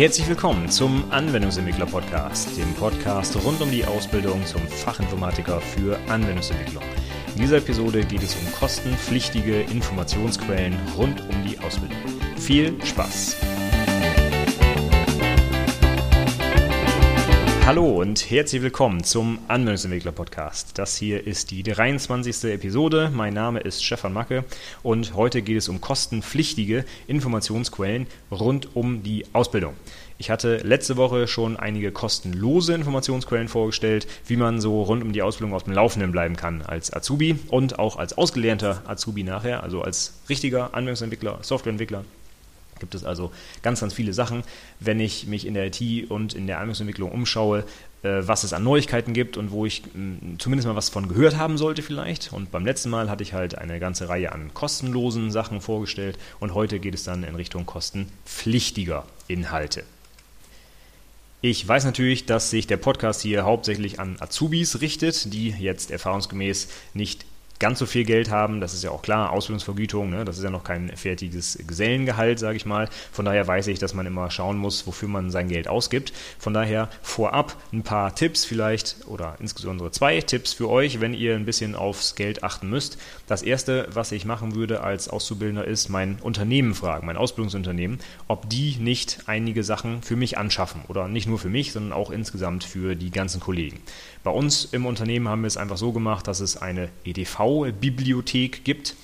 Herzlich 0.00 0.26
willkommen 0.30 0.70
zum 0.70 1.04
Anwendungsentwickler 1.12 1.84
Podcast, 1.84 2.56
dem 2.56 2.72
Podcast 2.72 3.36
rund 3.44 3.60
um 3.60 3.70
die 3.70 3.84
Ausbildung 3.84 4.46
zum 4.46 4.62
Fachinformatiker 4.66 5.60
für 5.60 5.98
Anwendungsentwicklung. 6.08 6.82
In 7.34 7.42
dieser 7.42 7.58
Episode 7.58 8.02
geht 8.06 8.22
es 8.22 8.34
um 8.34 8.50
kostenpflichtige 8.58 9.60
Informationsquellen 9.60 10.74
rund 10.96 11.20
um 11.20 11.44
die 11.46 11.58
Ausbildung. 11.58 11.98
Viel 12.38 12.82
Spaß! 12.82 13.36
Hallo 17.70 18.00
und 18.00 18.32
herzlich 18.32 18.62
willkommen 18.62 19.04
zum 19.04 19.38
Anwendungsentwickler 19.46 20.10
Podcast. 20.10 20.76
Das 20.76 20.96
hier 20.96 21.24
ist 21.24 21.52
die 21.52 21.62
23. 21.62 22.50
Episode. 22.50 23.12
Mein 23.14 23.32
Name 23.32 23.60
ist 23.60 23.84
Stefan 23.84 24.12
Macke 24.12 24.42
und 24.82 25.14
heute 25.14 25.40
geht 25.40 25.56
es 25.56 25.68
um 25.68 25.80
kostenpflichtige 25.80 26.84
Informationsquellen 27.06 28.08
rund 28.32 28.74
um 28.74 29.04
die 29.04 29.24
Ausbildung. 29.32 29.74
Ich 30.18 30.30
hatte 30.30 30.56
letzte 30.56 30.96
Woche 30.96 31.28
schon 31.28 31.56
einige 31.56 31.92
kostenlose 31.92 32.74
Informationsquellen 32.74 33.46
vorgestellt, 33.46 34.08
wie 34.26 34.36
man 34.36 34.60
so 34.60 34.82
rund 34.82 35.04
um 35.04 35.12
die 35.12 35.22
Ausbildung 35.22 35.54
auf 35.54 35.62
dem 35.62 35.72
Laufenden 35.72 36.10
bleiben 36.10 36.34
kann 36.34 36.62
als 36.62 36.92
Azubi 36.92 37.38
und 37.50 37.78
auch 37.78 37.98
als 37.98 38.18
ausgelernter 38.18 38.82
Azubi 38.88 39.22
nachher, 39.22 39.62
also 39.62 39.82
als 39.82 40.14
richtiger 40.28 40.74
Anwendungsentwickler, 40.74 41.38
Softwareentwickler 41.42 42.04
gibt 42.80 42.94
es 42.94 43.04
also 43.04 43.30
ganz, 43.62 43.80
ganz 43.80 43.94
viele 43.94 44.12
Sachen. 44.12 44.42
Wenn 44.80 44.98
ich 45.00 45.26
mich 45.26 45.46
in 45.46 45.54
der 45.54 45.66
IT 45.66 46.10
und 46.10 46.34
in 46.34 46.46
der 46.46 46.56
Anwendungsentwicklung 46.56 47.12
umschaue, 47.12 47.64
äh, 48.02 48.22
was 48.22 48.44
es 48.44 48.52
an 48.52 48.64
Neuigkeiten 48.64 49.12
gibt 49.12 49.36
und 49.36 49.50
wo 49.50 49.66
ich 49.66 49.82
zumindest 50.38 50.66
mal 50.66 50.76
was 50.76 50.88
von 50.88 51.08
gehört 51.08 51.36
haben 51.36 51.58
sollte 51.58 51.82
vielleicht. 51.82 52.32
Und 52.32 52.50
beim 52.50 52.64
letzten 52.64 52.90
Mal 52.90 53.10
hatte 53.10 53.22
ich 53.22 53.34
halt 53.34 53.58
eine 53.58 53.78
ganze 53.78 54.08
Reihe 54.08 54.32
an 54.32 54.54
kostenlosen 54.54 55.30
Sachen 55.30 55.60
vorgestellt 55.60 56.18
und 56.40 56.54
heute 56.54 56.80
geht 56.80 56.94
es 56.94 57.04
dann 57.04 57.24
in 57.24 57.34
Richtung 57.34 57.66
kostenpflichtiger 57.66 59.04
Inhalte. 59.28 59.84
Ich 61.42 61.66
weiß 61.66 61.84
natürlich, 61.84 62.26
dass 62.26 62.50
sich 62.50 62.66
der 62.66 62.76
Podcast 62.76 63.22
hier 63.22 63.44
hauptsächlich 63.44 63.98
an 63.98 64.16
Azubis 64.20 64.82
richtet, 64.82 65.32
die 65.32 65.48
jetzt 65.48 65.90
erfahrungsgemäß 65.90 66.68
nicht 66.92 67.24
ganz 67.60 67.78
so 67.78 67.86
viel 67.86 68.04
Geld 68.04 68.30
haben. 68.30 68.60
Das 68.60 68.74
ist 68.74 68.82
ja 68.82 68.90
auch 68.90 69.02
klar, 69.02 69.30
Ausbildungsvergütung, 69.30 70.10
ne? 70.10 70.24
das 70.24 70.38
ist 70.38 70.44
ja 70.44 70.50
noch 70.50 70.64
kein 70.64 70.96
fertiges 70.96 71.58
Gesellengehalt, 71.66 72.38
sage 72.38 72.56
ich 72.56 72.66
mal. 72.66 72.88
Von 73.12 73.26
daher 73.26 73.46
weiß 73.46 73.68
ich, 73.68 73.78
dass 73.78 73.94
man 73.94 74.06
immer 74.06 74.30
schauen 74.30 74.56
muss, 74.56 74.86
wofür 74.86 75.08
man 75.08 75.30
sein 75.30 75.48
Geld 75.48 75.68
ausgibt. 75.68 76.12
Von 76.38 76.54
daher 76.54 76.88
vorab 77.02 77.56
ein 77.72 77.82
paar 77.82 78.14
Tipps 78.14 78.44
vielleicht 78.44 79.06
oder 79.06 79.36
insbesondere 79.38 79.92
zwei 79.92 80.20
Tipps 80.20 80.54
für 80.54 80.68
euch, 80.68 81.00
wenn 81.00 81.14
ihr 81.14 81.36
ein 81.36 81.44
bisschen 81.44 81.74
aufs 81.74 82.16
Geld 82.16 82.42
achten 82.42 82.68
müsst. 82.68 82.98
Das 83.26 83.42
erste, 83.42 83.86
was 83.92 84.10
ich 84.10 84.24
machen 84.24 84.54
würde 84.54 84.80
als 84.80 85.08
Auszubildender, 85.08 85.66
ist 85.66 85.90
mein 85.90 86.18
Unternehmen 86.20 86.74
fragen, 86.74 87.06
mein 87.06 87.18
Ausbildungsunternehmen, 87.18 88.00
ob 88.26 88.48
die 88.48 88.76
nicht 88.80 89.20
einige 89.26 89.62
Sachen 89.62 90.02
für 90.02 90.16
mich 90.16 90.38
anschaffen 90.38 90.82
oder 90.88 91.08
nicht 91.08 91.28
nur 91.28 91.38
für 91.38 91.50
mich, 91.50 91.72
sondern 91.72 91.92
auch 91.92 92.10
insgesamt 92.10 92.64
für 92.64 92.96
die 92.96 93.10
ganzen 93.10 93.40
Kollegen. 93.40 93.80
Bei 94.22 94.30
uns 94.30 94.66
im 94.66 94.84
Unternehmen 94.84 95.28
haben 95.28 95.42
wir 95.42 95.48
es 95.48 95.56
einfach 95.56 95.78
so 95.78 95.92
gemacht, 95.92 96.26
dass 96.28 96.40
es 96.40 96.56
eine 96.56 96.90
EDV-Bibliothek 97.04 98.64
gibt. 98.64 98.94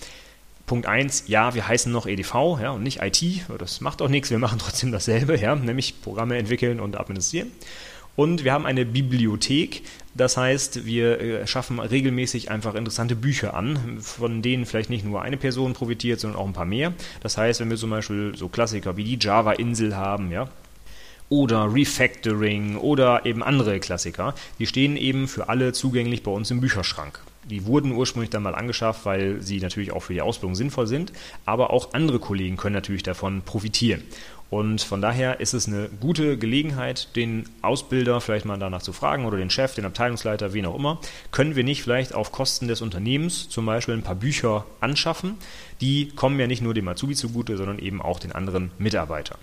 Punkt 0.67 0.87
1, 0.87 1.25
ja, 1.29 1.55
wir 1.55 1.67
heißen 1.67 1.91
noch 1.91 2.07
EDV 2.07 2.59
ja, 2.61 2.71
und 2.73 2.83
nicht 2.83 3.01
IT. 3.01 3.23
Das 3.59 3.81
macht 3.81 4.03
auch 4.03 4.09
nichts, 4.09 4.31
wir 4.31 4.39
machen 4.39 4.59
trotzdem 4.59 4.93
dasselbe, 4.93 5.39
ja, 5.39 5.55
nämlich 5.55 6.03
Programme 6.03 6.37
entwickeln 6.37 6.81
und 6.81 6.99
administrieren. 6.99 7.51
Und 8.17 8.45
wir 8.45 8.53
haben 8.53 8.65
eine 8.65 8.87
Bibliothek, 8.87 9.83
das 10.15 10.39
heißt, 10.39 10.87
wir 10.87 11.21
äh, 11.21 11.47
schaffen 11.47 11.79
regelmäßig 11.79 12.51
einfach 12.51 12.75
interessante 12.75 13.15
Bücher 13.15 13.53
an, 13.55 14.01
von 14.01 14.41
denen 14.41 14.65
vielleicht 14.65 14.89
nicht 14.89 15.05
nur 15.05 15.21
eine 15.21 15.37
Person 15.37 15.75
profitiert, 15.75 16.19
sondern 16.21 16.41
auch 16.41 16.47
ein 16.47 16.55
paar 16.55 16.65
mehr. 16.65 16.95
Das 17.21 17.37
heißt, 17.37 17.61
wenn 17.61 17.69
wir 17.69 17.77
zum 17.77 17.91
Beispiel 17.91 18.33
so 18.35 18.49
Klassiker 18.49 18.97
wie 18.97 19.05
die 19.05 19.19
Java-Insel 19.21 19.95
haben, 19.95 20.33
ja, 20.33 20.49
oder 21.29 21.73
Refactoring 21.73 22.77
oder 22.77 23.27
eben 23.27 23.43
andere 23.43 23.81
Klassiker. 23.81 24.35
Die 24.59 24.67
stehen 24.67 24.97
eben 24.97 25.29
für 25.29 25.49
alle 25.49 25.73
zugänglich 25.73 26.23
bei 26.23 26.31
uns 26.31 26.51
im 26.51 26.61
Bücherschrank. 26.61 27.21
Die 27.45 27.65
wurden 27.65 27.93
ursprünglich 27.93 28.31
dann 28.31 28.43
mal 28.43 28.57
angeschafft, 28.57 29.05
weil 29.05 29.41
sie 29.41 29.61
natürlich 29.61 29.93
auch 29.93 30.03
für 30.03 30.15
die 30.15 30.21
Ausbildung 30.21 30.57
sinnvoll 30.57 30.89
sind, 30.89 31.13
aber 31.45 31.71
auch 31.71 31.95
andere 31.95 32.19
Kollegen 32.19 32.57
können 32.57 32.75
natürlich 32.75 33.05
davon 33.05 33.43
profitieren. 33.43 34.03
Und 34.49 34.81
von 34.81 35.03
daher 35.03 35.41
ist 35.41 35.55
es 35.55 35.67
eine 35.67 35.89
gute 36.01 36.39
Gelegenheit, 36.39 37.17
den 37.17 37.49
Ausbilder 37.63 38.21
vielleicht 38.21 38.47
mal 38.47 38.59
danach 38.59 38.83
zu 38.83 38.93
fragen 38.93 39.25
oder 39.27 39.39
den 39.39 39.51
Chef, 39.51 39.75
den 39.75 39.85
Abteilungsleiter, 39.85 40.53
wen 40.53 40.67
auch 40.67 40.77
immer, 40.77 41.01
können 41.33 41.57
wir 41.57 41.65
nicht 41.65 41.83
vielleicht 41.83 42.15
auf 42.15 42.31
Kosten 42.31 42.69
des 42.69 42.81
Unternehmens 42.81 43.49
zum 43.49 43.67
Beispiel 43.67 43.95
ein 43.95 44.03
paar 44.03 44.15
Bücher 44.15 44.65
anschaffen? 44.81 45.35
Die 45.81 46.09
kommen 46.09 46.39
ja 46.39 46.47
nicht 46.47 46.63
nur 46.63 46.75
dem 46.75 46.87
Azubi 46.87 47.17
zugute, 47.17 47.57
sondern 47.57 47.81
eben 47.81 48.01
auch 48.01 48.21
den 48.21 48.33
anderen 48.33 48.71
Mitarbeitern. 48.79 49.39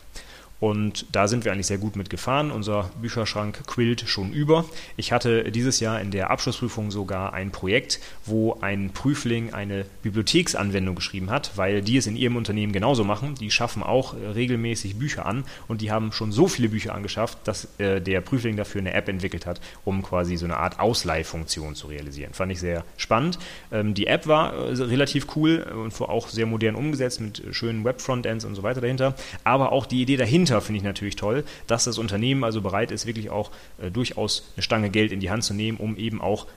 Und 0.63 1.07
da 1.11 1.27
sind 1.27 1.43
wir 1.43 1.51
eigentlich 1.51 1.67
sehr 1.67 1.77
gut 1.77 1.97
mitgefahren. 1.97 2.49
Unser 2.49 2.89
Bücherschrank 3.01 3.67
quillt 3.67 4.07
schon 4.07 4.31
über. 4.31 4.63
Ich 4.95 5.11
hatte 5.11 5.51
dieses 5.51 5.81
Jahr 5.81 5.99
in 5.99 6.09
der 6.09 6.31
Abschlussprüfung 6.31 6.89
sogar 6.89 7.33
ein 7.33 7.51
Projekt, 7.51 7.99
wo 8.25 8.57
ein 8.61 8.91
Prüfling 8.91 9.53
eine 9.53 9.85
Bibliotheksanwendung 10.03 10.95
geschrieben 10.95 11.31
hat, 11.31 11.51
weil 11.57 11.81
die 11.81 11.97
es 11.97 12.07
in 12.07 12.15
ihrem 12.15 12.37
Unternehmen 12.37 12.71
genauso 12.71 13.03
machen. 13.03 13.35
Die 13.35 13.51
schaffen 13.51 13.83
auch 13.83 14.13
regelmäßig 14.13 14.95
Bücher 14.97 15.25
an 15.25 15.43
und 15.67 15.81
die 15.81 15.91
haben 15.91 16.13
schon 16.13 16.31
so 16.31 16.47
viele 16.47 16.69
Bücher 16.69 16.95
angeschafft, 16.95 17.39
dass 17.43 17.67
äh, 17.77 17.99
der 17.99 18.21
Prüfling 18.21 18.55
dafür 18.55 18.79
eine 18.79 18.93
App 18.93 19.09
entwickelt 19.09 19.45
hat, 19.45 19.59
um 19.83 20.01
quasi 20.01 20.37
so 20.37 20.45
eine 20.45 20.55
Art 20.55 20.79
Ausleihfunktion 20.79 21.75
zu 21.75 21.87
realisieren. 21.87 22.33
Fand 22.33 22.53
ich 22.53 22.61
sehr 22.61 22.85
spannend. 22.95 23.37
Ähm, 23.69 23.95
die 23.95 24.07
App 24.07 24.27
war 24.27 24.53
äh, 24.53 24.81
relativ 24.81 25.27
cool 25.35 25.57
und 25.57 25.99
auch 25.99 26.29
sehr 26.29 26.45
modern 26.45 26.75
umgesetzt 26.75 27.19
mit 27.19 27.43
schönen 27.51 27.83
Web-Frontends 27.83 28.45
und 28.45 28.55
so 28.55 28.63
weiter 28.63 28.79
dahinter. 28.79 29.13
Aber 29.43 29.73
auch 29.73 29.85
die 29.85 30.01
Idee 30.01 30.15
dahinter 30.15 30.52
dahinter 30.53 30.65
finde 30.65 30.77
ich 30.77 30.83
natürlich 30.83 31.15
toll, 31.15 31.43
dass 31.67 31.85
das 31.85 31.97
Unternehmen 31.97 32.43
also 32.43 32.61
bereit 32.61 32.91
ist, 32.91 33.05
wirklich 33.05 33.29
auch 33.29 33.51
äh, 33.81 33.89
durchaus 33.89 34.51
eine 34.55 34.63
Stange 34.63 34.89
Geld 34.89 35.11
in 35.11 35.19
die 35.19 35.29
Hand 35.29 35.43
zu 35.43 35.53
nehmen, 35.53 35.77
um 35.77 35.97
eben 35.97 36.21
auch 36.21 36.47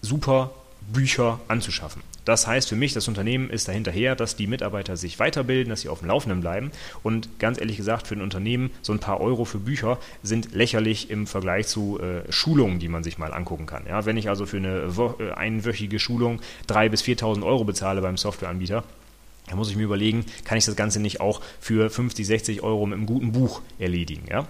super 0.00 0.50
Bücher 0.92 1.38
anzuschaffen. 1.46 2.02
Das 2.24 2.46
heißt 2.46 2.68
für 2.68 2.76
mich, 2.76 2.92
das 2.92 3.08
Unternehmen 3.08 3.50
ist 3.50 3.68
dahinterher, 3.68 4.14
dass 4.14 4.36
die 4.36 4.46
Mitarbeiter 4.46 4.96
sich 4.96 5.18
weiterbilden, 5.18 5.70
dass 5.70 5.80
sie 5.80 5.88
auf 5.88 6.00
dem 6.00 6.08
Laufenden 6.08 6.40
bleiben. 6.40 6.70
Und 7.02 7.38
ganz 7.38 7.58
ehrlich 7.58 7.76
gesagt, 7.76 8.06
für 8.06 8.14
ein 8.14 8.20
Unternehmen 8.20 8.70
so 8.82 8.92
ein 8.92 8.98
paar 8.98 9.20
Euro 9.20 9.44
für 9.44 9.58
Bücher 9.58 9.98
sind 10.22 10.54
lächerlich 10.54 11.10
im 11.10 11.26
Vergleich 11.26 11.66
zu 11.66 12.00
äh, 12.00 12.30
Schulungen, 12.32 12.78
die 12.78 12.88
man 12.88 13.04
sich 13.04 13.18
mal 13.18 13.32
angucken 13.32 13.66
kann. 13.66 13.84
Ja, 13.88 14.06
wenn 14.06 14.16
ich 14.16 14.28
also 14.28 14.46
für 14.46 14.56
eine 14.56 14.92
äh, 15.18 15.32
einwöchige 15.32 15.98
Schulung 15.98 16.40
3.000 16.68 16.88
bis 16.90 17.02
4.000 17.02 17.44
Euro 17.44 17.64
bezahle 17.64 18.02
beim 18.02 18.16
Softwareanbieter, 18.16 18.84
da 19.48 19.56
muss 19.56 19.70
ich 19.70 19.76
mir 19.76 19.84
überlegen, 19.84 20.24
kann 20.44 20.58
ich 20.58 20.64
das 20.64 20.76
Ganze 20.76 21.00
nicht 21.00 21.20
auch 21.20 21.40
für 21.60 21.90
50, 21.90 22.26
60 22.26 22.62
Euro 22.62 22.86
mit 22.86 22.96
einem 22.96 23.06
guten 23.06 23.32
Buch 23.32 23.60
erledigen. 23.78 24.26
Ja? 24.30 24.46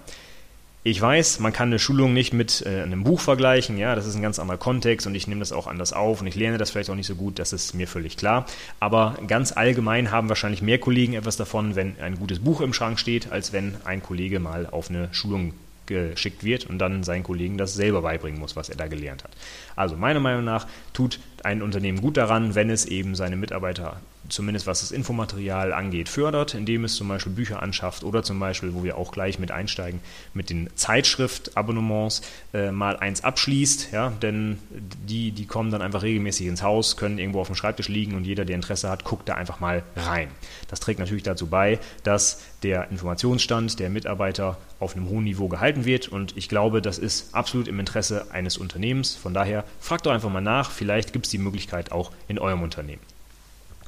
Ich 0.85 0.99
weiß, 0.99 1.39
man 1.39 1.53
kann 1.53 1.69
eine 1.69 1.79
Schulung 1.79 2.13
nicht 2.13 2.33
mit 2.33 2.61
äh, 2.65 2.81
einem 2.81 3.05
Buch 3.05 3.21
vergleichen, 3.21 3.77
ja, 3.77 3.95
das 3.95 4.05
ist 4.05 4.15
ein 4.15 4.21
ganz 4.21 4.37
anderer 4.37 4.57
Kontext 4.57 5.07
und 5.07 5.15
ich 5.15 5.27
nehme 5.27 5.39
das 5.39 5.53
auch 5.53 5.65
anders 5.65 5.93
auf 5.93 6.19
und 6.19 6.27
ich 6.27 6.35
lerne 6.35 6.57
das 6.57 6.71
vielleicht 6.71 6.89
auch 6.89 6.95
nicht 6.95 7.07
so 7.07 7.15
gut, 7.15 7.39
das 7.39 7.53
ist 7.53 7.73
mir 7.73 7.87
völlig 7.87 8.17
klar. 8.17 8.45
Aber 8.81 9.17
ganz 9.27 9.53
allgemein 9.53 10.11
haben 10.11 10.27
wahrscheinlich 10.27 10.61
mehr 10.61 10.79
Kollegen 10.79 11.13
etwas 11.13 11.37
davon, 11.37 11.77
wenn 11.77 11.97
ein 12.01 12.19
gutes 12.19 12.39
Buch 12.39 12.59
im 12.59 12.73
Schrank 12.73 12.99
steht, 12.99 13.31
als 13.31 13.53
wenn 13.53 13.75
ein 13.85 14.03
Kollege 14.03 14.41
mal 14.41 14.67
auf 14.69 14.89
eine 14.89 15.07
Schulung 15.13 15.53
geschickt 15.85 16.43
wird 16.43 16.65
und 16.65 16.79
dann 16.79 17.03
seinen 17.03 17.23
Kollegen 17.23 17.57
das 17.57 17.75
selber 17.75 18.01
beibringen 18.01 18.39
muss, 18.39 18.57
was 18.57 18.67
er 18.67 18.75
da 18.75 18.87
gelernt 18.87 19.23
hat. 19.23 19.31
Also 19.77 19.95
meiner 19.95 20.19
Meinung 20.19 20.43
nach 20.43 20.67
tut 20.91 21.19
ein 21.43 21.61
Unternehmen 21.61 22.01
gut 22.01 22.17
daran, 22.17 22.55
wenn 22.55 22.69
es 22.69 22.85
eben 22.85 23.15
seine 23.15 23.37
Mitarbeiter 23.37 24.01
zumindest 24.29 24.67
was 24.67 24.79
das 24.79 24.91
Infomaterial 24.91 25.73
angeht, 25.73 26.09
fördert, 26.09 26.53
indem 26.53 26.85
es 26.85 26.95
zum 26.95 27.07
Beispiel 27.07 27.33
Bücher 27.33 27.61
anschafft 27.61 28.03
oder 28.03 28.23
zum 28.23 28.39
Beispiel, 28.39 28.73
wo 28.73 28.83
wir 28.83 28.97
auch 28.97 29.11
gleich 29.11 29.39
mit 29.39 29.51
einsteigen, 29.51 29.99
mit 30.33 30.49
den 30.49 30.69
Zeitschriftabonnements 30.75 32.21
äh, 32.53 32.71
mal 32.71 32.97
eins 32.97 33.23
abschließt, 33.23 33.91
ja, 33.91 34.09
denn 34.09 34.59
die, 34.69 35.31
die 35.31 35.45
kommen 35.45 35.71
dann 35.71 35.81
einfach 35.81 36.03
regelmäßig 36.03 36.47
ins 36.47 36.63
Haus, 36.63 36.97
können 36.97 37.19
irgendwo 37.19 37.41
auf 37.41 37.47
dem 37.47 37.55
Schreibtisch 37.55 37.89
liegen 37.89 38.15
und 38.15 38.25
jeder, 38.25 38.45
der 38.45 38.55
Interesse 38.55 38.89
hat, 38.89 39.03
guckt 39.03 39.27
da 39.27 39.35
einfach 39.35 39.59
mal 39.59 39.83
rein. 39.95 40.29
Das 40.69 40.79
trägt 40.79 40.99
natürlich 40.99 41.23
dazu 41.23 41.47
bei, 41.47 41.79
dass 42.03 42.41
der 42.63 42.89
Informationsstand 42.91 43.79
der 43.79 43.89
Mitarbeiter 43.89 44.57
auf 44.79 44.95
einem 44.95 45.09
hohen 45.09 45.25
Niveau 45.25 45.47
gehalten 45.47 45.85
wird 45.85 46.07
und 46.07 46.35
ich 46.37 46.49
glaube, 46.49 46.81
das 46.81 46.97
ist 46.97 47.33
absolut 47.35 47.67
im 47.67 47.79
Interesse 47.79 48.27
eines 48.31 48.57
Unternehmens. 48.57 49.15
Von 49.15 49.33
daher 49.33 49.65
fragt 49.79 50.05
doch 50.05 50.11
einfach 50.11 50.29
mal 50.29 50.41
nach, 50.41 50.71
vielleicht 50.71 51.13
gibt 51.13 51.25
es 51.25 51.31
die 51.31 51.37
Möglichkeit 51.37 51.91
auch 51.91 52.11
in 52.27 52.39
eurem 52.39 52.61
Unternehmen. 52.61 53.01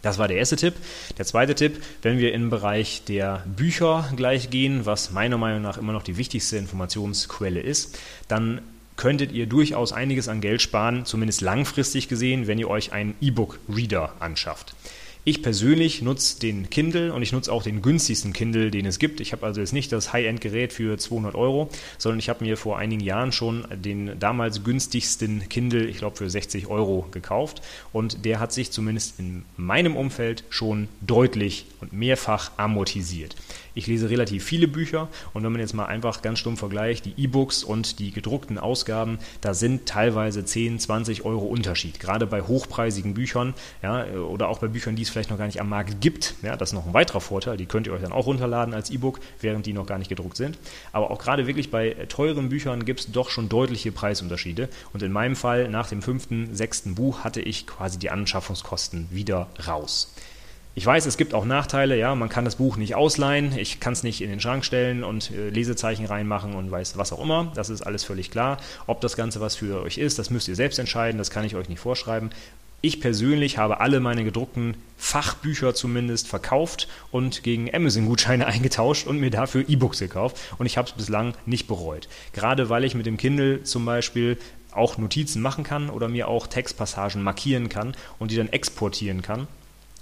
Das 0.06 0.20
war 0.20 0.28
der 0.28 0.38
erste 0.38 0.56
Tipp. 0.56 0.76
Der 1.18 1.26
zweite 1.26 1.56
Tipp, 1.56 1.82
wenn 2.04 2.20
wir 2.20 2.32
im 2.32 2.52
Bereich 2.52 3.02
der 3.08 3.44
Bücher 3.48 4.08
gleich 4.16 4.52
gehen, 4.52 4.86
was 4.86 5.10
meiner 5.10 5.40
Meinung 5.40 5.64
nach 5.64 5.80
immer 5.80 5.94
noch 5.94 6.04
die 6.04 6.16
wichtigste 6.16 6.58
Informationsquelle 6.58 7.60
ist, 7.60 7.98
dann 8.28 8.62
könntet 8.98 9.32
ihr 9.32 9.48
durchaus 9.48 9.94
einiges 9.94 10.28
an 10.28 10.42
Geld 10.42 10.62
sparen, 10.62 11.06
zumindest 11.06 11.42
langfristig 11.42 12.08
gesehen, 12.08 12.46
wenn 12.46 12.60
ihr 12.60 12.70
euch 12.70 12.94
einen 12.94 13.16
E-Book-Reader 13.20 14.14
anschafft. 14.20 14.76
Ich 15.28 15.42
persönlich 15.42 16.04
nutze 16.04 16.40
den 16.40 16.70
Kindle 16.70 17.12
und 17.12 17.24
ich 17.24 17.32
nutze 17.32 17.52
auch 17.52 17.64
den 17.64 17.82
günstigsten 17.82 18.32
Kindle, 18.32 18.70
den 18.70 18.86
es 18.86 19.00
gibt. 19.00 19.20
Ich 19.20 19.32
habe 19.32 19.44
also 19.44 19.60
jetzt 19.60 19.74
nicht 19.74 19.92
das 19.92 20.14
High-End-Gerät 20.14 20.72
für 20.72 21.00
200 21.00 21.34
Euro, 21.34 21.72
sondern 21.98 22.20
ich 22.20 22.30
habe 22.30 22.44
mir 22.44 22.58
vor 22.58 22.78
einigen 22.78 23.02
Jahren 23.02 23.32
schon 23.32 23.66
den 23.74 24.20
damals 24.20 24.64
günstigsten 24.64 25.50
Kindle, 25.50 25.88
ich 25.88 25.98
glaube 25.98 26.16
für 26.16 26.30
60 26.30 26.68
Euro 26.68 27.08
gekauft 27.10 27.64
und 27.92 28.24
der 28.24 28.40
hat 28.40 28.54
sich 28.54 28.70
zumindest 28.70 29.20
in 29.20 29.46
meinem 29.58 29.96
Umfeld 29.96 30.44
schon 30.52 30.90
deutlich 31.02 31.66
und 31.82 31.92
mehrfach 31.92 32.52
amortisiert. 32.58 33.36
Ich 33.78 33.88
lese 33.88 34.10
relativ 34.10 34.46
viele 34.46 34.70
Bücher 34.70 35.10
und 35.34 35.44
wenn 35.44 35.52
man 35.52 35.60
jetzt 35.60 35.74
mal 35.74 35.88
einfach 35.88 36.22
ganz 36.22 36.40
stumm 36.40 36.56
vergleicht, 36.56 37.06
die 37.06 37.14
E-Books 37.18 37.64
und 37.64 38.00
die 38.00 38.12
gedruckten 38.12 38.58
Ausgaben, 38.58 39.20
da 39.42 39.54
sind 39.54 39.86
teilweise 39.86 40.46
10, 40.46 40.80
20 40.80 41.26
Euro 41.26 41.46
Unterschied. 41.46 42.00
Gerade 42.00 42.26
bei 42.26 42.42
hochpreisigen 42.42 43.16
Büchern 43.16 43.54
ja, 43.84 44.06
oder 44.14 44.48
auch 44.48 44.60
bei 44.60 44.68
Büchern, 44.68 44.96
die 44.96 45.02
es 45.02 45.10
vielleicht 45.16 45.30
noch 45.30 45.38
gar 45.38 45.46
nicht 45.46 45.62
am 45.62 45.70
Markt 45.70 46.02
gibt. 46.02 46.36
Ja, 46.42 46.58
das 46.58 46.70
ist 46.70 46.74
noch 46.74 46.86
ein 46.86 46.94
weiterer 46.94 47.22
Vorteil. 47.22 47.56
Die 47.56 47.66
könnt 47.66 47.88
ihr 47.88 47.94
euch 47.94 48.02
dann 48.02 48.12
auch 48.12 48.26
runterladen 48.26 48.74
als 48.74 48.90
E-Book, 48.90 49.22
während 49.40 49.66
die 49.66 49.72
noch 49.72 49.86
gar 49.86 49.98
nicht 49.98 50.10
gedruckt 50.10 50.36
sind. 50.36 50.58
Aber 50.92 51.10
auch 51.10 51.20
gerade 51.20 51.48
wirklich 51.48 51.72
bei 51.72 51.92
teuren 52.10 52.50
Büchern 52.50 52.84
gibt 52.84 53.00
es 53.00 53.12
doch 53.14 53.30
schon 53.30 53.48
deutliche 53.48 53.94
Preisunterschiede. 53.94 54.68
Und 54.92 55.04
in 55.04 55.14
meinem 55.14 55.38
Fall, 55.38 55.70
nach 55.70 55.88
dem 55.88 56.02
fünften, 56.02 56.54
sechsten 56.54 56.96
Buch, 56.96 57.24
hatte 57.24 57.40
ich 57.40 57.66
quasi 57.66 57.98
die 57.98 58.10
Anschaffungskosten 58.10 59.08
wieder 59.10 59.48
raus. 59.66 60.14
Ich 60.78 60.86
weiß, 60.86 61.06
es 61.06 61.16
gibt 61.16 61.34
auch 61.34 61.46
Nachteile, 61.46 61.98
ja, 61.98 62.14
man 62.16 62.28
kann 62.28 62.44
das 62.44 62.58
Buch 62.58 62.76
nicht 62.76 62.96
ausleihen, 62.96 63.58
ich 63.58 63.80
kann 63.80 63.94
es 63.94 64.04
nicht 64.04 64.20
in 64.20 64.30
den 64.30 64.42
Schrank 64.42 64.66
stellen 64.66 65.06
und 65.06 65.32
äh, 65.32 65.48
Lesezeichen 65.48 66.06
reinmachen 66.06 66.54
und 66.54 66.70
weiß 66.70 66.98
was 66.98 67.14
auch 67.14 67.24
immer, 67.24 67.50
das 67.56 67.70
ist 67.70 67.82
alles 67.82 68.04
völlig 68.04 68.30
klar. 68.30 68.58
Ob 68.86 69.00
das 69.00 69.16
Ganze 69.16 69.40
was 69.40 69.56
für 69.56 69.82
euch 69.84 69.98
ist, 69.98 70.20
das 70.20 70.30
müsst 70.30 70.50
ihr 70.50 70.56
selbst 70.58 70.78
entscheiden, 70.78 71.18
das 71.18 71.30
kann 71.30 71.46
ich 71.46 71.56
euch 71.56 71.70
nicht 71.70 71.80
vorschreiben. 71.80 72.30
Ich 72.82 73.02
persönlich 73.02 73.58
habe 73.58 73.80
alle 73.80 74.00
meine 74.00 74.24
gedruckten 74.24 74.78
Fachbücher 74.98 75.74
zumindest 75.74 76.28
verkauft 76.28 76.88
und 77.12 77.44
gegen 77.44 77.74
Amazon-Gutscheine 77.74 78.46
eingetauscht 78.48 79.08
und 79.08 79.20
mir 79.20 79.32
dafür 79.32 79.66
E-Books 79.68 80.00
gekauft 80.00 80.38
und 80.58 80.66
ich 80.66 80.78
habe 80.78 80.88
es 80.88 80.94
bislang 80.94 81.34
nicht 81.46 81.68
bereut. 81.68 82.08
Gerade 82.34 82.70
weil 82.70 82.84
ich 82.84 82.96
mit 82.96 83.06
dem 83.06 83.18
Kindle 83.18 83.64
zum 83.64 83.86
Beispiel 83.86 84.38
auch 84.72 84.98
Notizen 84.98 85.42
machen 85.42 85.64
kann 85.64 85.90
oder 85.90 86.08
mir 86.08 86.28
auch 86.28 86.48
Textpassagen 86.48 87.24
markieren 87.24 87.70
kann 87.70 87.96
und 88.20 88.32
die 88.32 88.36
dann 88.36 88.50
exportieren 88.50 89.22
kann 89.22 89.48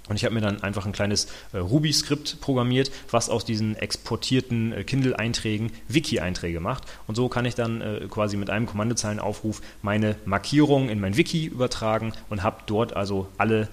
und 0.08 0.16
ich 0.16 0.24
habe 0.24 0.34
mir 0.34 0.42
dann 0.42 0.62
einfach 0.62 0.84
ein 0.84 0.92
kleines 0.92 1.28
äh, 1.52 1.58
Ruby-Skript 1.58 2.40
programmiert, 2.40 2.90
was 3.10 3.30
aus 3.30 3.44
diesen 3.44 3.74
exportierten 3.76 4.72
äh, 4.72 4.84
Kindle-Einträgen 4.84 5.72
Wiki-Einträge 5.88 6.60
macht. 6.60 6.84
Und 7.06 7.14
so 7.14 7.28
kann 7.28 7.46
ich 7.46 7.54
dann 7.54 7.80
äh, 7.80 8.06
quasi 8.10 8.36
mit 8.36 8.50
einem 8.50 8.66
Kommandozeilenaufruf 8.66 9.62
meine 9.80 10.16
Markierungen 10.26 10.90
in 10.90 11.00
mein 11.00 11.16
Wiki 11.16 11.46
übertragen 11.46 12.12
und 12.28 12.42
habe 12.42 12.62
dort 12.66 12.94
also 12.94 13.28
alle 13.38 13.68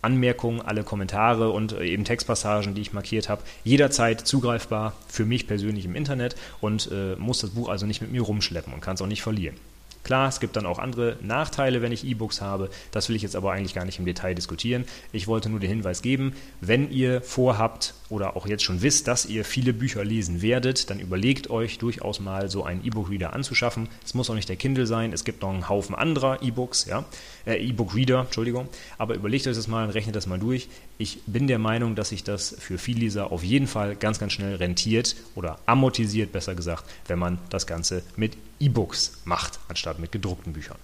Anmerkungen, 0.00 0.62
alle 0.62 0.84
Kommentare 0.84 1.50
und 1.50 1.72
äh, 1.72 1.84
eben 1.84 2.04
Textpassagen, 2.04 2.74
die 2.74 2.80
ich 2.80 2.94
markiert 2.94 3.28
habe, 3.28 3.42
jederzeit 3.62 4.26
zugreifbar 4.26 4.94
für 5.06 5.26
mich 5.26 5.46
persönlich 5.46 5.84
im 5.84 5.96
Internet 5.96 6.34
und 6.62 6.90
äh, 6.92 7.16
muss 7.16 7.40
das 7.40 7.50
Buch 7.50 7.68
also 7.68 7.84
nicht 7.84 8.00
mit 8.00 8.10
mir 8.10 8.22
rumschleppen 8.22 8.72
und 8.72 8.80
kann 8.80 8.94
es 8.94 9.02
auch 9.02 9.06
nicht 9.06 9.22
verlieren. 9.22 9.56
Klar, 10.04 10.28
es 10.28 10.38
gibt 10.38 10.54
dann 10.56 10.66
auch 10.66 10.78
andere 10.78 11.16
Nachteile, 11.22 11.82
wenn 11.82 11.90
ich 11.90 12.04
E-Books 12.04 12.40
habe. 12.40 12.70
Das 12.92 13.08
will 13.08 13.16
ich 13.16 13.22
jetzt 13.22 13.34
aber 13.34 13.52
eigentlich 13.52 13.74
gar 13.74 13.84
nicht 13.84 13.98
im 13.98 14.04
Detail 14.04 14.34
diskutieren. 14.34 14.84
Ich 15.12 15.26
wollte 15.26 15.48
nur 15.48 15.60
den 15.60 15.70
Hinweis 15.70 16.02
geben, 16.02 16.34
wenn 16.60 16.90
ihr 16.90 17.22
vorhabt 17.22 17.94
oder 18.14 18.36
auch 18.36 18.46
jetzt 18.46 18.62
schon 18.62 18.80
wisst, 18.80 19.08
dass 19.08 19.26
ihr 19.26 19.44
viele 19.44 19.72
Bücher 19.72 20.04
lesen 20.04 20.40
werdet, 20.40 20.88
dann 20.88 21.00
überlegt 21.00 21.50
euch 21.50 21.78
durchaus 21.78 22.20
mal 22.20 22.48
so 22.48 22.64
einen 22.64 22.84
E-Book-Reader 22.84 23.32
anzuschaffen. 23.32 23.88
Es 24.04 24.14
muss 24.14 24.30
auch 24.30 24.36
nicht 24.36 24.48
der 24.48 24.54
Kindle 24.54 24.86
sein, 24.86 25.12
es 25.12 25.24
gibt 25.24 25.42
noch 25.42 25.50
einen 25.50 25.68
Haufen 25.68 25.96
anderer 25.96 26.40
E-Books, 26.40 26.86
ja, 26.86 27.04
äh, 27.44 27.56
E-Book-Reader, 27.56 28.20
Entschuldigung. 28.20 28.68
Aber 28.98 29.16
überlegt 29.16 29.48
euch 29.48 29.56
das 29.56 29.66
mal 29.66 29.84
und 29.84 29.90
rechnet 29.90 30.14
das 30.14 30.28
mal 30.28 30.38
durch. 30.38 30.68
Ich 30.96 31.22
bin 31.26 31.48
der 31.48 31.58
Meinung, 31.58 31.96
dass 31.96 32.10
sich 32.10 32.22
das 32.22 32.54
für 32.56 32.78
viele 32.78 33.00
Leser 33.00 33.32
auf 33.32 33.42
jeden 33.42 33.66
Fall 33.66 33.96
ganz, 33.96 34.20
ganz 34.20 34.32
schnell 34.32 34.54
rentiert 34.54 35.16
oder 35.34 35.58
amortisiert, 35.66 36.30
besser 36.30 36.54
gesagt, 36.54 36.84
wenn 37.08 37.18
man 37.18 37.38
das 37.50 37.66
Ganze 37.66 38.04
mit 38.14 38.36
E-Books 38.60 39.22
macht, 39.24 39.58
anstatt 39.68 39.98
mit 39.98 40.12
gedruckten 40.12 40.52
Büchern. 40.52 40.78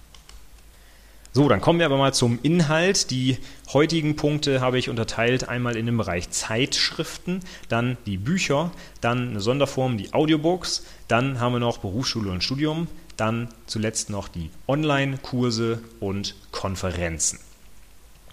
So, 1.33 1.47
dann 1.47 1.61
kommen 1.61 1.79
wir 1.79 1.85
aber 1.85 1.97
mal 1.97 2.13
zum 2.13 2.39
Inhalt. 2.43 3.09
Die 3.09 3.37
heutigen 3.71 4.17
Punkte 4.17 4.59
habe 4.59 4.77
ich 4.77 4.89
unterteilt 4.89 5.47
einmal 5.47 5.77
in 5.77 5.85
den 5.85 5.95
Bereich 5.95 6.29
Zeitschriften, 6.29 7.39
dann 7.69 7.95
die 8.05 8.17
Bücher, 8.17 8.71
dann 8.99 9.29
eine 9.29 9.39
Sonderform, 9.39 9.97
die 9.97 10.13
Audiobooks, 10.13 10.85
dann 11.07 11.39
haben 11.39 11.53
wir 11.53 11.59
noch 11.59 11.77
Berufsschule 11.77 12.29
und 12.31 12.43
Studium, 12.43 12.87
dann 13.15 13.47
zuletzt 13.65 14.09
noch 14.09 14.27
die 14.27 14.49
Online-Kurse 14.67 15.81
und 16.01 16.35
Konferenzen. 16.51 17.39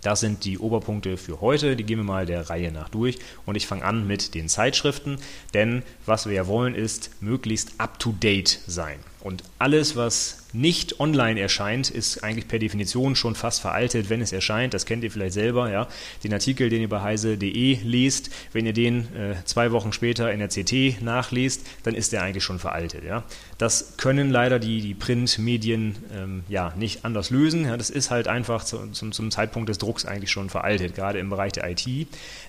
Das 0.02 0.18
sind 0.18 0.44
die 0.44 0.58
Oberpunkte 0.58 1.16
für 1.16 1.40
heute. 1.40 1.76
Die 1.76 1.84
gehen 1.84 1.98
wir 1.98 2.04
mal 2.04 2.26
der 2.26 2.50
Reihe 2.50 2.72
nach 2.72 2.88
durch. 2.88 3.18
Und 3.46 3.56
ich 3.56 3.66
fange 3.66 3.84
an 3.84 4.06
mit 4.06 4.34
den 4.34 4.48
Zeitschriften, 4.48 5.18
denn 5.54 5.82
was 6.06 6.26
wir 6.26 6.34
ja 6.34 6.46
wollen, 6.46 6.74
ist 6.74 7.10
möglichst 7.20 7.72
up-to-date 7.78 8.60
sein. 8.66 8.98
Und 9.28 9.44
alles, 9.58 9.94
was 9.94 10.38
nicht 10.54 11.00
online 11.00 11.38
erscheint, 11.38 11.90
ist 11.90 12.24
eigentlich 12.24 12.48
per 12.48 12.58
Definition 12.58 13.14
schon 13.14 13.34
fast 13.34 13.60
veraltet, 13.60 14.08
wenn 14.08 14.22
es 14.22 14.32
erscheint. 14.32 14.72
Das 14.72 14.86
kennt 14.86 15.04
ihr 15.04 15.10
vielleicht 15.10 15.34
selber. 15.34 15.70
Ja? 15.70 15.88
Den 16.24 16.32
Artikel, 16.32 16.70
den 16.70 16.80
ihr 16.80 16.88
bei 16.88 17.02
heise.de 17.02 17.78
lest, 17.84 18.30
wenn 18.54 18.64
ihr 18.64 18.72
den 18.72 19.14
äh, 19.14 19.34
zwei 19.44 19.72
Wochen 19.72 19.92
später 19.92 20.32
in 20.32 20.38
der 20.38 20.48
CT 20.48 21.02
nachlest, 21.02 21.66
dann 21.82 21.94
ist 21.94 22.12
der 22.12 22.22
eigentlich 22.22 22.44
schon 22.44 22.58
veraltet. 22.58 23.04
Ja? 23.04 23.24
Das 23.58 23.98
können 23.98 24.30
leider 24.30 24.58
die, 24.58 24.80
die 24.80 24.94
Printmedien 24.94 25.96
ähm, 26.16 26.44
ja, 26.48 26.72
nicht 26.78 27.04
anders 27.04 27.28
lösen. 27.28 27.66
Ja? 27.66 27.76
Das 27.76 27.90
ist 27.90 28.10
halt 28.10 28.26
einfach 28.26 28.64
zu, 28.64 28.86
zum, 28.92 29.12
zum 29.12 29.30
Zeitpunkt 29.30 29.68
des 29.68 29.76
Drucks 29.76 30.06
eigentlich 30.06 30.30
schon 30.30 30.48
veraltet, 30.48 30.94
gerade 30.94 31.18
im 31.18 31.28
Bereich 31.28 31.52
der 31.52 31.68
IT. 31.68 31.86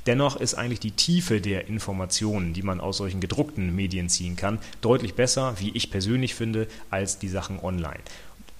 Dennoch 0.05 0.39
ist 0.39 0.53
eigentlich 0.53 0.79
die 0.79 0.91
Tiefe 0.91 1.41
der 1.41 1.67
Informationen, 1.67 2.53
die 2.53 2.63
man 2.63 2.79
aus 2.79 2.95
solchen 2.97 3.19
gedruckten 3.19 3.75
Medien 3.75 4.07
ziehen 4.07 4.37
kann, 4.37 4.59
deutlich 4.79 5.15
besser, 5.15 5.55
wie 5.59 5.71
ich 5.71 5.91
persönlich 5.91 6.33
finde, 6.33 6.68
als 6.89 7.19
die 7.19 7.29
Sachen 7.29 7.59
online. 7.59 7.99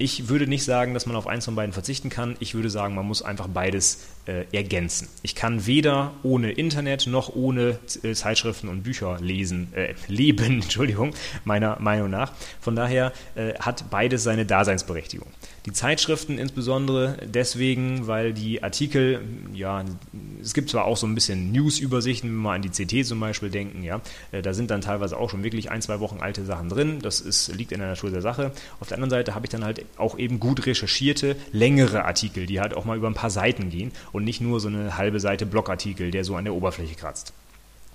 Ich 0.02 0.30
würde 0.30 0.48
nicht 0.48 0.64
sagen, 0.64 0.94
dass 0.94 1.06
man 1.06 1.18
auf 1.18 1.28
eins 1.28 1.44
von 1.44 1.56
beiden 1.56 1.74
verzichten 1.74 2.10
kann. 2.10 2.38
Ich 2.40 2.56
würde 2.56 2.70
sagen, 2.70 2.96
man 2.96 3.06
muss 3.06 3.22
einfach 3.22 3.50
beides 3.50 4.08
äh, 4.28 4.46
ergänzen. 4.54 5.10
Ich 5.24 5.36
kann 5.36 5.66
weder 5.66 6.14
ohne 6.24 6.54
Internet 6.54 7.06
noch 7.06 7.36
ohne 7.36 7.78
äh, 8.04 8.14
Zeitschriften 8.14 8.70
und 8.70 8.84
Bücher 8.84 9.18
lesen, 9.20 9.74
äh, 9.74 9.96
leben, 10.08 10.62
Entschuldigung, 10.62 11.14
meiner 11.44 11.82
Meinung 11.82 12.10
nach. 12.10 12.32
Von 12.62 12.78
daher 12.78 13.12
äh, 13.36 13.56
hat 13.56 13.90
beides 13.90 14.24
seine 14.24 14.46
Daseinsberechtigung. 14.46 15.28
Die 15.66 15.74
Zeitschriften 15.74 16.38
insbesondere 16.38 17.18
deswegen, 17.26 18.08
weil 18.08 18.34
die 18.34 18.64
Artikel, 18.64 19.22
ja, 19.54 19.84
es 20.42 20.54
gibt 20.54 20.70
zwar 20.70 20.86
auch 20.86 20.98
so 20.98 21.06
ein 21.06 21.16
bisschen 21.16 21.52
News-Übersichten, 21.52 22.30
wenn 22.30 22.36
wir 22.38 22.42
mal 22.42 22.56
an 22.56 22.62
die 22.62 22.70
CT 22.70 23.06
zum 23.06 23.20
Beispiel 23.20 23.50
denken, 23.50 23.84
ja, 23.84 24.02
äh, 24.32 24.42
da 24.42 24.54
sind 24.54 24.72
dann 24.72 24.82
teilweise 24.82 25.18
auch 25.18 25.30
schon 25.30 25.44
wirklich 25.44 25.70
ein, 25.70 25.82
zwei 25.82 26.00
Wochen 26.00 26.20
alte 26.22 26.46
Sachen 26.46 26.70
drin. 26.70 27.00
Das 27.02 27.20
ist, 27.20 27.54
liegt 27.56 27.72
in 27.72 27.80
der 27.80 27.90
Natur 27.90 28.10
der 28.10 28.22
Sache. 28.22 28.52
Auf 28.80 28.88
der 28.88 28.98
anderen 28.98 29.10
Seite 29.10 29.36
habe 29.36 29.46
ich 29.46 29.50
dann 29.50 29.66
halt 29.66 29.86
auch 29.98 30.18
eben 30.18 30.40
gut 30.40 30.66
recherchierte, 30.66 31.36
längere 31.52 32.06
Artikel, 32.06 32.46
die 32.46 32.60
halt 32.60 32.74
auch 32.74 32.86
mal 32.86 32.98
über 32.98 33.08
ein 33.08 33.14
paar 33.14 33.30
Seiten 33.30 33.70
gehen 33.70 33.92
und 34.12 34.24
nicht 34.24 34.42
nur 34.42 34.60
so 34.60 34.70
eine 34.70 34.98
halbe 34.98 35.20
Seite 35.20 35.46
Blogartikel, 35.46 36.12
der 36.12 36.24
so 36.24 36.36
an 36.36 36.46
der 36.46 36.54
Oberfläche 36.54 36.96
kratzt. 36.96 37.34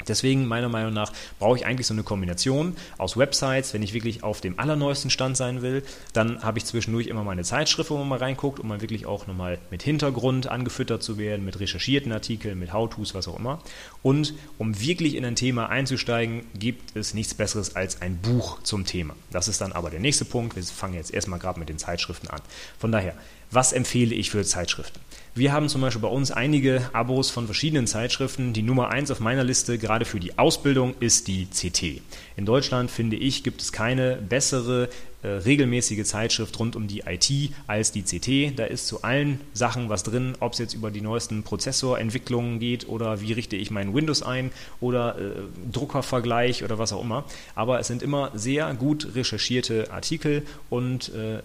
Deswegen, 0.08 0.46
meiner 0.46 0.68
Meinung 0.68 0.92
nach, 0.92 1.12
brauche 1.38 1.56
ich 1.56 1.66
eigentlich 1.66 1.86
so 1.86 1.94
eine 1.94 2.02
Kombination 2.02 2.76
aus 2.98 3.16
Websites. 3.16 3.74
Wenn 3.74 3.82
ich 3.82 3.92
wirklich 3.94 4.22
auf 4.22 4.40
dem 4.40 4.58
allerneuesten 4.58 5.10
Stand 5.10 5.36
sein 5.36 5.62
will, 5.62 5.82
dann 6.12 6.42
habe 6.42 6.58
ich 6.58 6.64
zwischendurch 6.64 7.06
immer 7.06 7.24
meine 7.24 7.42
Zeitschrift, 7.42 7.90
wo 7.90 7.96
man 7.98 8.08
mal 8.08 8.18
reinguckt, 8.18 8.60
um 8.60 8.68
mal 8.68 8.80
wirklich 8.80 9.06
auch 9.06 9.26
nochmal 9.26 9.58
mit 9.70 9.82
Hintergrund 9.82 10.46
angefüttert 10.46 11.02
zu 11.02 11.18
werden, 11.18 11.44
mit 11.44 11.60
recherchierten 11.60 12.12
Artikeln, 12.12 12.58
mit 12.58 12.72
How-Tos, 12.72 13.14
was 13.14 13.28
auch 13.28 13.38
immer. 13.38 13.60
Und 14.02 14.34
um 14.58 14.80
wirklich 14.80 15.14
in 15.14 15.24
ein 15.24 15.36
Thema 15.36 15.68
einzusteigen, 15.68 16.46
gibt 16.54 16.96
es 16.96 17.14
nichts 17.14 17.34
Besseres 17.34 17.76
als 17.76 18.02
ein 18.02 18.18
Buch 18.18 18.62
zum 18.62 18.84
Thema. 18.84 19.14
Das 19.30 19.48
ist 19.48 19.60
dann 19.60 19.72
aber 19.72 19.90
der 19.90 20.00
nächste 20.00 20.24
Punkt. 20.24 20.56
Wir 20.56 20.62
fangen 20.62 20.94
jetzt 20.94 21.12
erstmal 21.12 21.38
gerade 21.38 21.58
mit 21.58 21.68
den 21.68 21.78
Zeitschriften 21.78 22.28
an. 22.28 22.40
Von 22.78 22.92
daher, 22.92 23.14
was 23.50 23.72
empfehle 23.72 24.14
ich 24.14 24.30
für 24.30 24.44
Zeitschriften? 24.44 25.00
Wir 25.36 25.52
haben 25.52 25.68
zum 25.68 25.80
Beispiel 25.80 26.02
bei 26.02 26.08
uns 26.08 26.30
einige 26.30 26.88
Abos 26.92 27.32
von 27.32 27.46
verschiedenen 27.46 27.88
Zeitschriften. 27.88 28.52
Die 28.52 28.62
Nummer 28.62 28.90
eins 28.90 29.10
auf 29.10 29.18
meiner 29.18 29.42
Liste, 29.42 29.78
gerade 29.78 30.04
für 30.04 30.20
die 30.20 30.38
Ausbildung, 30.38 30.94
ist 31.00 31.26
die 31.26 31.46
CT. 31.46 32.02
In 32.36 32.46
Deutschland, 32.46 32.88
finde 32.88 33.16
ich, 33.16 33.42
gibt 33.42 33.60
es 33.60 33.72
keine 33.72 34.14
bessere 34.14 34.88
regelmäßige 35.28 36.04
Zeitschrift 36.04 36.58
rund 36.58 36.76
um 36.76 36.86
die 36.86 37.00
IT 37.00 37.50
als 37.66 37.92
die 37.92 38.02
CT. 38.02 38.58
Da 38.58 38.64
ist 38.64 38.86
zu 38.86 39.02
allen 39.02 39.40
Sachen 39.52 39.88
was 39.88 40.02
drin, 40.02 40.34
ob 40.40 40.52
es 40.52 40.58
jetzt 40.58 40.74
über 40.74 40.90
die 40.90 41.00
neuesten 41.00 41.42
Prozessorentwicklungen 41.42 42.58
geht 42.58 42.88
oder 42.88 43.20
wie 43.20 43.32
richte 43.32 43.56
ich 43.56 43.70
meinen 43.70 43.94
Windows 43.94 44.22
ein 44.22 44.50
oder 44.80 45.18
äh, 45.18 45.30
Druckervergleich 45.72 46.64
oder 46.64 46.78
was 46.78 46.92
auch 46.92 47.02
immer. 47.02 47.24
Aber 47.54 47.80
es 47.80 47.86
sind 47.86 48.02
immer 48.02 48.30
sehr 48.34 48.72
gut 48.74 49.14
recherchierte 49.14 49.90
Artikel 49.90 50.42
und 50.70 51.12
äh, 51.14 51.40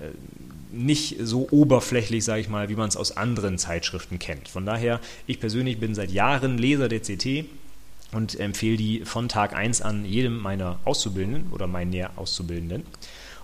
nicht 0.71 1.17
so 1.21 1.47
oberflächlich, 1.49 2.23
sage 2.23 2.41
ich 2.41 2.49
mal, 2.49 2.69
wie 2.69 2.75
man 2.75 2.89
es 2.89 2.97
aus 2.97 3.15
anderen 3.15 3.57
Zeitschriften 3.57 4.19
kennt. 4.19 4.47
Von 4.47 4.65
daher, 4.65 4.99
ich 5.25 5.39
persönlich 5.39 5.79
bin 5.79 5.95
seit 5.95 6.11
Jahren 6.11 6.57
Leser 6.57 6.89
der 6.89 6.99
CT 6.99 7.45
und 8.11 8.39
empfehle 8.39 8.77
die 8.77 9.05
von 9.05 9.29
Tag 9.29 9.53
1 9.53 9.81
an 9.81 10.05
jedem 10.05 10.39
meiner 10.39 10.79
Auszubildenden 10.85 11.51
oder 11.51 11.67
meinen 11.67 12.07
Auszubildenden. 12.15 12.83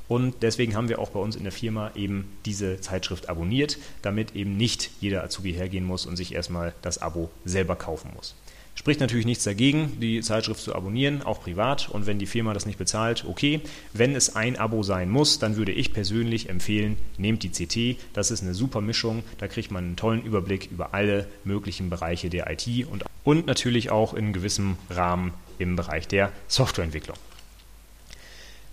Und 0.08 0.36
deswegen 0.42 0.76
haben 0.76 0.90
wir 0.90 1.00
auch 1.00 1.10
bei 1.10 1.20
uns 1.20 1.36
in 1.36 1.44
der 1.44 1.52
Firma 1.52 1.92
eben 1.96 2.32
diese 2.46 2.80
Zeitschrift 2.82 3.30
abonniert, 3.30 3.78
damit 4.02 4.36
eben 4.36 4.58
nicht 4.58 4.92
jeder 5.02 5.24
Azubi 5.24 5.54
hergehen 5.54 5.86
muss 5.86 6.06
und 6.06 6.16
sich 6.16 6.34
erstmal 6.34 6.74
das 6.82 7.00
Abo 7.00 7.32
selber 7.44 7.76
kaufen 7.76 8.12
muss. 8.16 8.36
Spricht 8.78 9.00
natürlich 9.00 9.26
nichts 9.26 9.46
dagegen, 9.46 10.02
die 10.02 10.20
Zeitschrift 10.20 10.60
zu 10.60 10.76
abonnieren, 10.76 11.24
auch 11.24 11.42
privat. 11.42 11.90
Und 11.90 12.08
wenn 12.08 12.20
die 12.20 12.26
Firma 12.26 12.54
das 12.54 12.66
nicht 12.66 12.78
bezahlt, 12.78 13.24
okay. 13.26 13.62
Wenn 13.94 14.16
es 14.16 14.36
ein 14.36 14.58
Abo 14.58 14.84
sein 14.84 15.10
muss, 15.10 15.40
dann 15.40 15.56
würde 15.56 15.72
ich 15.72 15.94
persönlich 15.94 16.50
empfehlen, 16.50 16.98
nehmt 17.18 17.44
die 17.44 17.50
CT. 17.50 18.00
Das 18.14 18.32
ist 18.32 18.44
eine 18.44 18.54
super 18.54 18.82
Mischung. 18.82 19.24
Da 19.38 19.48
kriegt 19.48 19.72
man 19.72 19.86
einen 19.86 19.96
tollen 19.96 20.24
Überblick 20.24 20.70
über 20.72 20.94
alle 20.94 21.26
möglichen 21.46 21.90
Bereiche 21.90 22.30
der 22.30 22.52
IT 22.52 22.68
und, 22.88 23.06
und 23.24 23.48
natürlich 23.48 23.92
auch 23.92 24.14
in 24.14 24.34
gewissem 24.34 24.76
Rahmen 24.90 25.34
im 25.58 25.78
Bereich 25.78 26.10
der 26.10 26.34
Softwareentwicklung. 26.50 27.18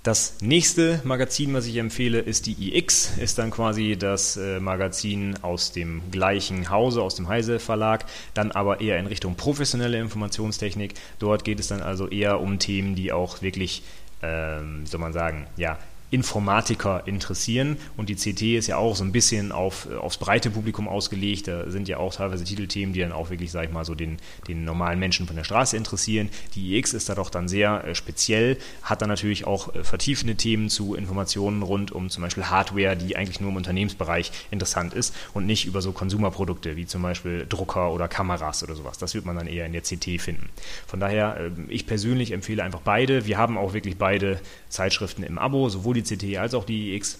Das 0.02 0.38
nächste 0.40 1.00
Magazin, 1.04 1.54
was 1.54 1.66
ich 1.66 1.76
empfehle, 1.76 2.18
ist 2.18 2.46
die 2.46 2.76
iX, 2.76 3.18
ist 3.18 3.38
dann 3.38 3.52
quasi 3.52 3.96
das 3.96 4.36
äh, 4.36 4.58
Magazin 4.58 5.36
aus 5.42 5.70
dem 5.70 6.02
gleichen 6.10 6.70
Hause, 6.70 7.02
aus 7.02 7.14
dem 7.14 7.28
Heise 7.28 7.60
Verlag, 7.60 8.04
dann 8.34 8.50
aber 8.50 8.80
eher 8.80 8.98
in 8.98 9.06
Richtung 9.06 9.36
professionelle 9.36 10.00
Informationstechnik. 10.00 10.94
Dort 11.20 11.44
geht 11.44 11.60
es 11.60 11.68
dann 11.68 11.82
also 11.82 12.08
eher 12.08 12.40
um 12.40 12.58
Themen, 12.58 12.96
die 12.96 13.12
auch 13.12 13.42
wirklich, 13.42 13.84
ähm, 14.22 14.86
soll 14.86 14.98
man 14.98 15.12
sagen, 15.12 15.46
ja, 15.56 15.78
Informatiker 16.12 17.02
interessieren. 17.06 17.78
Und 17.96 18.10
die 18.10 18.16
CT 18.16 18.42
ist 18.58 18.66
ja 18.66 18.76
auch 18.76 18.94
so 18.94 19.02
ein 19.02 19.12
bisschen 19.12 19.50
auf, 19.50 19.88
äh, 19.90 19.96
aufs 19.96 20.18
breite 20.18 20.50
Publikum 20.50 20.86
ausgelegt. 20.86 21.48
Da 21.48 21.70
sind 21.70 21.88
ja 21.88 21.96
auch 21.96 22.14
teilweise 22.14 22.44
Titelthemen, 22.44 22.92
die 22.92 23.00
dann 23.00 23.12
auch 23.12 23.30
wirklich, 23.30 23.50
sag 23.50 23.64
ich 23.64 23.72
mal, 23.72 23.86
so 23.86 23.94
den, 23.94 24.18
den 24.46 24.64
normalen 24.64 24.98
Menschen 24.98 25.26
von 25.26 25.36
der 25.36 25.44
Straße 25.44 25.74
interessieren. 25.74 26.28
Die 26.54 26.76
IX 26.76 26.92
ist 26.92 27.08
da 27.08 27.14
doch 27.14 27.30
dann 27.30 27.48
sehr 27.48 27.84
äh, 27.84 27.94
speziell, 27.94 28.58
hat 28.82 29.00
dann 29.00 29.08
natürlich 29.08 29.46
auch 29.46 29.74
äh, 29.74 29.84
vertiefende 29.84 30.34
Themen 30.34 30.68
zu 30.68 30.94
Informationen 30.94 31.62
rund 31.62 31.92
um 31.92 32.10
zum 32.10 32.22
Beispiel 32.22 32.44
Hardware, 32.44 32.94
die 32.94 33.16
eigentlich 33.16 33.40
nur 33.40 33.48
im 33.48 33.56
Unternehmensbereich 33.56 34.32
interessant 34.50 34.92
ist 34.92 35.14
und 35.32 35.46
nicht 35.46 35.64
über 35.64 35.80
so 35.80 35.92
Konsumerprodukte 35.92 36.76
wie 36.76 36.84
zum 36.84 37.00
Beispiel 37.00 37.46
Drucker 37.48 37.90
oder 37.90 38.06
Kameras 38.06 38.62
oder 38.62 38.74
sowas. 38.74 38.98
Das 38.98 39.14
wird 39.14 39.24
man 39.24 39.36
dann 39.36 39.46
eher 39.46 39.64
in 39.64 39.72
der 39.72 39.80
CT 39.80 40.20
finden. 40.20 40.50
Von 40.86 41.00
daher, 41.00 41.38
äh, 41.38 41.50
ich 41.68 41.86
persönlich 41.86 42.32
empfehle 42.32 42.62
einfach 42.62 42.82
beide. 42.84 43.24
Wir 43.24 43.38
haben 43.38 43.56
auch 43.56 43.72
wirklich 43.72 43.96
beide 43.96 44.40
Zeitschriften 44.68 45.22
im 45.22 45.38
Abo, 45.38 45.70
sowohl 45.70 45.94
die 45.94 46.01
die 46.02 46.16
CT 46.16 46.38
als 46.38 46.54
auch 46.54 46.64
die 46.64 46.94
iX. 46.94 47.18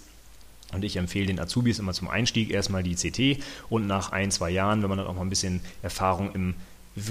Und 0.72 0.84
ich 0.84 0.96
empfehle 0.96 1.26
den 1.26 1.38
Azubis 1.38 1.78
immer 1.78 1.92
zum 1.92 2.08
Einstieg 2.08 2.50
erstmal 2.50 2.82
die 2.82 2.94
CT 2.94 3.42
und 3.68 3.86
nach 3.86 4.12
ein, 4.12 4.30
zwei 4.30 4.50
Jahren, 4.50 4.82
wenn 4.82 4.88
man 4.88 4.98
dann 4.98 5.06
auch 5.06 5.14
mal 5.14 5.22
ein 5.22 5.28
bisschen 5.28 5.60
Erfahrung 5.82 6.32
im, 6.34 6.54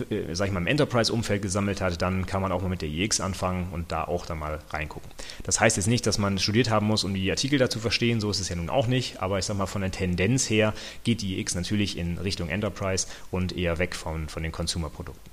äh, 0.09 0.33
sag 0.33 0.47
ich 0.47 0.51
mal, 0.51 0.61
im 0.61 0.67
Enterprise-Umfeld 0.67 1.43
gesammelt 1.43 1.79
hat, 1.79 2.01
dann 2.01 2.25
kann 2.25 2.41
man 2.41 2.51
auch 2.51 2.63
mal 2.63 2.69
mit 2.69 2.81
der 2.81 2.89
iX 2.89 3.21
anfangen 3.21 3.69
und 3.71 3.91
da 3.91 4.03
auch 4.03 4.25
dann 4.25 4.39
mal 4.39 4.59
reingucken. 4.71 5.09
Das 5.43 5.59
heißt 5.59 5.77
jetzt 5.77 5.87
nicht, 5.87 6.07
dass 6.07 6.17
man 6.17 6.39
studiert 6.39 6.71
haben 6.71 6.87
muss, 6.87 7.03
um 7.03 7.13
die 7.13 7.29
Artikel 7.29 7.59
dazu 7.59 7.79
verstehen, 7.79 8.19
so 8.19 8.31
ist 8.31 8.39
es 8.39 8.49
ja 8.49 8.55
nun 8.55 8.69
auch 8.69 8.87
nicht, 8.87 9.21
aber 9.21 9.37
ich 9.37 9.45
sag 9.45 9.57
mal, 9.57 9.67
von 9.67 9.81
der 9.81 9.91
Tendenz 9.91 10.49
her 10.49 10.73
geht 11.03 11.21
die 11.21 11.39
iX 11.39 11.53
natürlich 11.53 11.97
in 11.97 12.17
Richtung 12.17 12.49
Enterprise 12.49 13.07
und 13.29 13.55
eher 13.55 13.77
weg 13.77 13.95
von, 13.95 14.27
von 14.27 14.41
den 14.41 14.51
Consumer-Produkten. 14.51 15.30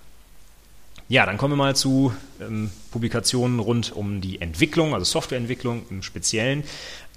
Ja, 1.11 1.25
dann 1.25 1.39
kommen 1.39 1.53
wir 1.53 1.57
mal 1.57 1.75
zu 1.75 2.13
ähm, 2.39 2.71
Publikationen 2.91 3.61
rund 3.61 3.93
um 3.97 4.21
die 4.21 4.43
Entwicklung, 4.43 4.93
also 4.93 5.05
Softwareentwicklung 5.07 5.87
im 5.89 6.03
Speziellen. 6.03 6.65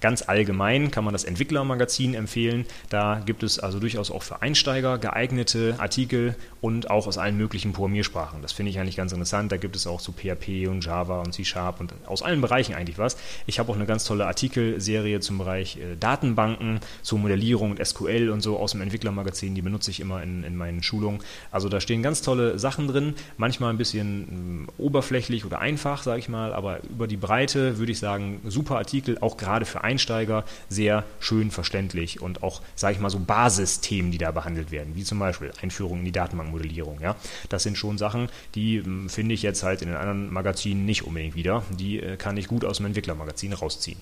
Ganz 0.02 0.28
allgemein 0.28 0.90
kann 0.90 1.04
man 1.04 1.14
das 1.14 1.24
Entwicklermagazin 1.24 2.16
empfehlen. 2.16 2.66
Da 2.90 3.22
gibt 3.24 3.44
es 3.44 3.60
also 3.60 3.80
durchaus 3.80 4.10
auch 4.10 4.24
für 4.24 4.42
Einsteiger 4.42 4.98
geeignete 4.98 5.76
Artikel 5.78 6.36
und 6.60 6.90
auch 6.90 7.06
aus 7.06 7.20
allen 7.20 7.38
möglichen 7.38 7.72
Programmiersprachen. 7.72 8.42
Das 8.42 8.52
finde 8.52 8.72
ich 8.72 8.80
eigentlich 8.80 8.98
ganz 8.98 9.12
interessant. 9.12 9.52
Da 9.52 9.58
gibt 9.58 9.76
es 9.76 9.86
auch 9.86 10.02
zu 10.02 10.12
PHP 10.12 10.68
und 10.68 10.84
Java 10.84 11.22
und 11.22 11.34
C 11.34 11.46
Sharp 11.46 11.80
und 11.80 11.94
aus 12.08 12.24
allen 12.24 12.42
Bereichen 12.42 12.74
eigentlich 12.74 12.98
was. 12.98 13.16
Ich 13.46 13.60
habe 13.60 13.72
auch 13.72 13.76
eine 13.76 13.86
ganz 13.86 14.04
tolle 14.04 14.26
Artikelserie 14.26 15.20
zum 15.20 15.38
Bereich 15.38 15.78
äh, 15.78 15.96
Datenbanken, 16.00 16.80
zur 17.04 17.20
Modellierung 17.20 17.70
und 17.70 17.86
SQL 17.86 18.32
und 18.32 18.42
so 18.42 18.58
aus 18.58 18.72
dem 18.72 18.82
Entwicklermagazin. 18.82 19.54
Die 19.54 19.62
benutze 19.62 19.92
ich 19.92 20.00
immer 20.00 20.24
in, 20.24 20.44
in 20.44 20.56
meinen 20.56 20.82
Schulungen. 20.82 21.22
Also 21.52 21.70
da 21.70 21.80
stehen 21.80 22.02
ganz 22.02 22.24
tolle 22.24 22.58
Sachen 22.58 22.88
drin. 22.88 23.14
Manchmal 23.38 23.70
ein 23.70 23.78
bisschen 23.78 24.68
äh, 24.68 24.82
oberflächlich 24.82 25.46
oder 25.46 25.60
einfach, 25.60 26.02
sage 26.02 26.18
ich 26.18 26.28
mal, 26.28 26.54
aber 26.54 26.80
über 26.90 27.06
die 27.06 27.18
Breite 27.18 27.78
würde 27.78 27.92
ich 27.92 28.00
sagen, 28.00 28.42
super 28.46 28.78
Artikel, 28.78 29.20
auch 29.22 29.38
gerade 29.38 29.66
für 29.66 29.84
Einsteiger 29.84 29.91
Einsteiger 29.92 30.46
sehr 30.70 31.04
schön 31.20 31.52
verständlich 31.52 32.22
und 32.22 32.44
auch, 32.44 32.62
sage 32.76 32.96
ich 32.96 33.02
mal, 33.02 33.10
so 33.10 33.20
Basisthemen, 33.20 34.12
die 34.12 34.18
da 34.18 34.32
behandelt 34.32 34.72
werden, 34.72 34.96
wie 34.96 35.04
zum 35.04 35.20
Beispiel 35.20 35.52
Einführung 35.62 36.00
in 36.00 36.06
die 36.06 36.12
Datenbankmodellierung. 36.12 37.00
Ja? 37.02 37.16
Das 37.50 37.64
sind 37.64 37.78
schon 37.78 37.98
Sachen, 37.98 38.30
die 38.56 38.82
hm, 38.82 39.10
finde 39.10 39.36
ich 39.36 39.42
jetzt 39.42 39.64
halt 39.64 39.82
in 39.82 39.90
den 39.90 39.98
anderen 39.98 40.32
Magazinen 40.32 40.86
nicht 40.86 41.04
unbedingt 41.04 41.36
wieder. 41.36 41.64
Die 41.72 42.00
äh, 42.00 42.18
kann 42.18 42.38
ich 42.38 42.48
gut 42.48 42.66
aus 42.66 42.78
dem 42.78 42.88
Entwicklermagazin 42.88 43.54
rausziehen. 43.54 44.00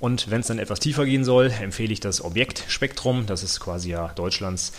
Und 0.00 0.30
wenn 0.30 0.40
es 0.40 0.48
dann 0.48 0.58
etwas 0.58 0.80
tiefer 0.80 1.06
gehen 1.06 1.24
soll, 1.24 1.50
empfehle 1.62 1.92
ich 1.92 2.00
das 2.00 2.22
Objektspektrum. 2.22 3.26
Das 3.26 3.42
ist 3.42 3.60
quasi 3.60 3.90
ja 3.90 4.08
Deutschlands 4.08 4.72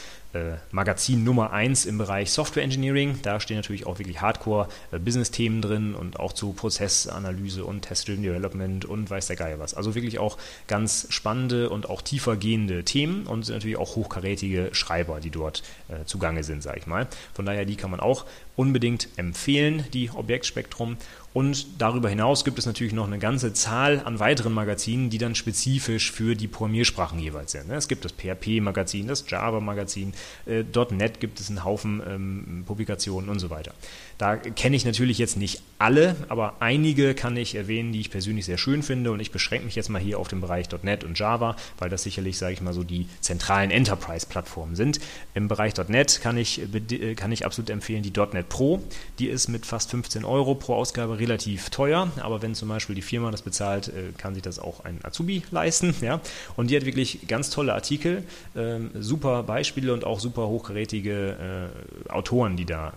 Magazin 0.72 1.24
Nummer 1.24 1.52
1 1.52 1.86
im 1.86 1.98
Bereich 1.98 2.32
Software 2.32 2.64
Engineering. 2.64 3.20
Da 3.22 3.40
stehen 3.40 3.58
natürlich 3.58 3.86
auch 3.86 4.00
wirklich 4.00 4.22
Hardcore-Business-Themen 4.22 5.60
äh, 5.60 5.62
drin 5.62 5.96
und 5.96 6.20
auch 6.20 6.34
zu 6.34 6.54
Prozessanalyse 6.54 7.64
und 7.64 7.82
Test-Driven 7.82 8.24
Development 8.24 8.86
und 8.86 9.10
weiß 9.10 9.28
der 9.28 9.36
Geier 9.36 9.60
was. 9.60 9.74
Also 9.74 9.96
wirklich 9.96 10.20
auch 10.20 10.38
ganz 10.68 11.08
spannende 11.10 11.70
und 11.70 11.90
auch 11.90 12.02
tiefer 12.02 12.36
gehende 12.38 12.84
Themen 12.84 13.28
und 13.28 13.44
sind 13.44 13.56
natürlich 13.56 13.78
auch 13.78 13.96
hochkarätige 13.96 14.70
Schreiber, 14.74 15.20
die 15.20 15.32
dort 15.32 15.64
äh, 15.88 16.06
zugange 16.06 16.44
sind, 16.44 16.64
sage 16.64 16.80
ich 16.80 16.88
mal. 16.88 17.08
Von 17.34 17.46
daher, 17.46 17.66
die 17.66 17.76
kann 17.76 17.92
man 17.92 18.00
auch 18.00 18.26
unbedingt 18.56 19.10
empfehlen, 19.18 19.86
die 19.94 20.10
Objektspektrum. 20.10 20.98
Und 21.34 21.82
darüber 21.82 22.08
hinaus 22.08 22.46
gibt 22.46 22.60
es 22.60 22.66
natürlich 22.66 22.94
noch 22.94 23.08
eine 23.08 23.20
ganze 23.20 23.52
Zahl 23.52 24.02
an 24.06 24.20
weiteren 24.20 24.54
Magazinen, 24.54 25.10
die 25.10 25.18
dann 25.18 25.36
spezifisch 25.36 26.12
für 26.12 26.34
die 26.34 26.48
Programmiersprachen 26.48 27.20
jeweils 27.20 27.52
sind. 27.52 27.70
Es 27.70 27.90
gibt 27.90 28.06
das 28.06 28.14
PHP-Magazin, 28.14 29.08
das 29.08 29.26
Java-Magazin, 29.28 30.14
äh, 30.46 30.64
.NET 30.92 31.20
gibt 31.20 31.42
es 31.42 31.50
einen 31.50 31.66
Haufen 31.66 32.02
ähm, 32.08 32.64
Publikationen 32.66 33.30
und 33.30 33.40
so 33.40 33.50
weiter. 33.50 33.74
Da 34.18 34.38
kenne 34.38 34.76
ich 34.76 34.86
natürlich 34.86 35.18
jetzt 35.18 35.36
nicht 35.36 35.62
alle, 35.78 36.16
aber 36.30 36.56
einige 36.62 37.16
kann 37.16 37.36
ich 37.36 37.56
erwähnen, 37.56 37.92
die 37.92 38.00
ich 38.00 38.10
persönlich 38.10 38.46
sehr 38.46 38.58
schön 38.58 38.82
finde 38.82 39.12
und 39.12 39.20
ich 39.20 39.32
beschränke 39.32 39.66
mich 39.66 39.76
jetzt 39.76 39.90
mal 39.90 40.02
hier 40.02 40.20
auf 40.20 40.30
den 40.30 40.40
Bereich 40.40 40.68
.NET 40.84 41.04
und 41.04 41.20
Java, 41.20 41.58
weil 41.78 41.90
das 41.90 42.04
sicherlich, 42.04 42.38
sage 42.38 42.54
ich 42.54 42.62
mal, 42.62 42.74
so 42.74 42.84
die 42.84 43.08
zentralen 43.20 43.72
Enterprise-Plattformen 43.72 44.76
sind. 44.76 45.00
Im 45.34 45.50
Bereich 45.50 45.74
.NET 45.90 46.22
kann 46.22 46.38
ich, 46.38 46.62
äh, 46.62 47.16
kann 47.16 47.34
ich 47.34 47.46
absolut 47.46 47.70
empfehlen 47.70 48.04
die 48.04 48.14
.NET 48.16 48.48
Pro. 48.48 48.82
Die 49.20 49.28
ist 49.28 49.50
mit 49.50 49.66
fast 49.66 49.92
15 49.92 50.24
Euro 50.24 50.56
pro 50.56 50.76
Ausgabe 50.76 51.20
relativ 51.20 51.70
teuer, 51.70 52.10
aber 52.22 52.42
wenn 52.42 52.56
zum 52.56 52.70
Beispiel 52.70 52.96
die 52.96 53.02
Firma 53.02 53.32
das 53.32 53.42
bezahlt, 53.42 53.90
äh, 53.90 54.14
kann 54.18 54.34
sich 54.34 54.44
das 54.44 54.60
auch 54.60 54.86
ein 54.86 55.00
Azubi 55.04 55.44
leisten. 55.52 55.94
Ja? 56.02 56.22
Und 56.56 56.70
die 56.70 56.78
hat 56.78 56.86
wirklich 56.86 57.28
ganz 57.28 57.50
tolle 57.50 57.74
Artikel, 57.74 58.24
ähm, 58.56 58.92
super 58.98 59.44
Beispiele 59.44 59.94
und 59.94 60.06
auch 60.06 60.22
super 60.22 60.48
hochkarätige 60.48 61.72
äh, 62.08 62.10
Autoren, 62.10 62.56
die 62.56 62.66
da 62.66 62.94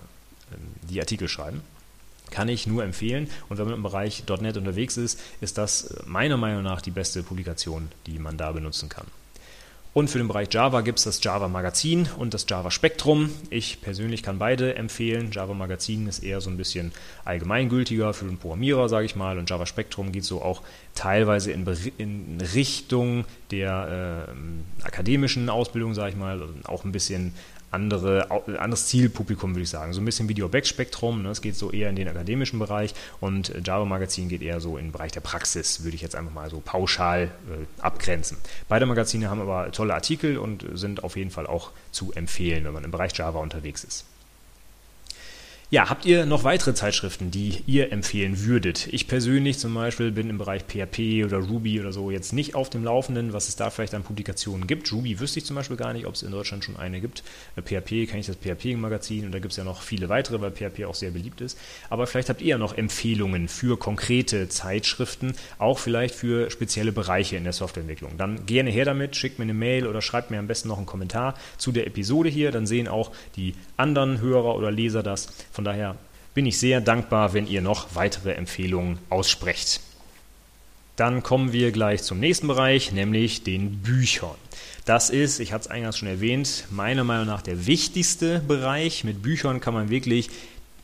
die 0.82 1.00
Artikel 1.00 1.28
schreiben. 1.28 1.62
Kann 2.30 2.48
ich 2.48 2.66
nur 2.66 2.84
empfehlen. 2.84 3.30
Und 3.48 3.58
wenn 3.58 3.66
man 3.66 3.74
im 3.74 3.82
Bereich 3.82 4.24
.NET 4.40 4.56
unterwegs 4.56 4.96
ist, 4.96 5.20
ist 5.40 5.56
das 5.56 5.84
äh, 5.84 6.02
meiner 6.06 6.36
Meinung 6.36 6.62
nach 6.62 6.82
die 6.82 6.90
beste 6.90 7.22
Publikation, 7.22 7.88
die 8.06 8.18
man 8.18 8.36
da 8.36 8.52
benutzen 8.52 8.88
kann. 8.88 9.06
Und 9.94 10.08
für 10.10 10.18
den 10.18 10.28
Bereich 10.28 10.48
Java 10.52 10.82
gibt 10.82 10.98
es 10.98 11.04
das 11.06 11.24
Java 11.24 11.48
Magazin 11.48 12.08
und 12.18 12.34
das 12.34 12.46
Java 12.48 12.70
Spektrum. 12.70 13.30
Ich 13.50 13.80
persönlich 13.80 14.22
kann 14.22 14.38
beide 14.38 14.76
empfehlen. 14.76 15.30
Java 15.32 15.54
Magazin 15.54 16.06
ist 16.06 16.20
eher 16.20 16.40
so 16.40 16.50
ein 16.50 16.56
bisschen 16.56 16.92
allgemeingültiger 17.24 18.12
für 18.12 18.26
den 18.26 18.38
Programmierer, 18.38 18.88
sage 18.88 19.06
ich 19.06 19.16
mal. 19.16 19.38
Und 19.38 19.48
Java 19.48 19.66
Spektrum 19.66 20.12
geht 20.12 20.24
so 20.24 20.42
auch 20.42 20.62
teilweise 20.94 21.50
in, 21.50 21.66
in 21.96 22.38
Richtung 22.54 23.24
der 23.50 24.28
äh, 24.28 24.84
akademischen 24.84 25.48
Ausbildung, 25.48 25.94
sage 25.94 26.10
ich 26.10 26.16
mal. 26.16 26.46
Auch 26.64 26.84
ein 26.84 26.92
bisschen 26.92 27.32
andere, 27.70 28.30
anderes 28.58 28.86
Zielpublikum, 28.86 29.54
würde 29.54 29.62
ich 29.62 29.70
sagen. 29.70 29.92
So 29.92 30.00
ein 30.00 30.04
bisschen 30.04 30.28
Objektspektrum. 30.42 31.22
Ne? 31.22 31.30
Es 31.30 31.42
geht 31.42 31.56
so 31.56 31.70
eher 31.70 31.90
in 31.90 31.96
den 31.96 32.08
akademischen 32.08 32.58
Bereich 32.58 32.94
und 33.20 33.50
äh, 33.50 33.60
Java 33.64 33.84
Magazin 33.84 34.28
geht 34.28 34.42
eher 34.42 34.60
so 34.60 34.76
in 34.76 34.86
den 34.86 34.92
Bereich 34.92 35.12
der 35.12 35.20
Praxis, 35.20 35.84
würde 35.84 35.94
ich 35.94 36.02
jetzt 36.02 36.16
einfach 36.16 36.32
mal 36.32 36.50
so 36.50 36.60
pauschal 36.60 37.24
äh, 37.24 37.82
abgrenzen. 37.82 38.38
Beide 38.68 38.86
Magazine 38.86 39.30
haben 39.30 39.40
aber 39.40 39.70
tolle 39.72 39.94
Artikel 39.94 40.38
und 40.38 40.64
sind 40.74 41.04
auf 41.04 41.16
jeden 41.16 41.30
Fall 41.30 41.46
auch 41.46 41.70
zu 41.92 42.12
empfehlen, 42.12 42.64
wenn 42.64 42.72
man 42.72 42.84
im 42.84 42.90
Bereich 42.90 43.16
Java 43.16 43.38
unterwegs 43.38 43.84
ist. 43.84 44.04
Ja, 45.70 45.90
habt 45.90 46.06
ihr 46.06 46.24
noch 46.24 46.44
weitere 46.44 46.72
Zeitschriften, 46.72 47.30
die 47.30 47.62
ihr 47.66 47.92
empfehlen 47.92 48.46
würdet? 48.46 48.86
Ich 48.90 49.06
persönlich 49.06 49.58
zum 49.58 49.74
Beispiel 49.74 50.10
bin 50.10 50.30
im 50.30 50.38
Bereich 50.38 50.62
PHP 50.62 51.26
oder 51.26 51.36
Ruby 51.36 51.78
oder 51.78 51.92
so 51.92 52.10
jetzt 52.10 52.32
nicht 52.32 52.54
auf 52.54 52.70
dem 52.70 52.84
Laufenden, 52.84 53.34
was 53.34 53.48
es 53.48 53.56
da 53.56 53.68
vielleicht 53.68 53.92
an 53.92 54.02
Publikationen 54.02 54.66
gibt. 54.66 54.90
Ruby 54.90 55.20
wüsste 55.20 55.40
ich 55.40 55.44
zum 55.44 55.56
Beispiel 55.56 55.76
gar 55.76 55.92
nicht, 55.92 56.06
ob 56.06 56.14
es 56.14 56.22
in 56.22 56.30
Deutschland 56.30 56.64
schon 56.64 56.78
eine 56.78 57.02
gibt. 57.02 57.22
PHP 57.62 58.08
kann 58.08 58.18
ich 58.18 58.26
das 58.26 58.36
PHP-Magazin 58.36 59.26
und 59.26 59.32
da 59.32 59.40
gibt 59.40 59.52
es 59.52 59.58
ja 59.58 59.64
noch 59.64 59.82
viele 59.82 60.08
weitere, 60.08 60.40
weil 60.40 60.52
PHP 60.52 60.86
auch 60.86 60.94
sehr 60.94 61.10
beliebt 61.10 61.42
ist. 61.42 61.58
Aber 61.90 62.06
vielleicht 62.06 62.30
habt 62.30 62.40
ihr 62.40 62.48
ja 62.48 62.58
noch 62.58 62.74
Empfehlungen 62.74 63.46
für 63.46 63.78
konkrete 63.78 64.48
Zeitschriften, 64.48 65.34
auch 65.58 65.78
vielleicht 65.78 66.14
für 66.14 66.50
spezielle 66.50 66.92
Bereiche 66.92 67.36
in 67.36 67.44
der 67.44 67.52
Softwareentwicklung. 67.52 68.16
Dann 68.16 68.46
gerne 68.46 68.70
her 68.70 68.86
damit, 68.86 69.16
schickt 69.16 69.38
mir 69.38 69.42
eine 69.42 69.52
Mail 69.52 69.86
oder 69.86 70.00
schreibt 70.00 70.30
mir 70.30 70.38
am 70.38 70.46
besten 70.46 70.68
noch 70.68 70.78
einen 70.78 70.86
Kommentar 70.86 71.34
zu 71.58 71.72
der 71.72 71.86
Episode 71.86 72.30
hier. 72.30 72.52
Dann 72.52 72.66
sehen 72.66 72.88
auch 72.88 73.12
die 73.36 73.52
anderen 73.76 74.22
Hörer 74.22 74.56
oder 74.56 74.70
Leser 74.70 75.02
das. 75.02 75.28
Von 75.58 75.64
daher 75.64 75.96
bin 76.34 76.46
ich 76.46 76.56
sehr 76.56 76.80
dankbar, 76.80 77.34
wenn 77.34 77.48
ihr 77.48 77.60
noch 77.62 77.96
weitere 77.96 78.30
Empfehlungen 78.34 78.98
aussprecht. 79.10 79.80
dann 80.94 81.24
kommen 81.24 81.52
wir 81.52 81.72
gleich 81.72 82.04
zum 82.04 82.20
nächsten 82.20 82.46
Bereich, 82.46 82.92
nämlich 82.92 83.42
den 83.42 83.78
Büchern. 83.78 84.36
Das 84.84 85.10
ist, 85.10 85.40
ich 85.40 85.52
hatte 85.52 85.62
es 85.62 85.66
eingangs 85.68 85.98
schon 85.98 86.06
erwähnt, 86.06 86.66
meiner 86.70 87.02
Meinung 87.02 87.26
nach 87.26 87.42
der 87.42 87.66
wichtigste 87.66 88.38
Bereich. 88.38 89.02
Mit 89.02 89.20
Büchern 89.20 89.60
kann 89.60 89.74
man 89.74 89.90
wirklich 89.90 90.30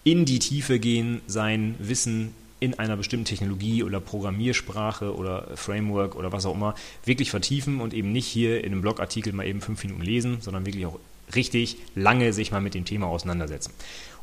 in 0.03 0.25
die 0.25 0.41
Tiefe 0.41 0.81
gehen, 0.81 1.21
sein 1.29 1.77
Wissen 1.79 2.35
in 2.59 2.77
einer 2.81 2.97
bestimmten 2.97 3.27
Technologie 3.27 3.85
oder 3.85 4.01
Programmiersprache 4.01 5.15
oder 5.15 5.47
Framework 5.55 6.17
oder 6.17 6.33
was 6.33 6.47
auch 6.47 6.55
immer 6.55 6.75
wirklich 7.05 7.31
vertiefen 7.31 7.81
und 7.81 7.95
eben 7.95 8.11
nicht 8.11 8.27
hier 8.27 8.65
in 8.65 8.73
einem 8.73 8.83
Blogartikel 8.83 9.33
mal 9.33 9.47
eben 9.47 9.61
fünf 9.61 9.85
Minuten 9.85 10.03
lesen, 10.03 10.39
sondern 10.41 10.67
wirklich 10.67 10.87
auch 10.87 10.99
richtig 11.37 11.77
lange 11.95 12.33
sich 12.33 12.51
mal 12.51 12.61
mit 12.61 12.75
dem 12.75 12.85
Thema 12.85 13.07
auseinandersetzen. 13.07 13.73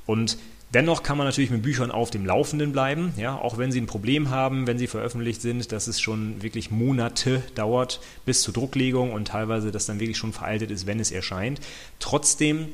Und 0.06 0.38
Dennoch 0.74 1.04
kann 1.04 1.18
man 1.18 1.28
natürlich 1.28 1.50
mit 1.50 1.64
Büchern 1.64 1.92
auf 1.92 2.12
dem 2.12 2.26
Laufenden 2.26 2.72
bleiben, 2.72 3.14
ja, 3.18 3.36
auch 3.36 3.58
wenn 3.58 3.74
sie 3.74 3.82
ein 3.82 3.88
Problem 3.88 4.30
haben, 4.30 4.68
wenn 4.68 4.78
sie 4.78 4.88
veröffentlicht 4.88 5.42
sind, 5.42 5.74
dass 5.74 5.88
es 5.88 6.00
schon 6.00 6.42
wirklich 6.42 6.72
Monate 6.72 7.44
dauert 7.56 8.00
bis 8.26 8.42
zur 8.42 8.54
Drucklegung 8.54 9.12
und 9.12 9.28
teilweise 9.28 9.72
das 9.72 9.86
dann 9.86 10.00
wirklich 10.00 10.18
schon 10.18 10.32
veraltet 10.32 10.72
ist, 10.72 10.88
wenn 10.88 11.02
es 11.02 11.12
erscheint. 11.12 11.60
Trotzdem 12.00 12.70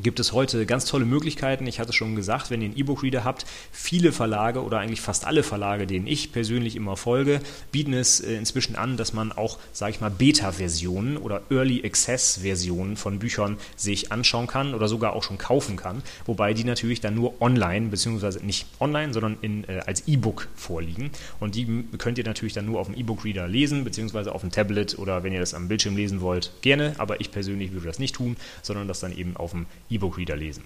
gibt 0.00 0.20
es 0.20 0.32
heute 0.32 0.64
ganz 0.64 0.86
tolle 0.86 1.04
Möglichkeiten. 1.04 1.66
Ich 1.66 1.78
hatte 1.78 1.92
schon 1.92 2.16
gesagt, 2.16 2.50
wenn 2.50 2.62
ihr 2.62 2.68
einen 2.68 2.78
E-Book-Reader 2.78 3.24
habt, 3.24 3.44
viele 3.70 4.12
Verlage 4.12 4.62
oder 4.62 4.78
eigentlich 4.78 5.02
fast 5.02 5.26
alle 5.26 5.42
Verlage, 5.42 5.86
denen 5.86 6.06
ich 6.06 6.32
persönlich 6.32 6.76
immer 6.76 6.96
folge, 6.96 7.40
bieten 7.72 7.92
es 7.92 8.20
äh, 8.20 8.34
inzwischen 8.34 8.76
an, 8.76 8.96
dass 8.96 9.12
man 9.12 9.32
auch, 9.32 9.58
sage 9.72 9.92
ich 9.92 10.00
mal, 10.00 10.10
Beta-Versionen 10.10 11.18
oder 11.18 11.42
Early 11.50 11.84
Access-Versionen 11.84 12.96
von 12.96 13.18
Büchern 13.18 13.58
sich 13.76 14.12
anschauen 14.12 14.46
kann 14.46 14.74
oder 14.74 14.88
sogar 14.88 15.12
auch 15.12 15.22
schon 15.22 15.36
kaufen 15.36 15.76
kann, 15.76 16.02
wobei 16.24 16.54
die 16.54 16.64
natürlich 16.64 17.00
dann 17.00 17.14
nur 17.14 17.40
online, 17.42 17.88
beziehungsweise 17.88 18.44
nicht 18.44 18.66
online, 18.80 19.12
sondern 19.12 19.36
in, 19.42 19.64
äh, 19.64 19.82
als 19.86 20.08
E-Book 20.08 20.48
vorliegen. 20.56 21.10
Und 21.38 21.54
die 21.54 21.84
könnt 21.98 22.16
ihr 22.16 22.24
natürlich 22.24 22.54
dann 22.54 22.64
nur 22.64 22.80
auf 22.80 22.86
dem 22.86 22.96
E-Book-Reader 22.96 23.46
lesen, 23.46 23.84
beziehungsweise 23.84 24.34
auf 24.34 24.40
dem 24.40 24.50
Tablet 24.50 24.98
oder 24.98 25.22
wenn 25.22 25.34
ihr 25.34 25.40
das 25.40 25.52
am 25.52 25.68
Bildschirm 25.68 25.96
lesen 25.96 26.22
wollt, 26.22 26.50
gerne. 26.62 26.94
Aber 26.96 27.20
ich 27.20 27.30
persönlich 27.30 27.72
würde 27.72 27.86
das 27.86 27.98
nicht 27.98 28.14
tun, 28.14 28.36
sondern 28.62 28.88
das 28.88 29.00
dann 29.00 29.16
eben 29.16 29.36
auf 29.36 29.50
dem 29.50 29.66
E-Book-Reader 29.94 30.36
lesen. 30.36 30.64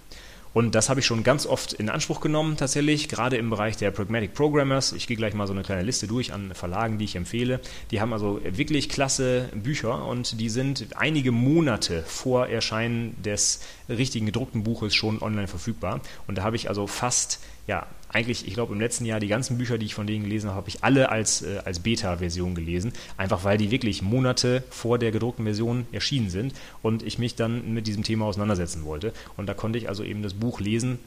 Und 0.53 0.73
das 0.73 0.89
habe 0.89 1.01
ich 1.01 1.05
schon 1.05 1.23
ganz 1.23 1.45
oft 1.45 1.73
in 1.73 1.87
Anspruch 1.87 2.19
genommen, 2.19 2.57
tatsächlich, 2.57 3.09
gerade 3.09 3.37
im 3.37 3.51
Bereich 3.51 3.77
der 3.77 3.91
Pragmatic 3.91 4.33
Programmers. 4.33 4.91
Ich 4.91 5.05
gehe 5.05 5.15
gleich 5.15 5.35
mal 5.35 5.45
so 5.45 5.53
eine 5.53 5.61
kleine 5.61 5.83
Liste 5.83 6.07
durch 6.07 6.33
an 6.33 6.53
Verlagen, 6.55 6.97
die 6.97 7.05
ich 7.05 7.15
empfehle. 7.15 7.59
Die 7.91 8.01
haben 8.01 8.11
also 8.11 8.41
wirklich 8.43 8.89
klasse 8.89 9.49
Bücher 9.53 10.05
und 10.05 10.39
die 10.39 10.49
sind 10.49 10.87
einige 10.95 11.31
Monate 11.31 12.01
vor 12.07 12.47
Erscheinen 12.47 13.21
des 13.21 13.61
richtigen 13.87 14.25
gedruckten 14.25 14.63
Buches 14.63 14.95
schon 14.95 15.21
online 15.21 15.47
verfügbar. 15.47 16.01
Und 16.25 16.39
da 16.39 16.43
habe 16.43 16.55
ich 16.55 16.69
also 16.69 16.87
fast 16.87 17.39
ja, 17.67 17.85
eigentlich, 18.09 18.47
ich 18.47 18.53
glaube, 18.53 18.73
im 18.73 18.79
letzten 18.79 19.05
Jahr 19.05 19.19
die 19.19 19.27
ganzen 19.27 19.57
Bücher, 19.57 19.77
die 19.77 19.85
ich 19.85 19.95
von 19.95 20.07
denen 20.07 20.23
gelesen 20.23 20.49
habe, 20.49 20.57
habe 20.57 20.69
ich 20.69 20.83
alle 20.83 21.09
als, 21.09 21.41
äh, 21.41 21.59
als 21.65 21.79
Beta-Version 21.79 22.55
gelesen. 22.55 22.93
Einfach 23.17 23.43
weil 23.43 23.57
die 23.57 23.71
wirklich 23.71 24.01
Monate 24.01 24.63
vor 24.69 24.97
der 24.97 25.11
gedruckten 25.11 25.45
Version 25.45 25.85
erschienen 25.91 26.29
sind 26.29 26.53
und 26.81 27.03
ich 27.03 27.19
mich 27.19 27.35
dann 27.35 27.73
mit 27.73 27.87
diesem 27.87 28.03
Thema 28.03 28.25
auseinandersetzen 28.25 28.85
wollte. 28.85 29.13
Und 29.35 29.47
da 29.47 29.53
konnte 29.53 29.77
ich 29.77 29.89
also 29.89 30.03
eben 30.03 30.23
das 30.23 30.33
Buch 30.33 30.59
lesen, 30.59 30.99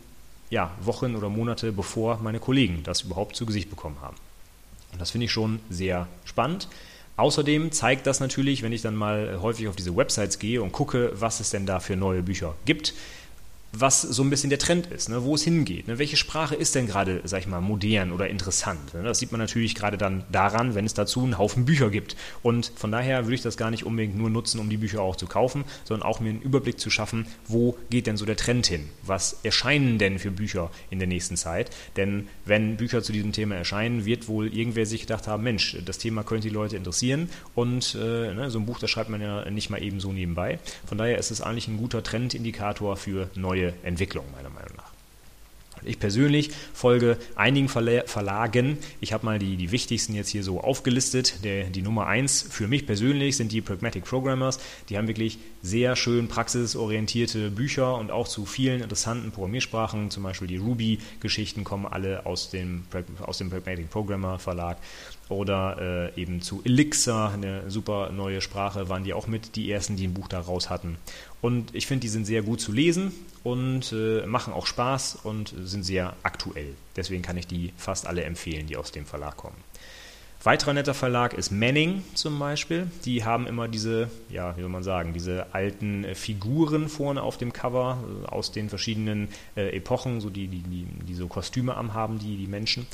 ja, 0.51 0.73
Wochen 0.83 1.17
oder 1.17 1.29
Monate 1.29 1.73
bevor 1.73 2.19
meine 2.23 2.41
Kollegen 2.41 2.83
das 2.83 3.03
überhaupt 3.03 3.37
zu 3.37 3.47
Gesicht 3.47 3.71
bekommen 3.71 3.97
haben. 4.03 4.17
Und 4.93 5.01
das 5.01 5.11
finde 5.11 5.27
ich 5.27 5.33
schon 5.33 5.61
sehr 5.71 6.09
spannend. 6.25 6.69
Außerdem 7.17 7.71
zeigt 7.71 8.07
das 8.07 8.21
natürlich, 8.21 8.63
wenn 8.63 8.73
ich 8.73 8.83
dann 8.83 8.97
mal 8.97 9.41
häufig 9.43 9.69
auf 9.69 9.77
diese 9.77 9.95
Websites 9.95 10.39
gehe 10.39 10.63
und 10.63 10.73
gucke, 10.73 11.13
was 11.15 11.41
es 11.41 11.51
denn 11.51 11.67
da 11.67 11.79
für 11.79 11.95
neue 11.95 12.23
Bücher 12.23 12.55
gibt, 12.65 12.95
was 13.73 14.03
so 14.03 14.23
ein 14.23 14.31
bisschen 14.31 14.51
der 14.51 14.59
Trend 14.59 14.87
ist, 14.89 15.09
ne, 15.09 15.23
wo 15.25 15.35
es 15.35 15.43
hingeht. 15.43 15.87
Ne, 15.87 15.99
welche 15.99 16.17
Sprache 16.17 16.55
ist 16.55 16.75
denn 16.75 16.87
gerade, 16.87 17.21
sag 17.25 17.41
ich 17.41 17.47
mal, 17.47 17.61
modern 17.61 18.13
oder 18.13 18.29
interessant? 18.29 18.95
Ne? 18.95 19.03
Das 19.03 19.19
sieht 19.19 19.31
man 19.33 19.41
natürlich 19.41 19.75
gerade 19.75 19.97
dann 19.97 20.25
daran, 20.31 20.75
wenn 20.75 20.85
es 20.85 20.95
dazu 20.95 21.23
einen 21.23 21.39
Haufen 21.39 21.65
Bücher 21.65 21.91
gibt. 21.91 22.17
Und 22.43 22.73
von 22.75 22.91
daher 22.91 23.25
würde 23.25 23.35
ich 23.35 23.43
das 23.43 23.57
gar 23.57 23.71
nicht 23.71 23.85
unbedingt 23.85 24.17
nur 24.17 24.31
nutzen, 24.31 24.59
um 24.59 24.69
die 24.69 24.77
Bücher 24.77 25.03
auch 25.03 25.17
zu 25.17 25.27
kaufen, 25.27 25.65
sondern 25.85 26.07
auch 26.09 26.21
mir 26.21 26.31
einen 26.31 26.43
Überblick 26.43 26.81
zu 26.81 26.91
schaffen, 26.91 27.27
wo 27.47 27.77
geht 27.91 28.07
denn 28.07 28.17
so 28.17 28.25
der 28.25 28.37
Trend 28.37 28.67
hin? 28.67 28.89
Was 29.03 29.39
erscheinen 29.45 29.99
denn 29.99 30.19
für 30.19 30.31
Bücher 30.31 30.71
in 30.91 30.99
der 30.99 31.09
nächsten 31.09 31.37
Zeit? 31.37 31.71
Denn 31.97 32.29
wenn 32.45 32.77
Bücher 32.77 33.03
zu 33.03 33.13
diesem 33.13 33.33
Thema 33.33 33.55
erscheinen, 33.55 34.05
wird 34.05 34.27
wohl 34.29 34.53
irgendwer 34.53 34.87
sich 34.87 35.03
gedacht 35.03 35.29
haben, 35.29 35.45
Mensch, 35.45 35.77
das 35.85 35.99
Thema 35.99 36.25
könnte 36.25 36.49
die 36.49 36.55
Leute 36.55 36.77
interessieren. 36.77 37.31
Und 37.55 37.95
äh, 37.95 38.35
ne, 38.35 38.51
so 38.51 38.59
ein 38.59 38.67
Buch, 38.67 38.81
das 38.81 38.91
schreibt 38.91 39.11
man 39.11 39.21
ja 39.21 39.49
nicht 39.49 39.71
mal 39.71 39.83
eben 39.83 40.01
so 40.01 40.13
nebenbei. 40.13 40.59
Von 40.87 40.99
daher 40.99 41.19
ist 41.19 41.31
es 41.31 41.41
eigentlich 41.41 41.69
ein 41.69 41.77
guter 41.77 42.03
Trendindikator 42.03 42.97
für 42.97 43.31
neue 43.35 43.60
neue 43.61 43.75
Entwicklung, 43.83 44.25
meiner 44.33 44.51
Meinung 44.51 44.77
nach. 44.77 44.91
Ich 45.83 45.99
persönlich 45.99 46.51
folge 46.75 47.17
einigen 47.37 47.69
Verlagen. 47.71 48.77
Ich 49.01 49.15
habe 49.15 49.25
mal 49.25 49.39
die, 49.39 49.57
die 49.57 49.71
wichtigsten 49.71 50.15
jetzt 50.15 50.29
hier 50.29 50.45
so 50.45 50.61
aufgelistet. 50.61 51.43
Der, 51.43 51.65
die 51.65 51.81
Nummer 51.81 52.07
eins 52.07 52.43
für 52.43 52.69
mich 52.69 52.85
persönlich 52.85 53.39
sind 53.39 53.51
die 53.51 53.63
Pragmatic 53.63 54.05
Programmers. 54.05 54.59
Die 54.91 54.99
haben 54.99 55.09
wirklich 55.09 55.39
sehr 55.63 55.97
schön 55.97 56.29
praxisorientierte 56.29 57.51
Bücher 57.51 57.97
und 57.97 58.11
auch 58.11 58.29
zu 58.29 58.45
vielen 58.45 58.83
interessanten 58.83 59.31
Programmiersprachen. 59.31 60.11
Zum 60.11 60.23
Beispiel 60.23 60.49
die 60.49 60.59
Ruby-Geschichten 60.59 61.65
kommen 61.65 61.87
alle 61.87 62.27
aus 62.27 62.51
dem, 62.51 62.85
aus 63.23 63.39
dem 63.39 63.49
Pragmatic 63.49 63.89
Programmer 63.89 64.39
Verlag. 64.39 64.77
Oder 65.31 66.11
äh, 66.17 66.21
eben 66.21 66.43
zu 66.43 66.61
Elixir, 66.65 67.31
eine 67.33 67.71
super 67.71 68.11
neue 68.11 68.41
Sprache, 68.41 68.89
waren 68.89 69.05
die 69.05 69.15
auch 69.15 69.29
mit 69.29 69.55
die 69.55 69.71
ersten, 69.71 69.97
die 69.97 70.09
ein 70.09 70.13
Buch 70.13 70.29
da 70.29 70.41
raus 70.41 70.69
hatten. 70.69 70.99
Und 71.43 71.75
ich 71.75 71.87
finde, 71.87 72.03
die 72.03 72.09
sind 72.09 72.27
sehr 72.27 72.43
gut 72.43 72.61
zu 72.61 72.73
lesen 72.73 73.13
und 73.43 73.93
äh, 73.93 74.27
machen 74.27 74.53
auch 74.53 74.67
Spaß 74.67 75.21
und 75.23 75.55
sind 75.65 75.85
sehr 75.85 76.15
aktuell. 76.23 76.75
Deswegen 76.97 77.23
kann 77.23 77.37
ich 77.37 77.47
die 77.47 77.73
fast 77.77 78.07
alle 78.07 78.25
empfehlen, 78.25 78.67
die 78.67 78.77
aus 78.77 78.93
dem 78.93 79.07
Verlag 79.07 79.37
kommen. 79.37 79.57
Weiterer 80.43 80.73
netter 80.73 80.95
Verlag 80.95 81.35
ist 81.35 81.51
Manning 81.51 82.03
zum 82.15 82.39
Beispiel. 82.39 82.87
Die 83.05 83.25
haben 83.25 83.47
immer 83.47 83.69
diese, 83.69 84.11
ja, 84.31 84.57
wie 84.57 84.63
soll 84.63 84.71
man 84.71 84.83
sagen, 84.83 85.13
diese 85.13 85.53
alten 85.53 86.05
äh, 86.05 86.15
Figuren 86.15 86.89
vorne 86.89 87.23
auf 87.23 87.37
dem 87.37 87.53
Cover 87.53 88.03
äh, 88.03 88.27
aus 88.27 88.51
den 88.51 88.71
verschiedenen 88.71 89.29
äh, 89.55 89.77
Epochen, 89.77 90.23
so 90.23 90.31
die, 90.31 90.49
die, 90.49 90.63
die, 90.63 90.87
die, 91.07 91.15
so 91.15 91.29
Kostüme 91.29 91.77
am 91.77 91.93
haben, 91.93 92.19
die, 92.19 92.39
die 92.39 92.47
Menschen. 92.47 92.87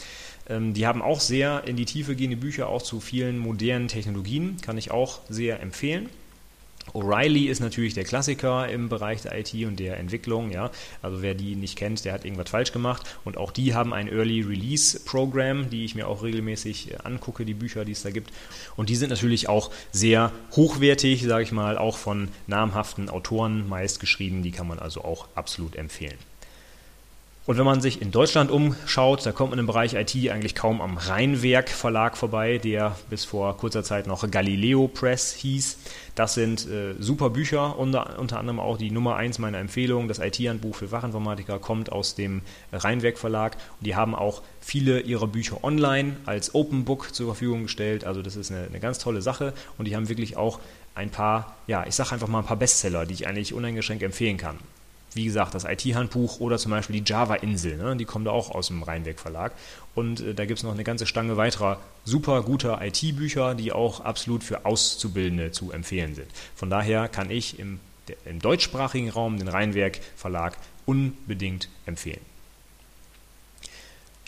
Ähm, 0.48 0.74
die 0.74 0.88
haben 0.88 1.02
auch 1.02 1.20
sehr 1.20 1.62
in 1.68 1.76
die 1.76 1.84
Tiefe 1.84 2.16
gehende 2.16 2.36
Bücher, 2.36 2.68
auch 2.68 2.82
zu 2.82 2.98
vielen 2.98 3.38
modernen 3.38 3.86
Technologien, 3.86 4.56
kann 4.60 4.76
ich 4.76 4.90
auch 4.90 5.20
sehr 5.28 5.60
empfehlen. 5.60 6.08
O'Reilly 6.92 7.48
ist 7.48 7.60
natürlich 7.60 7.94
der 7.94 8.04
Klassiker 8.04 8.68
im 8.68 8.88
Bereich 8.88 9.22
der 9.22 9.38
IT 9.38 9.52
und 9.66 9.78
der 9.78 9.98
Entwicklung. 9.98 10.50
Ja. 10.50 10.70
Also 11.02 11.22
wer 11.22 11.34
die 11.34 11.56
nicht 11.56 11.76
kennt, 11.76 12.04
der 12.04 12.12
hat 12.12 12.24
irgendwas 12.24 12.50
falsch 12.50 12.72
gemacht. 12.72 13.18
Und 13.24 13.36
auch 13.36 13.50
die 13.50 13.74
haben 13.74 13.92
ein 13.92 14.08
Early 14.08 14.42
Release 14.42 15.00
Program, 15.00 15.70
die 15.70 15.84
ich 15.84 15.94
mir 15.94 16.08
auch 16.08 16.22
regelmäßig 16.22 16.92
äh, 16.92 16.96
angucke, 17.02 17.44
die 17.44 17.54
Bücher, 17.54 17.84
die 17.84 17.92
es 17.92 18.02
da 18.02 18.10
gibt. 18.10 18.32
Und 18.76 18.88
die 18.88 18.96
sind 18.96 19.10
natürlich 19.10 19.48
auch 19.48 19.70
sehr 19.92 20.32
hochwertig, 20.52 21.24
sage 21.24 21.42
ich 21.42 21.52
mal, 21.52 21.78
auch 21.78 21.96
von 21.96 22.28
namhaften 22.46 23.08
Autoren 23.08 23.68
meist 23.68 24.00
geschrieben. 24.00 24.42
Die 24.42 24.52
kann 24.52 24.68
man 24.68 24.78
also 24.78 25.02
auch 25.02 25.28
absolut 25.34 25.76
empfehlen. 25.76 26.18
Und 27.46 27.58
wenn 27.58 27.64
man 27.64 27.80
sich 27.80 28.02
in 28.02 28.10
Deutschland 28.10 28.50
umschaut, 28.50 29.24
da 29.24 29.30
kommt 29.30 29.50
man 29.50 29.60
im 29.60 29.66
Bereich 29.66 29.94
IT 29.94 30.16
eigentlich 30.32 30.56
kaum 30.56 30.80
am 30.80 30.96
Rheinwerk 30.96 31.70
Verlag 31.70 32.16
vorbei, 32.16 32.58
der 32.58 32.96
bis 33.08 33.24
vor 33.24 33.56
kurzer 33.56 33.84
Zeit 33.84 34.08
noch 34.08 34.28
Galileo 34.28 34.88
Press 34.88 35.32
hieß. 35.32 35.78
Das 36.16 36.34
sind 36.34 36.66
äh, 36.68 36.94
super 36.98 37.30
Bücher, 37.30 37.78
unter, 37.78 38.18
unter 38.18 38.40
anderem 38.40 38.58
auch 38.58 38.76
die 38.76 38.90
Nummer 38.90 39.14
1 39.14 39.38
meiner 39.38 39.58
Empfehlung, 39.58 40.08
das 40.08 40.18
IT-Handbuch 40.18 40.74
für 40.74 40.88
Fachinformatiker, 40.88 41.60
kommt 41.60 41.92
aus 41.92 42.16
dem 42.16 42.42
Rheinwerk 42.72 43.16
Verlag. 43.16 43.56
Und 43.78 43.86
die 43.86 43.94
haben 43.94 44.16
auch 44.16 44.42
viele 44.60 44.98
ihrer 44.98 45.28
Bücher 45.28 45.62
online 45.62 46.16
als 46.26 46.52
Open 46.52 46.84
Book 46.84 47.14
zur 47.14 47.26
Verfügung 47.26 47.62
gestellt. 47.62 48.04
Also 48.04 48.22
das 48.22 48.34
ist 48.34 48.50
eine, 48.50 48.66
eine 48.66 48.80
ganz 48.80 48.98
tolle 48.98 49.22
Sache. 49.22 49.54
Und 49.78 49.86
die 49.86 49.94
haben 49.94 50.08
wirklich 50.08 50.36
auch 50.36 50.58
ein 50.96 51.10
paar, 51.10 51.54
ja, 51.68 51.86
ich 51.86 51.94
sage 51.94 52.10
einfach 52.10 52.26
mal 52.26 52.40
ein 52.40 52.46
paar 52.46 52.56
Bestseller, 52.56 53.06
die 53.06 53.14
ich 53.14 53.28
eigentlich 53.28 53.54
uneingeschränkt 53.54 54.02
empfehlen 54.02 54.36
kann 54.36 54.58
wie 55.16 55.24
gesagt, 55.24 55.54
das 55.54 55.64
IT-Handbuch 55.64 56.40
oder 56.40 56.58
zum 56.58 56.70
Beispiel 56.70 57.00
die 57.00 57.10
Java-Insel, 57.10 57.76
ne? 57.76 57.96
die 57.96 58.04
kommen 58.04 58.24
da 58.24 58.30
auch 58.30 58.50
aus 58.50 58.68
dem 58.68 58.82
Rheinweg 58.82 59.18
Verlag. 59.18 59.52
Und 59.94 60.20
äh, 60.20 60.34
da 60.34 60.44
gibt 60.44 60.58
es 60.58 60.62
noch 60.62 60.72
eine 60.72 60.84
ganze 60.84 61.06
Stange 61.06 61.36
weiterer 61.36 61.80
super 62.04 62.42
guter 62.42 62.80
IT-Bücher, 62.82 63.54
die 63.54 63.72
auch 63.72 64.00
absolut 64.00 64.44
für 64.44 64.64
Auszubildende 64.66 65.50
zu 65.50 65.72
empfehlen 65.72 66.14
sind. 66.14 66.28
Von 66.54 66.70
daher 66.70 67.08
kann 67.08 67.30
ich 67.30 67.58
im, 67.58 67.80
im 68.24 68.38
deutschsprachigen 68.38 69.10
Raum 69.10 69.38
den 69.38 69.48
Rheinwerk 69.48 69.98
Verlag 70.16 70.56
unbedingt 70.84 71.68
empfehlen. 71.86 72.20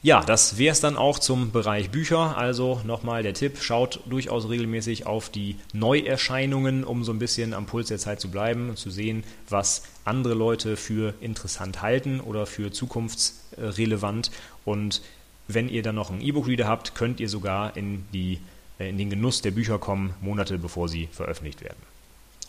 Ja, 0.01 0.23
das 0.23 0.59
wäre 0.59 0.71
es 0.71 0.81
dann 0.81 0.97
auch 0.97 1.19
zum 1.19 1.51
Bereich 1.51 1.91
Bücher. 1.91 2.39
Also 2.39 2.81
nochmal 2.85 3.25
der 3.25 3.35
Tipp, 3.35 3.59
schaut 3.61 3.99
durchaus 4.07 4.49
regelmäßig 4.49 5.07
auf 5.07 5.29
die 5.29 5.57
Neuerscheinungen, 5.73 6.85
um 6.85 7.03
so 7.03 7.13
ein 7.13 7.19
bisschen 7.19 7.53
am 7.53 7.67
Puls 7.67 7.89
der 7.89 7.99
Zeit 7.99 8.21
zu 8.21 8.31
bleiben 8.31 8.69
und 8.71 8.79
zu 8.79 8.91
sehen, 8.91 9.25
was 9.49 9.83
andere 10.05 10.35
Leute 10.35 10.77
für 10.77 11.15
interessant 11.21 11.83
halten 11.83 12.21
oder 12.21 12.47
für 12.47 12.71
zukunftsrelevant. 12.71 14.31
Und 14.65 15.03
wenn 15.49 15.69
ihr 15.69 15.83
dann 15.83 15.97
noch 15.97 16.11
einen 16.11 16.21
E-Book-Reader 16.21 16.69
habt, 16.69 16.95
könnt 16.95 17.19
ihr 17.19 17.29
sogar 17.29 17.77
in, 17.77 18.05
die, 18.13 18.39
in 18.79 18.99
den 18.99 19.11
Genuss 19.11 19.43
der 19.43 19.51
Bücher 19.51 19.81
kommen, 19.81 20.15
Monate 20.21 20.59
bevor 20.59 20.89
sie 20.89 21.09
veröffentlicht 21.11 21.61
werden. 21.65 21.98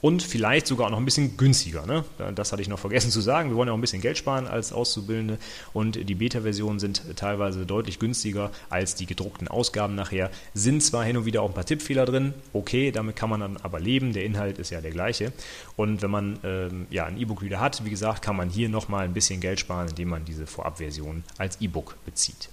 Und 0.01 0.23
vielleicht 0.23 0.67
sogar 0.67 0.87
auch 0.87 0.91
noch 0.91 0.97
ein 0.97 1.05
bisschen 1.05 1.37
günstiger. 1.37 1.85
Ne? 1.85 2.03
Das 2.35 2.51
hatte 2.51 2.61
ich 2.61 2.67
noch 2.67 2.79
vergessen 2.79 3.11
zu 3.11 3.21
sagen. 3.21 3.49
Wir 3.49 3.57
wollen 3.57 3.67
ja 3.67 3.73
auch 3.73 3.77
ein 3.77 3.81
bisschen 3.81 4.01
Geld 4.01 4.17
sparen 4.17 4.47
als 4.47 4.71
Auszubildende 4.71 5.37
und 5.73 6.09
die 6.09 6.15
Beta-Versionen 6.15 6.79
sind 6.79 7.03
teilweise 7.15 7.65
deutlich 7.65 7.99
günstiger 7.99 8.51
als 8.69 8.95
die 8.95 9.05
gedruckten 9.05 9.47
Ausgaben 9.47 9.95
nachher. 9.95 10.31
Sind 10.53 10.83
zwar 10.83 11.03
hin 11.03 11.17
und 11.17 11.25
wieder 11.25 11.41
auch 11.41 11.49
ein 11.49 11.53
paar 11.53 11.65
Tippfehler 11.65 12.05
drin, 12.05 12.33
okay, 12.53 12.91
damit 12.91 13.15
kann 13.15 13.29
man 13.29 13.41
dann 13.41 13.57
aber 13.57 13.79
leben. 13.79 14.13
Der 14.13 14.23
Inhalt 14.23 14.57
ist 14.57 14.69
ja 14.69 14.81
der 14.81 14.91
gleiche. 14.91 15.33
Und 15.75 16.01
wenn 16.01 16.11
man 16.11 16.39
ähm, 16.43 16.87
ja 16.89 17.05
ein 17.05 17.17
E-Book 17.19 17.41
wieder 17.41 17.59
hat, 17.59 17.83
wie 17.85 17.89
gesagt, 17.89 18.21
kann 18.21 18.35
man 18.35 18.49
hier 18.49 18.69
nochmal 18.69 19.05
ein 19.05 19.13
bisschen 19.13 19.41
Geld 19.41 19.59
sparen, 19.59 19.89
indem 19.89 20.09
man 20.09 20.25
diese 20.25 20.47
Vorabversion 20.47 21.23
als 21.37 21.59
E-Book 21.61 21.97
bezieht. 22.05 22.49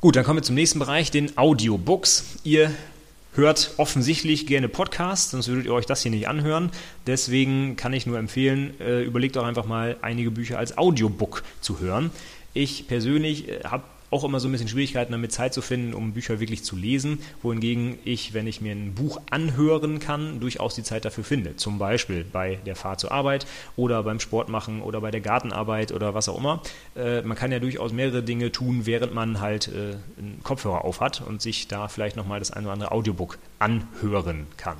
Gut, 0.00 0.14
dann 0.14 0.24
kommen 0.24 0.38
wir 0.38 0.44
zum 0.44 0.54
nächsten 0.54 0.78
Bereich, 0.78 1.10
den 1.10 1.36
Audiobooks. 1.36 2.38
Ihr 2.44 2.70
hört 3.38 3.72
offensichtlich 3.78 4.46
gerne 4.46 4.68
Podcasts, 4.68 5.30
sonst 5.30 5.48
würdet 5.48 5.64
ihr 5.64 5.72
euch 5.72 5.86
das 5.86 6.02
hier 6.02 6.10
nicht 6.10 6.28
anhören. 6.28 6.70
Deswegen 7.06 7.76
kann 7.76 7.94
ich 7.94 8.04
nur 8.04 8.18
empfehlen, 8.18 8.78
äh, 8.80 9.02
überlegt 9.02 9.38
auch 9.38 9.44
einfach 9.44 9.64
mal 9.64 9.96
einige 10.02 10.30
Bücher 10.30 10.58
als 10.58 10.76
Audiobook 10.76 11.42
zu 11.62 11.80
hören. 11.80 12.10
Ich 12.52 12.88
persönlich 12.88 13.48
äh, 13.48 13.60
habe 13.64 13.84
auch 14.10 14.24
immer 14.24 14.40
so 14.40 14.48
ein 14.48 14.52
bisschen 14.52 14.68
Schwierigkeiten 14.68 15.12
damit, 15.12 15.32
Zeit 15.32 15.54
zu 15.54 15.62
finden, 15.62 15.94
um 15.94 16.12
Bücher 16.12 16.40
wirklich 16.40 16.64
zu 16.64 16.76
lesen, 16.76 17.20
wohingegen 17.42 17.98
ich, 18.04 18.34
wenn 18.34 18.46
ich 18.46 18.60
mir 18.60 18.72
ein 18.72 18.94
Buch 18.94 19.20
anhören 19.30 19.98
kann, 19.98 20.40
durchaus 20.40 20.74
die 20.74 20.82
Zeit 20.82 21.04
dafür 21.04 21.24
finde. 21.24 21.56
Zum 21.56 21.78
Beispiel 21.78 22.24
bei 22.24 22.56
der 22.66 22.76
Fahrt 22.76 23.00
zur 23.00 23.12
Arbeit 23.12 23.46
oder 23.76 24.02
beim 24.02 24.20
Sportmachen 24.20 24.82
oder 24.82 25.00
bei 25.00 25.10
der 25.10 25.20
Gartenarbeit 25.20 25.92
oder 25.92 26.14
was 26.14 26.28
auch 26.28 26.38
immer. 26.38 26.62
Äh, 26.96 27.22
man 27.22 27.36
kann 27.36 27.52
ja 27.52 27.58
durchaus 27.58 27.92
mehrere 27.92 28.22
Dinge 28.22 28.52
tun, 28.52 28.86
während 28.86 29.14
man 29.14 29.40
halt 29.40 29.68
äh, 29.68 29.96
einen 30.18 30.40
Kopfhörer 30.42 30.84
auf 30.84 31.00
hat 31.00 31.20
und 31.20 31.42
sich 31.42 31.68
da 31.68 31.88
vielleicht 31.88 32.16
nochmal 32.16 32.38
das 32.38 32.50
eine 32.50 32.66
oder 32.66 32.72
andere 32.72 32.92
Audiobook 32.92 33.38
anhören 33.58 34.46
kann. 34.56 34.76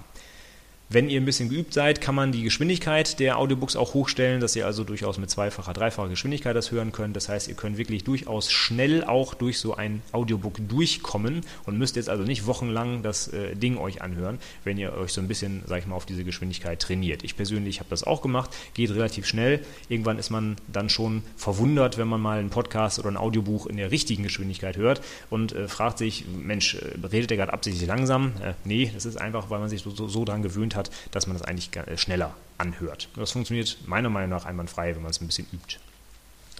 Wenn 0.91 1.11
ihr 1.11 1.21
ein 1.21 1.27
bisschen 1.27 1.51
geübt 1.51 1.75
seid, 1.75 2.01
kann 2.01 2.15
man 2.15 2.33
die 2.33 2.43
Geschwindigkeit 2.43 3.21
der 3.21 3.37
Audiobooks 3.37 3.77
auch 3.77 3.93
hochstellen, 3.93 4.41
dass 4.41 4.57
ihr 4.57 4.65
also 4.65 4.85
durchaus 4.85 5.19
mit 5.19 5.29
zweifacher, 5.29 5.75
dreifacher 5.75 6.09
Geschwindigkeit 6.09 6.57
das 6.57 6.71
hören 6.71 6.93
könnt. 6.93 7.15
Das 7.15 7.29
heißt, 7.29 7.47
ihr 7.47 7.57
könnt 7.57 7.77
wirklich 7.77 8.05
durchaus 8.05 8.51
schnell 8.51 9.05
auch 9.05 9.35
durch 9.35 9.59
so 9.59 9.75
ein 9.75 10.01
Audiobook 10.13 10.67
durchkommen 10.67 11.43
und 11.67 11.77
müsst 11.77 11.97
jetzt 11.97 12.09
also 12.09 12.25
nicht 12.25 12.47
wochenlang 12.47 13.03
das 13.03 13.29
äh, 13.29 13.55
Ding 13.55 13.77
euch 13.77 14.01
anhören, 14.01 14.39
wenn 14.65 14.79
ihr 14.79 14.95
euch 14.95 15.13
so 15.13 15.21
ein 15.21 15.29
bisschen, 15.29 15.63
sag 15.67 15.81
ich 15.81 15.87
mal, 15.87 15.95
auf 15.95 16.07
diese 16.07 16.25
Geschwindigkeit 16.25 16.81
trainiert. 16.81 17.23
Ich 17.23 17.37
persönlich 17.37 17.81
habe 17.81 17.91
das 17.91 18.03
auch 18.03 18.23
gemacht, 18.23 18.57
geht 18.73 18.89
relativ 18.89 19.27
schnell. 19.27 19.61
Irgendwann 19.91 20.19
ist 20.19 20.31
man 20.31 20.57
dann 20.69 20.89
schon 20.89 21.23
verwundert, 21.37 21.99
wenn 21.99 22.09
man 22.09 22.23
mal 22.23 22.39
einen 22.39 22.49
Podcast 22.49 22.99
oder 22.99 23.11
ein 23.11 23.19
Audiobuch 23.19 23.67
in 23.67 23.77
der 23.77 23.91
richtigen 23.91 24.23
Geschwindigkeit 24.23 24.79
hört 24.79 25.03
und 25.29 25.53
äh, 25.53 25.69
fragt 25.69 25.99
sich, 25.99 26.25
Mensch, 26.35 26.77
äh, 26.77 27.07
redet 27.07 27.29
der 27.29 27.37
gerade 27.37 27.53
absichtlich 27.53 27.87
langsam? 27.87 28.33
Äh, 28.43 28.55
nee, 28.65 28.91
das 28.95 29.05
ist 29.05 29.21
einfach, 29.21 29.51
weil 29.51 29.59
man 29.59 29.69
sich 29.69 29.83
so, 29.83 29.91
so, 29.91 30.09
so 30.09 30.25
dran 30.25 30.43
gewöhnt 30.43 30.77
hat 30.77 30.78
hat, 30.79 30.91
dass 31.11 31.27
man 31.27 31.37
das 31.37 31.47
eigentlich 31.47 31.71
schneller 32.01 32.35
anhört. 32.57 33.09
Das 33.17 33.33
funktioniert 33.33 33.79
meiner 33.87 34.09
Meinung 34.09 34.31
nach 34.31 34.47
einwandfrei, 34.47 34.95
wenn 34.95 35.03
man 35.03 35.11
es 35.11 35.21
ein 35.21 35.27
bisschen 35.27 35.47
übt. 35.53 35.79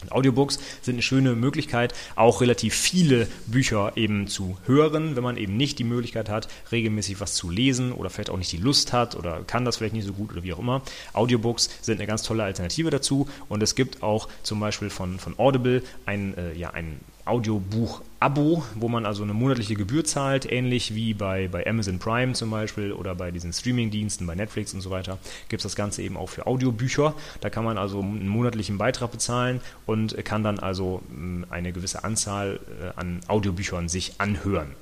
Und 0.03 0.13
Audiobooks 0.13 0.61
sind 0.81 0.95
eine 0.95 1.03
schöne 1.03 1.35
Möglichkeit, 1.35 1.93
auch 2.15 2.41
relativ 2.41 2.75
viele 2.75 3.27
Bücher 3.47 3.93
eben 3.97 4.29
zu 4.29 4.57
hören, 4.65 5.17
wenn 5.17 5.25
man 5.25 5.37
eben 5.37 5.57
nicht 5.57 5.81
die 5.81 5.85
Möglichkeit 5.85 6.29
hat, 6.29 6.47
regelmäßig 6.71 7.21
was 7.21 7.35
zu 7.35 7.51
lesen 7.51 7.91
oder 7.91 8.09
vielleicht 8.09 8.31
auch 8.31 8.37
nicht 8.37 8.53
die 8.53 8.59
Lust 8.59 8.93
hat 8.93 9.17
oder 9.17 9.43
kann 9.45 9.65
das 9.65 9.79
vielleicht 9.79 9.95
nicht 9.95 10.07
so 10.07 10.13
gut 10.13 10.31
oder 10.31 10.45
wie 10.45 10.53
auch 10.53 10.61
immer. 10.61 10.83
Audiobooks 11.15 11.69
sind 11.83 11.99
eine 11.99 12.07
ganz 12.07 12.23
tolle 12.23 12.45
Alternative 12.45 12.91
dazu 12.91 13.29
und 13.49 13.61
es 13.61 13.75
gibt 13.75 14.03
auch 14.05 14.29
zum 14.45 14.61
Beispiel 14.61 14.91
von, 14.91 15.19
von 15.19 15.37
Audible 15.37 15.83
ein, 16.07 16.37
äh, 16.39 16.53
ja, 16.55 16.71
ein 16.71 17.01
Audiobuch-Abo, 17.29 18.65
wo 18.75 18.89
man 18.89 19.07
also 19.07 19.23
eine 19.23 19.35
monatliche 19.35 19.75
Gebühr 19.75 20.05
zahlt, 20.05 20.51
ähnlich 20.51 20.95
wie 20.95 21.15
bei, 21.15 21.49
bei 21.49 21.67
Amazon 21.67 21.99
Prime 21.99 22.33
zum 22.33 22.51
Beispiel 22.51 22.93
oder 22.93 23.15
bei 23.15 23.31
diesen 23.31 23.53
Streaming-Diensten, 23.53 24.27
bei 24.27 24.35
Netflix 24.35 24.75
und 24.75 24.81
so 24.81 24.91
weiter, 24.91 25.19
gibt 25.49 25.61
es 25.61 25.65
das 25.65 25.77
Ganze 25.77 26.03
eben 26.03 26.17
auch 26.17 26.29
für 26.29 26.47
Audiobücher. 26.47 27.15
Da 27.41 27.51
kann 27.51 27.65
man 27.65 27.79
also 27.79 28.01
einen 28.01 28.29
monatlichen 28.29 28.79
Beitrag 28.79 29.13
bezahlen 29.13 29.61
und 29.87 30.25
kann 30.25 30.43
dann 30.43 30.59
also 30.59 31.03
hm, 31.11 31.47
eine 31.51 31.73
gewisse 31.73 32.05
Anzahl 32.05 32.61
äh, 32.83 32.99
an 32.99 33.21
Audiobüchern 33.29 33.89
sich 33.89 34.15
anhören 34.19 34.75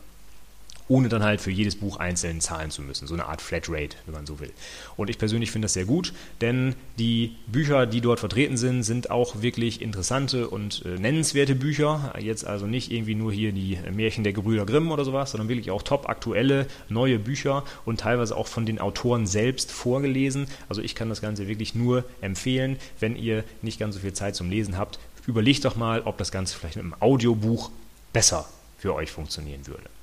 ohne 0.89 1.09
dann 1.09 1.23
halt 1.23 1.41
für 1.41 1.51
jedes 1.51 1.77
Buch 1.77 1.99
einzeln 1.99 2.41
zahlen 2.41 2.71
zu 2.71 2.83
müssen. 2.83 3.07
So 3.07 3.15
eine 3.15 3.27
Art 3.27 3.43
Flatrate, 3.43 3.97
wenn 4.07 4.15
man 4.15 4.27
so 4.27 4.41
will. 4.41 4.53
Und 4.97 5.11
ich 5.11 5.19
persönlich 5.19 5.51
finde 5.51 5.67
das 5.67 5.73
sehr 5.73 5.85
gut, 5.85 6.13
denn 6.41 6.75
die 6.99 7.37
Bücher, 7.47 7.87
die 7.87 8.01
dort 8.01 8.21
vertreten 8.21 8.57
sind, 8.57 8.83
sind 8.83 9.11
auch 9.11 9.43
wirklich 9.43 9.83
interessante 9.83 10.49
und 10.49 10.85
äh, 10.85 10.99
nennenswerte 10.99 11.55
Bücher. 11.55 12.15
Jetzt 12.19 12.47
also 12.47 12.67
nicht 12.67 12.93
irgendwie 12.93 13.15
nur 13.15 13.33
hier 13.33 13.53
die 13.53 13.79
Märchen 13.93 14.25
der 14.25 14.33
Gebrüder 14.33 14.67
Grimm 14.67 14.91
oder 14.91 15.05
sowas, 15.05 15.33
sondern 15.33 15.49
wirklich 15.49 15.71
auch 15.71 15.83
top 15.83 16.09
aktuelle, 16.09 16.67
neue 16.89 17.19
Bücher 17.19 17.65
und 17.85 18.01
teilweise 18.01 18.37
auch 18.37 18.47
von 18.47 18.67
den 18.67 18.79
Autoren 18.79 19.27
selbst 19.27 19.73
vorgelesen. 19.73 20.47
Also 20.69 20.83
ich 20.83 20.95
kann 20.95 21.09
das 21.09 21.21
Ganze 21.21 21.49
wirklich 21.49 21.75
nur 21.75 22.05
empfehlen, 22.21 22.77
wenn 23.01 23.17
ihr 23.17 23.45
nicht 23.63 23.79
ganz 23.79 23.95
so 23.95 24.01
viel 24.01 24.13
Zeit 24.13 24.37
zum 24.37 24.51
Lesen 24.51 24.77
habt. 24.77 24.99
Überlegt 25.27 25.65
doch 25.65 25.75
mal, 25.75 26.03
ob 26.03 26.19
das 26.19 26.31
Ganze 26.31 26.57
vielleicht 26.57 26.77
mit 26.77 26.85
einem 26.85 26.95
Audiobuch 27.01 27.71
besser 28.13 28.49
für 28.79 28.95
euch 28.95 29.11
funktionieren 29.11 29.67
würde. 29.67 29.96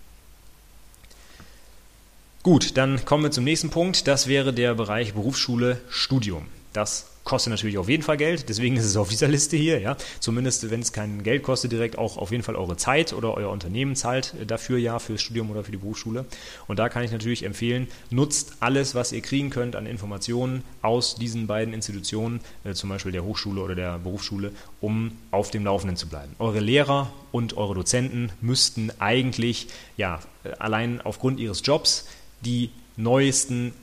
Gut, 2.43 2.75
dann 2.75 3.05
kommen 3.05 3.23
wir 3.23 3.31
zum 3.31 3.45
nächsten 3.45 3.69
Punkt. 3.69 4.05
Das 4.05 4.27
wäre 4.27 4.51
der 4.51 4.75
Bereich 4.75 5.13
Berufsschule, 5.13 5.79
Studium. 5.87 6.47
Das 6.73 7.05
kostet 7.23 7.51
natürlich 7.51 7.77
auf 7.77 7.87
jeden 7.87 8.03
Fall 8.03 8.17
Geld, 8.17 8.49
deswegen 8.49 8.75
ist 8.75 8.83
es 8.83 8.97
auf 8.97 9.07
dieser 9.07 9.29
Liste 9.29 9.55
hier, 9.55 9.79
ja. 9.79 9.95
Zumindest 10.19 10.69
wenn 10.69 10.81
es 10.81 10.91
kein 10.91 11.23
Geld 11.23 11.41
kostet, 11.43 11.71
direkt 11.71 11.97
auch 11.97 12.17
auf 12.17 12.31
jeden 12.31 12.43
Fall 12.43 12.57
eure 12.57 12.75
Zeit 12.75 13.13
oder 13.13 13.33
euer 13.35 13.49
Unternehmen 13.49 13.95
zahlt 13.95 14.35
dafür 14.45 14.77
ja 14.77 14.99
fürs 14.99 15.21
Studium 15.21 15.51
oder 15.51 15.63
für 15.63 15.71
die 15.71 15.77
Berufsschule. 15.77 16.25
Und 16.67 16.79
da 16.79 16.89
kann 16.89 17.05
ich 17.05 17.13
natürlich 17.13 17.43
empfehlen, 17.43 17.87
nutzt 18.09 18.57
alles, 18.59 18.93
was 18.93 19.13
ihr 19.13 19.21
kriegen 19.21 19.49
könnt 19.49 19.77
an 19.77 19.85
Informationen 19.85 20.65
aus 20.81 21.15
diesen 21.15 21.47
beiden 21.47 21.73
Institutionen, 21.73 22.41
äh, 22.65 22.73
zum 22.73 22.89
Beispiel 22.89 23.13
der 23.13 23.23
Hochschule 23.23 23.61
oder 23.61 23.75
der 23.75 23.99
Berufsschule, 23.99 24.51
um 24.81 25.13
auf 25.31 25.49
dem 25.49 25.63
Laufenden 25.63 25.95
zu 25.95 26.09
bleiben. 26.09 26.35
Eure 26.39 26.59
Lehrer 26.59 27.13
und 27.31 27.55
eure 27.55 27.73
Dozenten 27.73 28.33
müssten 28.41 28.91
eigentlich 28.99 29.67
ja 29.95 30.19
äh, 30.43 30.49
allein 30.59 30.99
aufgrund 30.99 31.39
ihres 31.39 31.61
Jobs 31.63 32.05
die 32.43 32.69
neuesten 32.97 33.73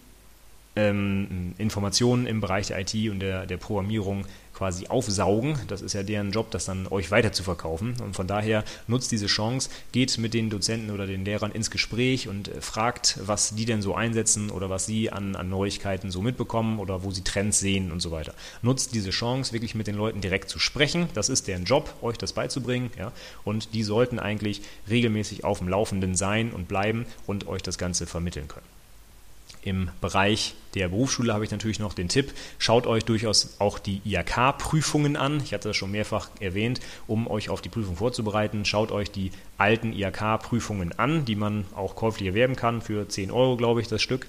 ähm, 0.76 1.54
Informationen 1.58 2.26
im 2.26 2.40
Bereich 2.40 2.68
der 2.68 2.80
IT 2.80 2.94
und 3.10 3.20
der, 3.20 3.46
der 3.46 3.56
Programmierung 3.56 4.26
quasi 4.60 4.88
aufsaugen. 4.88 5.58
Das 5.68 5.80
ist 5.80 5.94
ja 5.94 6.02
deren 6.02 6.32
Job, 6.32 6.50
das 6.50 6.66
dann 6.66 6.86
euch 6.88 7.10
weiter 7.10 7.32
zu 7.32 7.42
verkaufen. 7.42 7.94
Und 8.04 8.14
von 8.14 8.26
daher 8.26 8.62
nutzt 8.88 9.10
diese 9.10 9.26
Chance, 9.26 9.70
geht 9.90 10.18
mit 10.18 10.34
den 10.34 10.50
Dozenten 10.50 10.90
oder 10.90 11.06
den 11.06 11.24
Lehrern 11.24 11.50
ins 11.50 11.70
Gespräch 11.70 12.28
und 12.28 12.48
äh, 12.48 12.60
fragt, 12.60 13.18
was 13.24 13.54
die 13.54 13.64
denn 13.64 13.80
so 13.80 13.94
einsetzen 13.94 14.50
oder 14.50 14.68
was 14.68 14.84
sie 14.84 15.10
an, 15.10 15.34
an 15.34 15.48
Neuigkeiten 15.48 16.10
so 16.10 16.20
mitbekommen 16.20 16.78
oder 16.78 17.02
wo 17.02 17.10
sie 17.10 17.24
Trends 17.24 17.58
sehen 17.58 17.90
und 17.90 18.00
so 18.00 18.10
weiter. 18.10 18.34
Nutzt 18.60 18.94
diese 18.94 19.08
Chance, 19.08 19.54
wirklich 19.54 19.74
mit 19.74 19.86
den 19.86 19.94
Leuten 19.94 20.20
direkt 20.20 20.50
zu 20.50 20.58
sprechen. 20.58 21.08
Das 21.14 21.30
ist 21.30 21.48
deren 21.48 21.64
Job, 21.64 21.94
euch 22.02 22.18
das 22.18 22.34
beizubringen. 22.34 22.90
Ja? 22.98 23.12
Und 23.44 23.72
die 23.72 23.82
sollten 23.82 24.18
eigentlich 24.18 24.60
regelmäßig 24.90 25.42
auf 25.42 25.60
dem 25.60 25.68
Laufenden 25.68 26.14
sein 26.14 26.52
und 26.52 26.68
bleiben 26.68 27.06
und 27.26 27.48
euch 27.48 27.62
das 27.62 27.78
Ganze 27.78 28.04
vermitteln 28.04 28.46
können. 28.46 28.79
Im 29.62 29.90
Bereich 30.00 30.54
der 30.74 30.88
Berufsschule 30.88 31.34
habe 31.34 31.44
ich 31.44 31.50
natürlich 31.50 31.80
noch 31.80 31.94
den 31.94 32.08
Tipp, 32.08 32.32
schaut 32.58 32.86
euch 32.86 33.04
durchaus 33.04 33.56
auch 33.58 33.78
die 33.78 34.00
IHK-Prüfungen 34.04 35.16
an. 35.16 35.40
Ich 35.42 35.52
hatte 35.52 35.68
das 35.68 35.76
schon 35.76 35.90
mehrfach 35.90 36.30
erwähnt, 36.40 36.80
um 37.06 37.26
euch 37.26 37.50
auf 37.50 37.60
die 37.60 37.68
Prüfung 37.68 37.96
vorzubereiten. 37.96 38.64
Schaut 38.64 38.92
euch 38.92 39.10
die 39.10 39.32
alten 39.58 39.92
IHK-Prüfungen 39.92 40.98
an, 40.98 41.24
die 41.24 41.36
man 41.36 41.66
auch 41.74 41.96
käuflich 41.96 42.28
erwerben 42.28 42.56
kann 42.56 42.80
für 42.80 43.08
10 43.08 43.30
Euro, 43.30 43.56
glaube 43.56 43.80
ich, 43.80 43.88
das 43.88 44.00
Stück. 44.00 44.26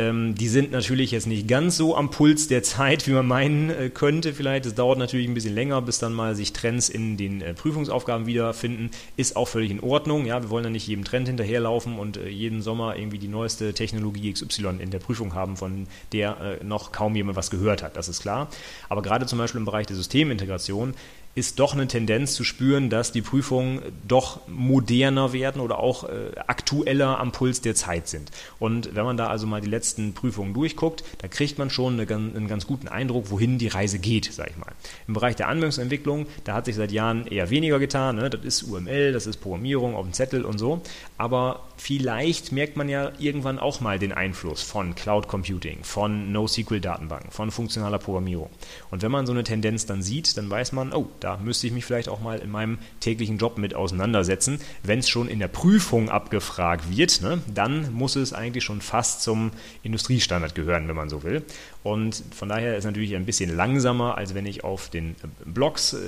Ähm, 0.00 0.36
die 0.36 0.48
sind 0.48 0.70
natürlich 0.70 1.10
jetzt 1.10 1.26
nicht 1.26 1.48
ganz 1.48 1.76
so 1.76 1.96
am 1.96 2.10
Puls 2.10 2.46
der 2.46 2.62
Zeit, 2.62 3.08
wie 3.08 3.12
man 3.12 3.26
meinen 3.26 3.70
äh, 3.70 3.90
könnte 3.90 4.32
vielleicht. 4.32 4.64
Es 4.64 4.76
dauert 4.76 4.98
natürlich 4.98 5.26
ein 5.26 5.34
bisschen 5.34 5.54
länger, 5.54 5.82
bis 5.82 5.98
dann 5.98 6.12
mal 6.12 6.36
sich 6.36 6.52
Trends 6.52 6.88
in 6.88 7.16
den 7.16 7.42
äh, 7.42 7.52
Prüfungsaufgaben 7.52 8.26
wiederfinden. 8.26 8.90
Ist 9.16 9.34
auch 9.34 9.48
völlig 9.48 9.72
in 9.72 9.80
Ordnung. 9.80 10.24
Ja, 10.24 10.40
wir 10.40 10.50
wollen 10.50 10.64
ja 10.64 10.70
nicht 10.70 10.86
jedem 10.86 11.04
Trend 11.04 11.26
hinterherlaufen 11.26 11.98
und 11.98 12.16
äh, 12.16 12.28
jeden 12.28 12.62
Sommer 12.62 12.96
irgendwie 12.96 13.18
die 13.18 13.26
neueste 13.26 13.74
Technologie 13.74 14.32
XY 14.32 14.78
in 14.78 14.90
der 14.90 15.00
Prüfung 15.00 15.34
haben, 15.34 15.56
von 15.56 15.88
der 16.12 16.60
äh, 16.60 16.64
noch 16.64 16.92
kaum 16.92 17.16
jemand 17.16 17.36
was 17.36 17.50
gehört 17.50 17.82
hat. 17.82 17.96
Das 17.96 18.08
ist 18.08 18.22
klar. 18.22 18.48
Aber 18.88 19.02
gerade 19.02 19.26
zum 19.26 19.38
Beispiel 19.38 19.58
im 19.58 19.64
Bereich 19.64 19.86
der 19.88 19.96
Systemintegration 19.96 20.94
ist 21.34 21.60
doch 21.60 21.72
eine 21.72 21.86
Tendenz 21.86 22.34
zu 22.34 22.42
spüren, 22.42 22.90
dass 22.90 23.12
die 23.12 23.22
Prüfungen 23.22 23.80
doch 24.06 24.40
moderner 24.48 25.32
werden 25.32 25.60
oder 25.60 25.78
auch 25.78 26.04
äh, 26.04 26.32
aktueller 26.46 27.20
am 27.20 27.30
Puls 27.30 27.60
der 27.60 27.74
Zeit 27.74 28.08
sind. 28.08 28.30
Und 28.58 28.94
wenn 28.96 29.04
man 29.04 29.16
da 29.16 29.28
also 29.28 29.46
mal 29.46 29.60
die 29.60 29.68
letzten 29.68 30.14
Prüfungen 30.14 30.52
durchguckt, 30.52 31.04
da 31.18 31.28
kriegt 31.28 31.58
man 31.58 31.70
schon 31.70 32.00
eine, 32.00 32.12
einen 32.12 32.48
ganz 32.48 32.66
guten 32.66 32.88
Eindruck, 32.88 33.30
wohin 33.30 33.58
die 33.58 33.68
Reise 33.68 34.00
geht, 34.00 34.32
sage 34.32 34.50
ich 34.50 34.56
mal. 34.56 34.72
Im 35.06 35.14
Bereich 35.14 35.36
der 35.36 35.48
Anwendungsentwicklung, 35.48 36.26
da 36.44 36.54
hat 36.54 36.64
sich 36.64 36.74
seit 36.74 36.90
Jahren 36.90 37.26
eher 37.26 37.50
weniger 37.50 37.78
getan. 37.78 38.16
Ne? 38.16 38.30
Das 38.30 38.44
ist 38.44 38.64
UML, 38.64 39.12
das 39.12 39.26
ist 39.26 39.36
Programmierung 39.36 39.94
auf 39.94 40.04
dem 40.04 40.12
Zettel 40.12 40.44
und 40.44 40.58
so. 40.58 40.82
Aber 41.18 41.68
vielleicht 41.76 42.52
merkt 42.52 42.76
man 42.76 42.88
ja 42.88 43.12
irgendwann 43.18 43.58
auch 43.58 43.80
mal 43.80 43.98
den 43.98 44.12
Einfluss 44.12 44.62
von 44.62 44.94
Cloud 44.94 45.28
Computing, 45.28 45.84
von 45.84 46.32
NoSQL-Datenbanken, 46.32 47.30
von 47.30 47.50
funktionaler 47.50 47.98
Programmierung. 47.98 48.50
Und 48.90 49.02
wenn 49.02 49.12
man 49.12 49.26
so 49.26 49.32
eine 49.32 49.44
Tendenz 49.44 49.86
dann 49.86 50.02
sieht, 50.02 50.36
dann 50.36 50.50
weiß 50.50 50.72
man, 50.72 50.92
oh, 50.92 51.08
da 51.20 51.36
müsste 51.36 51.66
ich 51.66 51.72
mich 51.72 51.84
vielleicht 51.84 52.08
auch 52.08 52.20
mal 52.20 52.38
in 52.38 52.50
meinem 52.50 52.78
täglichen 53.00 53.38
Job 53.38 53.58
mit 53.58 53.74
auseinandersetzen. 53.74 54.60
Wenn 54.82 55.00
es 55.00 55.08
schon 55.08 55.28
in 55.28 55.38
der 55.38 55.48
Prüfung 55.48 56.10
abgefragt 56.10 56.90
wird, 56.90 57.22
ne, 57.22 57.40
dann 57.52 57.92
muss 57.92 58.16
es 58.16 58.32
eigentlich 58.32 58.64
schon 58.64 58.80
fast 58.80 59.22
zum 59.22 59.50
Industriestandard 59.82 60.54
gehören, 60.54 60.88
wenn 60.88 60.96
man 60.96 61.08
so 61.08 61.22
will. 61.22 61.42
Und 61.82 62.22
von 62.34 62.48
daher 62.48 62.72
ist 62.72 62.80
es 62.80 62.84
natürlich 62.84 63.14
ein 63.16 63.24
bisschen 63.24 63.54
langsamer, 63.54 64.18
als 64.18 64.34
wenn 64.34 64.46
ich 64.46 64.64
auf 64.64 64.90
den 64.90 65.16
Blogs 65.44 65.94
äh, 65.94 65.98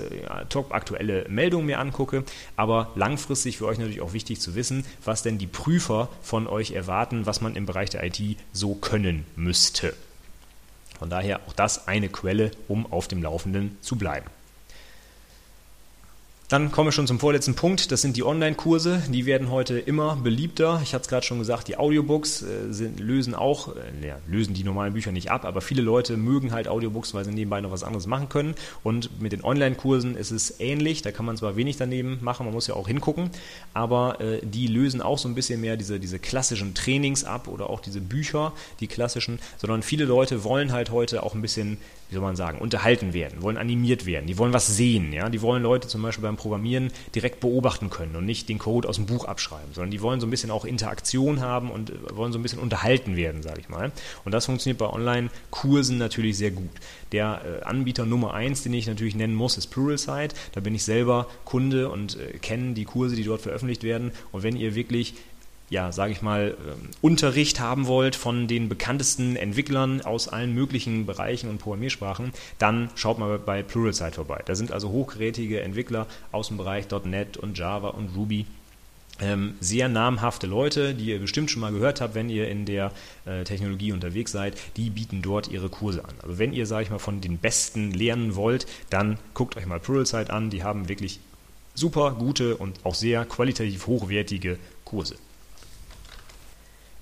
top 0.48 0.74
aktuelle 0.74 1.26
Meldungen 1.28 1.66
mir 1.66 1.78
angucke. 1.78 2.24
Aber 2.56 2.90
langfristig 2.96 3.58
für 3.58 3.66
euch 3.66 3.78
natürlich 3.78 4.00
auch 4.00 4.12
wichtig 4.12 4.40
zu 4.40 4.54
wissen, 4.54 4.84
was 5.04 5.22
denn 5.22 5.38
die 5.38 5.46
Prüfer 5.46 6.08
von 6.22 6.46
euch 6.46 6.72
erwarten, 6.72 7.26
was 7.26 7.40
man 7.40 7.56
im 7.56 7.66
Bereich 7.66 7.90
der 7.90 8.04
IT 8.04 8.20
so 8.52 8.74
können 8.74 9.24
müsste. 9.36 9.94
Von 10.98 11.08
daher 11.08 11.40
auch 11.46 11.54
das 11.54 11.88
eine 11.88 12.10
Quelle, 12.10 12.50
um 12.68 12.84
auf 12.92 13.08
dem 13.08 13.22
Laufenden 13.22 13.78
zu 13.80 13.96
bleiben. 13.96 14.26
Dann 16.50 16.72
kommen 16.72 16.88
wir 16.88 16.92
schon 16.92 17.06
zum 17.06 17.20
vorletzten 17.20 17.54
Punkt. 17.54 17.92
Das 17.92 18.02
sind 18.02 18.16
die 18.16 18.24
Online-Kurse. 18.24 19.04
Die 19.08 19.24
werden 19.24 19.52
heute 19.52 19.78
immer 19.78 20.16
beliebter. 20.16 20.80
Ich 20.82 20.94
hatte 20.94 21.02
es 21.02 21.08
gerade 21.08 21.24
schon 21.24 21.38
gesagt, 21.38 21.68
die 21.68 21.76
Audiobooks 21.76 22.42
äh, 22.42 22.72
sind, 22.72 22.98
lösen 22.98 23.36
auch, 23.36 23.76
äh, 23.76 24.08
ja, 24.08 24.16
lösen 24.26 24.52
die 24.52 24.64
normalen 24.64 24.92
Bücher 24.92 25.12
nicht 25.12 25.30
ab, 25.30 25.44
aber 25.44 25.60
viele 25.60 25.80
Leute 25.80 26.16
mögen 26.16 26.50
halt 26.50 26.66
Audiobooks, 26.66 27.14
weil 27.14 27.24
sie 27.24 27.30
nebenbei 27.30 27.60
noch 27.60 27.70
was 27.70 27.84
anderes 27.84 28.08
machen 28.08 28.28
können. 28.28 28.56
Und 28.82 29.20
mit 29.22 29.30
den 29.30 29.44
Online-Kursen 29.44 30.16
ist 30.16 30.32
es 30.32 30.58
ähnlich. 30.58 31.02
Da 31.02 31.12
kann 31.12 31.24
man 31.24 31.36
zwar 31.36 31.54
wenig 31.54 31.76
daneben 31.76 32.18
machen, 32.20 32.46
man 32.46 32.52
muss 32.52 32.66
ja 32.66 32.74
auch 32.74 32.88
hingucken, 32.88 33.30
aber 33.72 34.20
äh, 34.20 34.40
die 34.44 34.66
lösen 34.66 35.02
auch 35.02 35.18
so 35.18 35.28
ein 35.28 35.36
bisschen 35.36 35.60
mehr 35.60 35.76
diese, 35.76 36.00
diese 36.00 36.18
klassischen 36.18 36.74
Trainings 36.74 37.22
ab 37.22 37.46
oder 37.46 37.70
auch 37.70 37.78
diese 37.78 38.00
Bücher, 38.00 38.52
die 38.80 38.88
klassischen, 38.88 39.38
sondern 39.56 39.84
viele 39.84 40.04
Leute 40.04 40.42
wollen 40.42 40.72
halt 40.72 40.90
heute 40.90 41.22
auch 41.22 41.36
ein 41.36 41.42
bisschen 41.42 41.78
wie 42.10 42.14
soll 42.14 42.22
man 42.22 42.36
sagen, 42.36 42.58
unterhalten 42.58 43.12
werden, 43.12 43.40
wollen 43.40 43.56
animiert 43.56 44.04
werden, 44.04 44.26
die 44.26 44.36
wollen 44.36 44.52
was 44.52 44.66
sehen, 44.66 45.12
ja, 45.12 45.28
die 45.28 45.40
wollen 45.42 45.62
Leute 45.62 45.88
zum 45.88 46.02
Beispiel 46.02 46.22
beim 46.22 46.36
Programmieren 46.36 46.90
direkt 47.14 47.40
beobachten 47.40 47.88
können 47.88 48.16
und 48.16 48.26
nicht 48.26 48.48
den 48.48 48.58
Code 48.58 48.88
aus 48.88 48.96
dem 48.96 49.06
Buch 49.06 49.24
abschreiben, 49.24 49.72
sondern 49.72 49.90
die 49.90 50.02
wollen 50.02 50.20
so 50.20 50.26
ein 50.26 50.30
bisschen 50.30 50.50
auch 50.50 50.64
Interaktion 50.64 51.40
haben 51.40 51.70
und 51.70 51.92
wollen 52.14 52.32
so 52.32 52.38
ein 52.38 52.42
bisschen 52.42 52.58
unterhalten 52.58 53.16
werden, 53.16 53.42
sage 53.42 53.60
ich 53.60 53.68
mal. 53.68 53.92
Und 54.24 54.32
das 54.32 54.46
funktioniert 54.46 54.78
bei 54.78 54.88
Online-Kursen 54.88 55.98
natürlich 55.98 56.36
sehr 56.36 56.50
gut. 56.50 56.70
Der 57.12 57.42
äh, 57.44 57.64
Anbieter 57.64 58.06
Nummer 58.06 58.34
eins, 58.34 58.62
den 58.62 58.72
ich 58.74 58.86
natürlich 58.86 59.14
nennen 59.14 59.34
muss, 59.34 59.56
ist 59.56 59.68
Pluralsight. 59.68 60.34
Da 60.52 60.60
bin 60.60 60.74
ich 60.74 60.82
selber 60.82 61.28
Kunde 61.44 61.90
und 61.90 62.18
äh, 62.18 62.38
kenne 62.38 62.74
die 62.74 62.84
Kurse, 62.84 63.16
die 63.16 63.24
dort 63.24 63.42
veröffentlicht 63.42 63.82
werden. 63.82 64.12
Und 64.32 64.42
wenn 64.42 64.56
ihr 64.56 64.74
wirklich 64.74 65.14
ja, 65.70 65.92
sage 65.92 66.12
ich 66.12 66.20
mal, 66.20 66.56
ähm, 66.66 66.88
Unterricht 67.00 67.60
haben 67.60 67.86
wollt 67.86 68.16
von 68.16 68.48
den 68.48 68.68
bekanntesten 68.68 69.36
Entwicklern 69.36 70.00
aus 70.02 70.28
allen 70.28 70.52
möglichen 70.52 71.06
Bereichen 71.06 71.48
und 71.48 71.58
Programmiersprachen, 71.58 72.32
dann 72.58 72.90
schaut 72.96 73.18
mal 73.18 73.38
bei 73.38 73.62
Pluralsight 73.62 74.16
vorbei. 74.16 74.42
Da 74.44 74.56
sind 74.56 74.72
also 74.72 74.90
hochgerätige 74.90 75.60
Entwickler 75.60 76.06
aus 76.32 76.48
dem 76.48 76.56
Bereich 76.56 76.86
.NET 77.04 77.36
und 77.36 77.56
Java 77.56 77.88
und 77.88 78.16
Ruby. 78.16 78.46
Ähm, 79.20 79.54
sehr 79.60 79.88
namhafte 79.88 80.46
Leute, 80.46 80.94
die 80.94 81.06
ihr 81.06 81.18
bestimmt 81.20 81.50
schon 81.50 81.60
mal 81.60 81.72
gehört 81.72 82.00
habt, 82.00 82.14
wenn 82.14 82.30
ihr 82.30 82.48
in 82.48 82.64
der 82.64 82.90
äh, 83.26 83.44
Technologie 83.44 83.92
unterwegs 83.92 84.32
seid, 84.32 84.56
die 84.76 84.90
bieten 84.90 85.22
dort 85.22 85.48
ihre 85.48 85.68
Kurse 85.68 86.04
an. 86.04 86.14
Also 86.22 86.38
wenn 86.38 86.52
ihr, 86.52 86.66
sage 86.66 86.84
ich 86.84 86.90
mal, 86.90 86.98
von 86.98 87.20
den 87.20 87.38
Besten 87.38 87.92
lernen 87.92 88.34
wollt, 88.34 88.66
dann 88.88 89.18
guckt 89.34 89.56
euch 89.56 89.66
mal 89.66 89.78
Pluralsight 89.78 90.30
an. 90.30 90.50
Die 90.50 90.64
haben 90.64 90.88
wirklich 90.88 91.20
super 91.74 92.12
gute 92.18 92.56
und 92.56 92.80
auch 92.84 92.94
sehr 92.94 93.24
qualitativ 93.24 93.86
hochwertige 93.86 94.58
Kurse. 94.84 95.16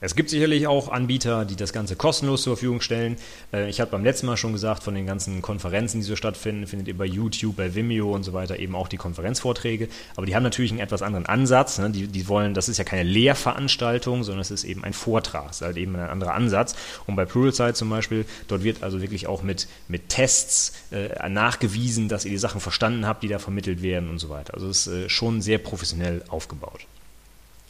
Es 0.00 0.14
gibt 0.14 0.30
sicherlich 0.30 0.68
auch 0.68 0.90
Anbieter, 0.92 1.44
die 1.44 1.56
das 1.56 1.72
Ganze 1.72 1.96
kostenlos 1.96 2.42
zur 2.42 2.56
Verfügung 2.56 2.80
stellen. 2.80 3.16
Äh, 3.52 3.68
ich 3.68 3.80
habe 3.80 3.90
beim 3.90 4.04
letzten 4.04 4.26
Mal 4.26 4.36
schon 4.36 4.52
gesagt, 4.52 4.84
von 4.84 4.94
den 4.94 5.06
ganzen 5.06 5.42
Konferenzen, 5.42 5.98
die 5.98 6.06
so 6.06 6.14
stattfinden, 6.14 6.68
findet 6.68 6.86
ihr 6.86 6.96
bei 6.96 7.04
YouTube, 7.04 7.56
bei 7.56 7.74
Vimeo 7.74 8.14
und 8.14 8.22
so 8.22 8.32
weiter 8.32 8.60
eben 8.60 8.76
auch 8.76 8.86
die 8.86 8.96
Konferenzvorträge. 8.96 9.88
Aber 10.14 10.24
die 10.24 10.36
haben 10.36 10.44
natürlich 10.44 10.70
einen 10.70 10.80
etwas 10.80 11.02
anderen 11.02 11.26
Ansatz. 11.26 11.78
Ne? 11.78 11.90
Die, 11.90 12.06
die 12.06 12.28
wollen, 12.28 12.54
das 12.54 12.68
ist 12.68 12.78
ja 12.78 12.84
keine 12.84 13.02
Lehrveranstaltung, 13.02 14.22
sondern 14.22 14.40
es 14.40 14.52
ist 14.52 14.62
eben 14.62 14.84
ein 14.84 14.92
Vortrag. 14.92 15.50
Es 15.50 15.56
ist 15.56 15.62
halt 15.62 15.76
eben 15.76 15.96
ein 15.96 16.08
anderer 16.08 16.34
Ansatz. 16.34 16.76
Und 17.06 17.16
bei 17.16 17.24
Pluralsight 17.24 17.76
zum 17.76 17.90
Beispiel, 17.90 18.24
dort 18.46 18.62
wird 18.62 18.84
also 18.84 19.02
wirklich 19.02 19.26
auch 19.26 19.42
mit, 19.42 19.66
mit 19.88 20.08
Tests 20.08 20.74
äh, 20.92 21.28
nachgewiesen, 21.28 22.08
dass 22.08 22.24
ihr 22.24 22.30
die 22.30 22.38
Sachen 22.38 22.60
verstanden 22.60 23.04
habt, 23.04 23.24
die 23.24 23.28
da 23.28 23.40
vermittelt 23.40 23.82
werden 23.82 24.10
und 24.10 24.18
so 24.18 24.28
weiter. 24.28 24.54
Also 24.54 24.68
es 24.68 24.86
ist 24.86 24.92
äh, 24.92 25.08
schon 25.08 25.42
sehr 25.42 25.58
professionell 25.58 26.22
aufgebaut. 26.28 26.86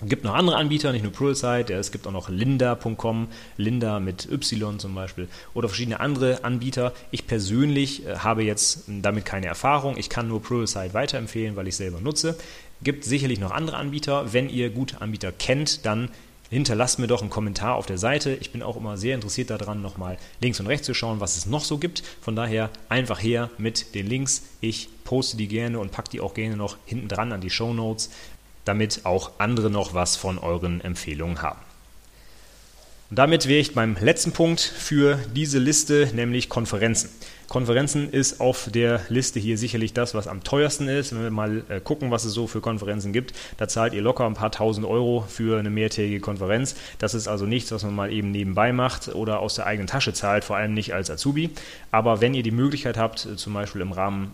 Es 0.01 0.09
gibt 0.09 0.23
noch 0.23 0.35
andere 0.35 0.57
Anbieter, 0.57 0.93
nicht 0.93 1.03
nur 1.03 1.13
Pluralsight, 1.13 1.71
es 1.71 1.91
gibt 1.91 2.07
auch 2.07 2.13
noch 2.13 2.29
Linda.com, 2.29 3.27
Linda 3.57 3.99
mit 3.99 4.31
Y 4.31 4.79
zum 4.79 4.95
Beispiel, 4.95 5.27
oder 5.55 5.69
verschiedene 5.69 5.99
andere 5.99 6.45
Anbieter. 6.45 6.93
Ich 7.11 7.27
persönlich 7.27 8.07
äh, 8.07 8.19
habe 8.19 8.45
jetzt 8.45 8.85
damit 8.87 9.25
keine 9.25 9.47
Erfahrung. 9.47 9.97
Ich 9.97 10.09
kann 10.09 10.29
nur 10.29 10.41
Pluralsight 10.41 10.95
weiterempfehlen, 10.95 11.57
weil 11.57 11.67
ich 11.67 11.75
selber 11.75 12.01
nutze. 12.01 12.39
Gibt 12.81 13.03
sicherlich 13.03 13.41
noch 13.41 13.51
andere 13.51 13.77
Anbieter. 13.77 14.33
Wenn 14.33 14.49
ihr 14.49 14.71
gute 14.71 15.01
Anbieter 15.01 15.33
kennt, 15.33 15.85
dann 15.85 16.11
hinterlasst 16.49 17.01
mir 17.01 17.09
doch 17.09 17.21
einen 17.21 17.31
Kommentar 17.31 17.75
auf 17.75 17.87
der 17.87 17.99
Seite. 17.99 18.39
Ich 18.41 18.53
bin 18.53 18.63
auch 18.63 18.77
immer 18.77 18.97
sehr 18.97 19.17
interessiert 19.17 19.51
daran, 19.51 19.83
nochmal 19.83 20.17
links 20.41 20.61
und 20.61 20.69
rechts 20.69 20.87
zu 20.87 20.95
schauen, 20.95 21.19
was 21.19 21.37
es 21.37 21.47
noch 21.47 21.65
so 21.65 21.79
gibt. 21.79 22.05
Von 22.21 22.37
daher 22.37 22.71
einfach 22.89 23.21
her 23.21 23.51
mit 23.59 23.97
den 23.97 24.07
Links. 24.07 24.45
Ich 24.61 24.89
poste 25.03 25.37
die 25.37 25.49
gerne 25.49 25.81
und 25.81 25.91
packe 25.91 26.11
die 26.11 26.21
auch 26.21 26.35
gerne 26.35 26.57
noch 26.57 26.77
hinten 26.87 27.09
dran 27.09 27.33
an 27.33 27.41
die 27.41 27.51
Show 27.51 27.75
Notes 27.75 28.11
damit 28.69 29.05
auch 29.05 29.33
andere 29.39 29.71
noch 29.71 29.95
was 29.95 30.17
von 30.17 30.39
euren 30.39 30.81
Empfehlungen 30.81 31.43
haben. 31.43 31.61
Und 33.11 33.19
damit 33.19 33.49
wäre 33.49 33.61
ich 33.61 33.75
beim 33.75 33.97
letzten 33.99 34.33
Punkt 34.33 34.61
für 34.61 35.19
diese 35.35 35.59
Liste, 35.59 36.11
nämlich 36.15 36.51
Konferenzen. 36.51 37.09
Konferenzen 37.49 38.13
ist 38.13 38.43
auf 38.43 38.69
der 38.71 39.01
Liste 39.09 39.41
hier 39.41 39.57
sicherlich 39.57 39.95
das, 39.95 40.15
was 40.15 40.29
am 40.29 40.45
teuersten 40.45 40.87
ist. 40.87 41.15
Wenn 41.15 41.23
wir 41.23 41.31
mal 41.31 41.65
äh, 41.71 41.81
gucken, 41.81 42.11
was 42.11 42.27
es 42.27 42.35
so 42.35 42.47
für 42.47 42.61
Konferenzen 42.61 43.15
gibt, 43.15 43.33
da 43.57 43.67
zahlt 43.67 43.95
ihr 43.95 44.03
locker 44.03 44.27
ein 44.27 44.35
paar 44.35 44.53
tausend 44.53 44.87
Euro 44.87 45.25
für 45.27 45.59
eine 45.59 45.71
mehrtägige 45.71 46.21
Konferenz. 46.21 46.77
Das 46.99 47.15
ist 47.15 47.27
also 47.27 47.47
nichts, 47.47 47.73
was 47.73 47.85
man 47.85 47.95
mal 47.95 48.13
eben 48.13 48.31
nebenbei 48.31 48.75
macht 48.75 49.09
oder 49.15 49.41
aus 49.41 49.55
der 49.55 49.65
eigenen 49.65 49.87
Tasche 49.87 50.13
zahlt, 50.13 50.45
vor 50.45 50.57
allem 50.57 50.75
nicht 50.75 50.93
als 50.93 51.11
Azubi. 51.11 51.49
Aber 51.91 52.21
wenn 52.21 52.35
ihr 52.35 52.43
die 52.43 52.51
Möglichkeit 52.51 52.99
habt, 52.99 53.27
zum 53.37 53.55
Beispiel 53.55 53.81
im 53.81 53.93
Rahmen 53.93 54.33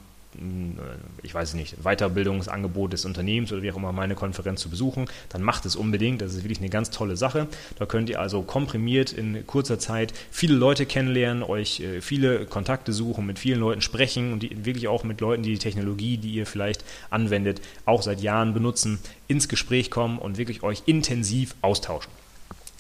ich 1.23 1.35
weiß 1.35 1.55
nicht, 1.55 1.77
Weiterbildungsangebot 1.83 2.93
des 2.93 3.05
Unternehmens 3.05 3.53
oder 3.53 3.63
wie 3.63 3.71
auch 3.71 3.77
immer 3.77 3.93
meine 3.93 4.15
Konferenz 4.15 4.61
zu 4.61 4.69
besuchen, 4.69 5.07
dann 5.29 5.43
macht 5.43 5.67
es 5.67 5.77
unbedingt. 5.77 6.21
Das 6.21 6.35
ist 6.35 6.45
wirklich 6.45 6.59
eine 6.59 6.71
ganz 6.71 6.91
tolle 6.91 7.17
Sache. 7.17 7.49
Da 7.79 7.87
könnt 7.87 8.11
ihr 8.11 8.21
also 8.21 8.43
komprimiert 8.43 9.13
in 9.13 9.47
kurzer 9.47 9.79
Zeit 9.79 10.13
viele 10.31 10.55
Leute 10.55 10.87
kennenlernen, 10.87 11.43
euch 11.43 11.81
äh, 11.81 12.01
viele 12.01 12.47
Kontakte 12.47 12.93
suchen, 12.93 13.27
mit 13.27 13.39
vielen 13.39 13.61
Leuten 13.61 13.81
sprechen 13.81 14.33
und 14.33 14.43
die, 14.43 14.65
wirklich 14.65 14.89
auch 14.89 15.05
mit 15.05 15.21
Leuten, 15.21 15.43
die 15.43 15.53
die 15.53 15.59
Technologie, 15.59 16.19
die 16.19 16.35
ihr 16.35 16.47
vielleicht 16.47 16.85
anwendet, 17.11 17.61
auch 17.85 18.03
seit 18.03 18.21
Jahren 18.21 18.55
benutzen, 18.55 18.99
ins 19.29 19.49
Gespräch 19.49 19.91
kommen 19.91 20.19
und 20.19 20.39
wirklich 20.39 20.63
euch 20.63 20.83
intensiv 20.87 21.55
austauschen. 21.63 22.11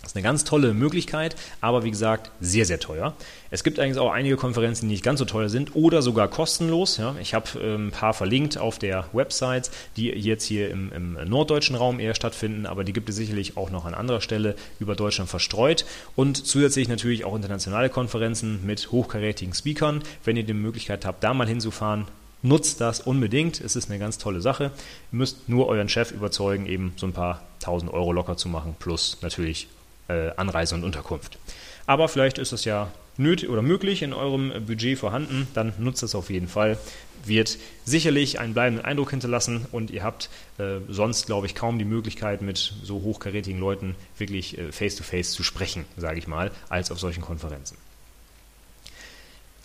Das 0.05 0.13
ist 0.13 0.17
eine 0.17 0.23
ganz 0.23 0.45
tolle 0.45 0.75
Möglichkeit, 0.75 1.35
aber 1.63 1.83
wie 1.83 1.91
gesagt, 1.91 2.31
sehr, 2.41 2.67
sehr 2.67 2.79
teuer. 2.79 3.15
Es 3.51 3.65
gibt 3.65 3.79
eigentlich 3.79 3.99
auch 3.99 4.13
einige 4.13 4.37
Konferenzen, 4.37 4.87
die 4.87 4.93
nicht 4.93 5.05
ganz 5.05 5.19
so 5.19 5.25
teuer 5.25 5.49
sind 5.49 5.75
oder 5.75 6.03
sogar 6.03 6.29
kostenlos. 6.29 6.99
Ja, 6.99 7.15
ich 7.21 7.33
habe 7.33 7.59
ähm, 7.59 7.89
ein 7.89 7.91
paar 7.91 8.13
verlinkt 8.13 8.59
auf 8.59 8.79
der 8.79 9.07
Website, 9.13 9.71
die 9.97 10.09
jetzt 10.09 10.45
hier 10.45 10.71
im, 10.71 10.93
im, 10.93 11.17
norddeutschen 11.27 11.75
Raum 11.75 12.01
eher 12.01 12.15
stattfinden, 12.15 12.67
aber 12.67 12.85
die 12.85 12.93
gibt 12.93 13.09
es 13.09 13.17
sicherlich 13.17 13.57
auch 13.57 13.71
noch 13.71 13.87
an 13.87 13.95
anderer 13.95 14.21
Stelle 14.21 14.57
über 14.79 14.95
Deutschland 14.95 15.31
verstreut. 15.31 15.87
Und 16.17 16.47
zusätzlich 16.47 16.89
natürlich 16.89 17.25
auch 17.25 17.35
internationale 17.35 17.89
Konferenzen 17.89 18.61
mit 18.67 18.93
hochkarätigen 18.93 19.55
Speakern. 19.55 20.03
Wenn 20.23 20.37
ihr 20.37 20.45
die 20.45 20.53
Möglichkeit 20.53 21.07
habt, 21.07 21.25
da 21.25 21.33
mal 21.33 21.49
hinzufahren, 21.49 22.07
nutzt 22.43 22.81
das 22.81 23.01
unbedingt. 23.01 23.61
Es 23.61 23.75
ist 23.75 23.91
eine 23.91 23.99
ganz 23.99 24.19
tolle 24.19 24.41
Sache. 24.41 24.65
Ihr 25.13 25.19
müsst 25.19 25.49
nur 25.49 25.67
euren 25.67 25.89
Chef 25.89 26.13
überzeugen, 26.13 26.67
eben 26.67 26.93
so 26.97 27.07
ein 27.07 27.13
paar 27.13 27.43
tausend 27.59 27.93
Euro 27.93 28.13
locker 28.13 28.37
zu 28.37 28.49
machen, 28.49 28.77
plus 28.79 29.19
natürlich 29.23 29.69
äh, 30.09 30.31
Anreise 30.37 30.75
und 30.75 30.85
Unterkunft. 30.85 31.39
Aber 31.87 32.09
vielleicht 32.09 32.39
ist 32.39 32.53
es 32.53 32.65
ja 32.65 32.91
nötig 33.17 33.49
oder 33.49 33.63
möglich 33.63 34.03
in 34.03 34.13
eurem 34.13 34.53
Budget 34.67 34.99
vorhanden, 34.99 35.47
dann 35.55 35.73
nutzt 35.79 36.03
es 36.03 36.15
auf 36.15 36.31
jeden 36.31 36.49
Fall. 36.49 36.79
Wird 37.25 37.59
sicherlich 37.85 38.39
einen 38.39 38.53
bleibenden 38.53 38.85
Eindruck 38.85 39.11
hinterlassen 39.11 39.67
und 39.73 39.91
ihr 39.91 40.03
habt 40.03 40.29
äh, 40.59 40.81
sonst, 40.89 41.27
glaube 41.27 41.47
ich, 41.47 41.55
kaum 41.55 41.79
die 41.79 41.85
Möglichkeit, 41.85 42.43
mit 42.43 42.75
so 42.83 43.03
hochkarätigen 43.03 43.59
Leuten 43.59 43.95
wirklich 44.19 44.59
äh, 44.59 44.73
face-to-face 44.73 45.31
-face 45.31 45.37
zu 45.37 45.43
sprechen, 45.43 45.85
sage 45.97 46.19
ich 46.19 46.27
mal, 46.27 46.51
als 46.69 46.91
auf 46.91 46.99
solchen 46.99 47.23
Konferenzen. 47.23 47.79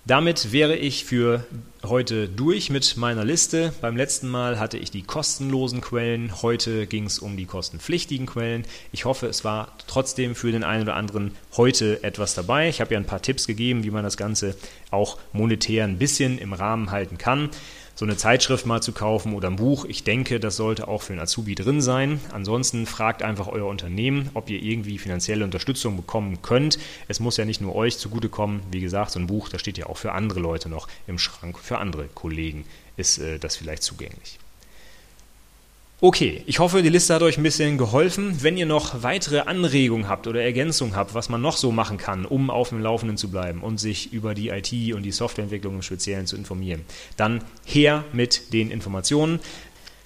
Damit 0.09 0.51
wäre 0.51 0.75
ich 0.75 1.05
für 1.05 1.45
heute 1.85 2.27
durch 2.27 2.71
mit 2.71 2.97
meiner 2.97 3.23
Liste. 3.23 3.71
Beim 3.79 3.95
letzten 3.95 4.27
Mal 4.27 4.57
hatte 4.57 4.79
ich 4.79 4.89
die 4.89 5.03
kostenlosen 5.03 5.81
Quellen, 5.81 6.41
heute 6.41 6.87
ging 6.87 7.05
es 7.05 7.19
um 7.19 7.37
die 7.37 7.45
kostenpflichtigen 7.45 8.25
Quellen. 8.25 8.65
Ich 8.91 9.05
hoffe, 9.05 9.27
es 9.27 9.43
war 9.43 9.77
trotzdem 9.85 10.33
für 10.33 10.51
den 10.51 10.63
einen 10.63 10.81
oder 10.81 10.95
anderen 10.95 11.35
heute 11.55 12.03
etwas 12.03 12.33
dabei. 12.33 12.69
Ich 12.69 12.81
habe 12.81 12.95
ja 12.95 12.99
ein 12.99 13.05
paar 13.05 13.21
Tipps 13.21 13.45
gegeben, 13.45 13.83
wie 13.83 13.91
man 13.91 14.03
das 14.03 14.17
Ganze 14.17 14.55
auch 14.89 15.19
monetär 15.31 15.83
ein 15.83 15.99
bisschen 15.99 16.39
im 16.39 16.53
Rahmen 16.53 16.89
halten 16.89 17.19
kann 17.19 17.51
so 17.99 18.05
eine 18.05 18.15
Zeitschrift 18.15 18.65
mal 18.65 18.81
zu 18.81 18.93
kaufen 18.93 19.33
oder 19.33 19.49
ein 19.49 19.57
Buch. 19.57 19.83
Ich 19.83 20.05
denke, 20.05 20.39
das 20.39 20.55
sollte 20.55 20.87
auch 20.87 21.01
für 21.01 21.11
einen 21.11 21.21
Azubi 21.21 21.53
drin 21.53 21.81
sein. 21.81 22.21
Ansonsten 22.31 22.85
fragt 22.85 23.23
einfach 23.23 23.49
euer 23.49 23.67
Unternehmen, 23.67 24.29
ob 24.35 24.49
ihr 24.49 24.63
irgendwie 24.63 24.97
finanzielle 24.97 25.43
Unterstützung 25.43 25.97
bekommen 25.97 26.41
könnt. 26.41 26.79
Es 27.09 27.19
muss 27.19 27.35
ja 27.35 27.43
nicht 27.43 27.59
nur 27.59 27.75
euch 27.75 27.97
zugutekommen. 27.97 28.61
Wie 28.71 28.79
gesagt, 28.79 29.11
so 29.11 29.19
ein 29.19 29.27
Buch, 29.27 29.49
das 29.49 29.59
steht 29.59 29.77
ja 29.77 29.87
auch 29.87 29.97
für 29.97 30.13
andere 30.13 30.39
Leute 30.39 30.69
noch 30.69 30.87
im 31.07 31.19
Schrank, 31.19 31.59
für 31.59 31.79
andere 31.79 32.07
Kollegen 32.07 32.63
ist 32.95 33.17
äh, 33.17 33.37
das 33.37 33.57
vielleicht 33.57 33.83
zugänglich. 33.83 34.39
Okay, 36.01 36.43
ich 36.45 36.59
hoffe, 36.59 36.81
die 36.81 36.87
Liste 36.87 37.13
hat 37.13 37.23
euch 37.23 37.37
ein 37.37 37.43
bisschen 37.43 37.77
geholfen. 37.77 38.41
Wenn 38.41 38.55
ihr 38.55 38.65
noch 38.65 39.03
weitere 39.03 39.39
Anregungen 39.39 40.07
habt 40.07 40.27
oder 40.27 40.41
Ergänzungen 40.41 40.95
habt, 40.95 41.13
was 41.13 41.27
man 41.27 41.41
noch 41.41 41.57
so 41.57 41.73
machen 41.73 41.97
kann, 41.97 42.23
um 42.23 42.49
auf 42.49 42.69
dem 42.69 42.79
Laufenden 42.79 43.17
zu 43.17 43.29
bleiben 43.29 43.61
und 43.61 43.81
sich 43.81 44.13
über 44.13 44.33
die 44.33 44.47
IT 44.47 44.71
und 44.95 45.03
die 45.03 45.11
Softwareentwicklung 45.11 45.75
im 45.75 45.81
Speziellen 45.81 46.25
zu 46.25 46.37
informieren, 46.37 46.85
dann 47.17 47.43
her 47.65 48.05
mit 48.13 48.53
den 48.53 48.71
Informationen. 48.71 49.41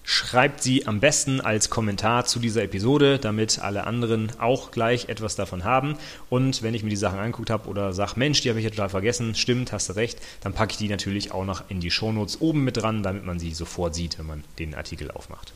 Schreibt 0.06 0.62
sie 0.62 0.86
am 0.86 1.00
besten 1.00 1.40
als 1.40 1.70
Kommentar 1.70 2.26
zu 2.26 2.40
dieser 2.40 2.64
Episode, 2.64 3.20
damit 3.20 3.60
alle 3.60 3.88
anderen 3.88 4.34
auch 4.38 4.72
gleich 4.72 5.08
etwas 5.08 5.38
davon 5.38 5.64
haben. 5.64 5.96
Und 6.30 6.62
wenn 6.62 6.74
ich 6.74 6.84
mir 6.84 6.90
die 6.90 6.98
Sachen 6.98 7.20
angeguckt 7.20 7.50
habe 7.50 7.70
oder 7.70 7.94
sage, 7.94 8.16
Mensch, 8.18 8.42
die 8.42 8.50
habe 8.50 8.60
ich 8.60 8.66
ja 8.66 8.70
total 8.70 8.90
vergessen, 8.90 9.34
stimmt, 9.34 9.72
hast 9.72 9.88
du 9.88 9.94
recht, 9.94 10.20
dann 10.42 10.52
packe 10.52 10.72
ich 10.72 10.78
die 10.78 10.90
natürlich 10.90 11.32
auch 11.32 11.46
noch 11.46 11.70
in 11.70 11.80
die 11.80 11.90
Shownotes 11.90 12.42
oben 12.42 12.66
mit 12.66 12.76
dran, 12.76 13.02
damit 13.02 13.26
man 13.26 13.40
sie 13.40 13.54
sofort 13.54 13.96
sieht, 13.96 14.20
wenn 14.20 14.26
man 14.26 14.44
den 14.60 14.76
Artikel 14.76 15.10
aufmacht. 15.10 15.54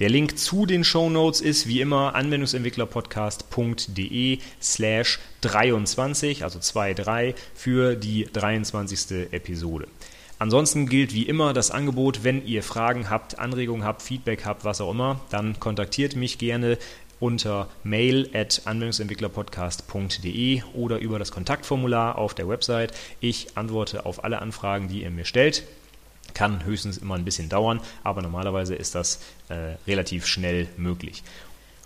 Der 0.00 0.10
Link 0.10 0.38
zu 0.38 0.66
den 0.66 0.82
Show 0.82 1.08
Notes 1.10 1.40
ist 1.40 1.68
wie 1.68 1.80
immer 1.80 2.16
anwendungsentwicklerpodcast.de 2.16 4.40
slash 4.60 5.20
23, 5.42 6.42
also 6.42 6.58
23 6.58 7.36
für 7.54 7.94
die 7.94 8.28
23. 8.32 9.32
Episode. 9.32 9.86
Ansonsten 10.42 10.88
gilt 10.88 11.14
wie 11.14 11.22
immer 11.22 11.52
das 11.52 11.70
Angebot, 11.70 12.24
wenn 12.24 12.44
ihr 12.44 12.64
Fragen 12.64 13.08
habt, 13.08 13.38
Anregungen 13.38 13.84
habt, 13.84 14.02
Feedback 14.02 14.44
habt, 14.44 14.64
was 14.64 14.80
auch 14.80 14.90
immer, 14.90 15.20
dann 15.30 15.60
kontaktiert 15.60 16.16
mich 16.16 16.36
gerne 16.36 16.78
unter 17.20 17.68
mail 17.84 18.28
at 18.34 18.62
anwendungsentwicklerpodcast.de 18.64 20.62
oder 20.74 20.98
über 20.98 21.20
das 21.20 21.30
Kontaktformular 21.30 22.18
auf 22.18 22.34
der 22.34 22.48
Website. 22.48 22.92
Ich 23.20 23.56
antworte 23.56 24.04
auf 24.04 24.24
alle 24.24 24.42
Anfragen, 24.42 24.88
die 24.88 25.02
ihr 25.02 25.12
mir 25.12 25.26
stellt. 25.26 25.62
Kann 26.34 26.64
höchstens 26.64 26.98
immer 26.98 27.14
ein 27.14 27.24
bisschen 27.24 27.48
dauern, 27.48 27.80
aber 28.02 28.20
normalerweise 28.20 28.74
ist 28.74 28.96
das 28.96 29.22
äh, 29.48 29.76
relativ 29.86 30.26
schnell 30.26 30.68
möglich. 30.76 31.22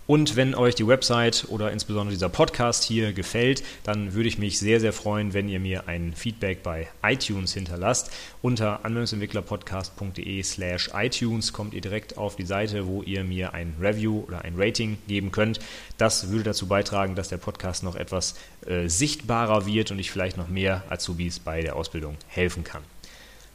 Und 0.07 0.37
wenn 0.37 0.55
euch 0.55 0.73
die 0.73 0.87
Website 0.87 1.45
oder 1.49 1.71
insbesondere 1.71 2.13
dieser 2.13 2.29
Podcast 2.29 2.85
hier 2.85 3.11
gefällt, 3.11 3.61
dann 3.83 4.13
würde 4.13 4.29
ich 4.29 4.37
mich 4.37 4.57
sehr, 4.57 4.79
sehr 4.79 4.93
freuen, 4.93 5.33
wenn 5.33 5.49
ihr 5.49 5.59
mir 5.59 5.89
ein 5.89 6.13
Feedback 6.15 6.63
bei 6.63 6.87
iTunes 7.03 7.53
hinterlasst. 7.53 8.09
Unter 8.41 8.85
anwendungsentwicklerpodcast.de 8.85 10.41
slash 10.43 10.89
iTunes 10.95 11.51
kommt 11.51 11.73
ihr 11.73 11.81
direkt 11.81 12.17
auf 12.17 12.37
die 12.37 12.45
Seite, 12.45 12.87
wo 12.87 13.03
ihr 13.03 13.25
mir 13.25 13.53
ein 13.53 13.75
Review 13.81 14.23
oder 14.25 14.43
ein 14.43 14.53
Rating 14.55 14.97
geben 15.09 15.31
könnt. 15.31 15.59
Das 15.97 16.29
würde 16.29 16.45
dazu 16.45 16.67
beitragen, 16.67 17.15
dass 17.15 17.27
der 17.27 17.37
Podcast 17.37 17.83
noch 17.83 17.97
etwas 17.97 18.35
äh, 18.65 18.87
sichtbarer 18.87 19.65
wird 19.65 19.91
und 19.91 19.99
ich 19.99 20.09
vielleicht 20.09 20.37
noch 20.37 20.47
mehr 20.47 20.83
Azubis 20.89 21.39
bei 21.39 21.61
der 21.61 21.75
Ausbildung 21.75 22.15
helfen 22.29 22.63
kann. 22.63 22.83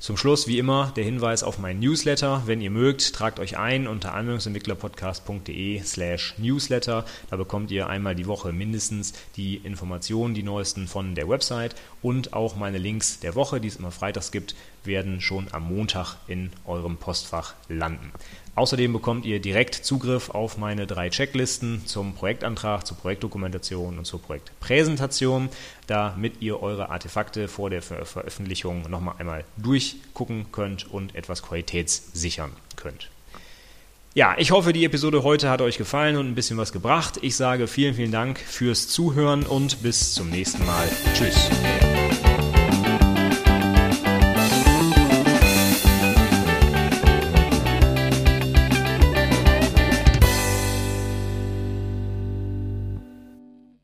Zum 0.03 0.17
Schluss 0.17 0.49
wie 0.49 0.59
immer 0.59 0.93
der 0.97 1.05
Hinweis 1.05 1.45
auf 1.45 1.61
meinen 1.61 1.79
Newsletter. 1.79 2.43
Wenn 2.47 2.61
ihr 2.61 2.73
mögt, 2.73 3.15
tragt 3.15 3.39
euch 3.39 3.57
ein 3.57 3.87
unter 3.87 4.15
anwendungsentwicklerpodcast.de 4.15 5.81
slash 5.85 6.35
newsletter. 6.39 7.05
Da 7.31 7.37
bekommt 7.37 7.71
ihr 7.71 7.87
einmal 7.87 8.17
die 8.17 8.27
Woche 8.27 8.51
mindestens 8.51 9.13
die 9.37 9.59
Informationen, 9.59 10.35
die 10.35 10.43
neuesten 10.43 10.89
von 10.89 11.15
der 11.15 11.29
Website 11.29 11.77
und 12.03 12.33
auch 12.33 12.57
meine 12.57 12.79
Links 12.79 13.21
der 13.21 13.37
Woche, 13.37 13.61
die 13.61 13.69
es 13.69 13.77
immer 13.77 13.93
freitags 13.93 14.33
gibt, 14.33 14.57
werden 14.83 15.21
schon 15.21 15.47
am 15.53 15.69
Montag 15.69 16.17
in 16.27 16.51
eurem 16.67 16.97
Postfach 16.97 17.55
landen. 17.69 18.11
Außerdem 18.55 18.93
bekommt 18.93 19.25
ihr 19.25 19.41
direkt 19.41 19.75
Zugriff 19.75 20.29
auf 20.29 20.59
meine 20.59 20.87
drei 20.87 21.09
Checklisten 21.09 21.87
zum 21.87 22.15
Projektantrag, 22.15 22.87
zur 22.87 22.99
Projektdokumentation 22.99 23.99
und 23.99 24.05
zur 24.05 24.21
Projektpräsentation, 24.21 25.49
damit 25.87 26.43
ihr 26.43 26.63
eure 26.63 26.91
Artefakte 26.91 27.49
vor 27.49 27.71
der 27.71 27.81
Ver 27.81 28.05
Veröffentlichung 28.05 28.91
nochmal 28.91 29.15
einmal 29.19 29.45
durchgucken 29.57 30.53
könnt 30.53 30.91
und 30.91 31.15
etwas 31.15 31.43
qualitätssichern 31.43 32.53
könnt. 32.77 33.09
Ja, 34.15 34.35
ich 34.37 34.51
hoffe, 34.51 34.75
die 34.75 34.85
Episode 34.85 35.23
heute 35.23 35.49
hat 35.49 35.63
euch 35.63 35.79
gefallen 35.79 36.17
und 36.19 36.29
ein 36.29 36.35
bisschen 36.35 36.59
was 36.59 36.73
gebracht. 36.73 37.19
Ich 37.23 37.37
sage 37.37 37.67
vielen, 37.67 37.95
vielen 37.95 38.13
Dank 38.13 38.39
fürs 38.39 38.89
Zuhören 38.89 39.45
und 39.45 39.83
bis 39.83 40.13
zum 40.13 40.29
nächsten 40.29 40.67
Mal. 40.67 40.87
Tschüss. 41.15 41.49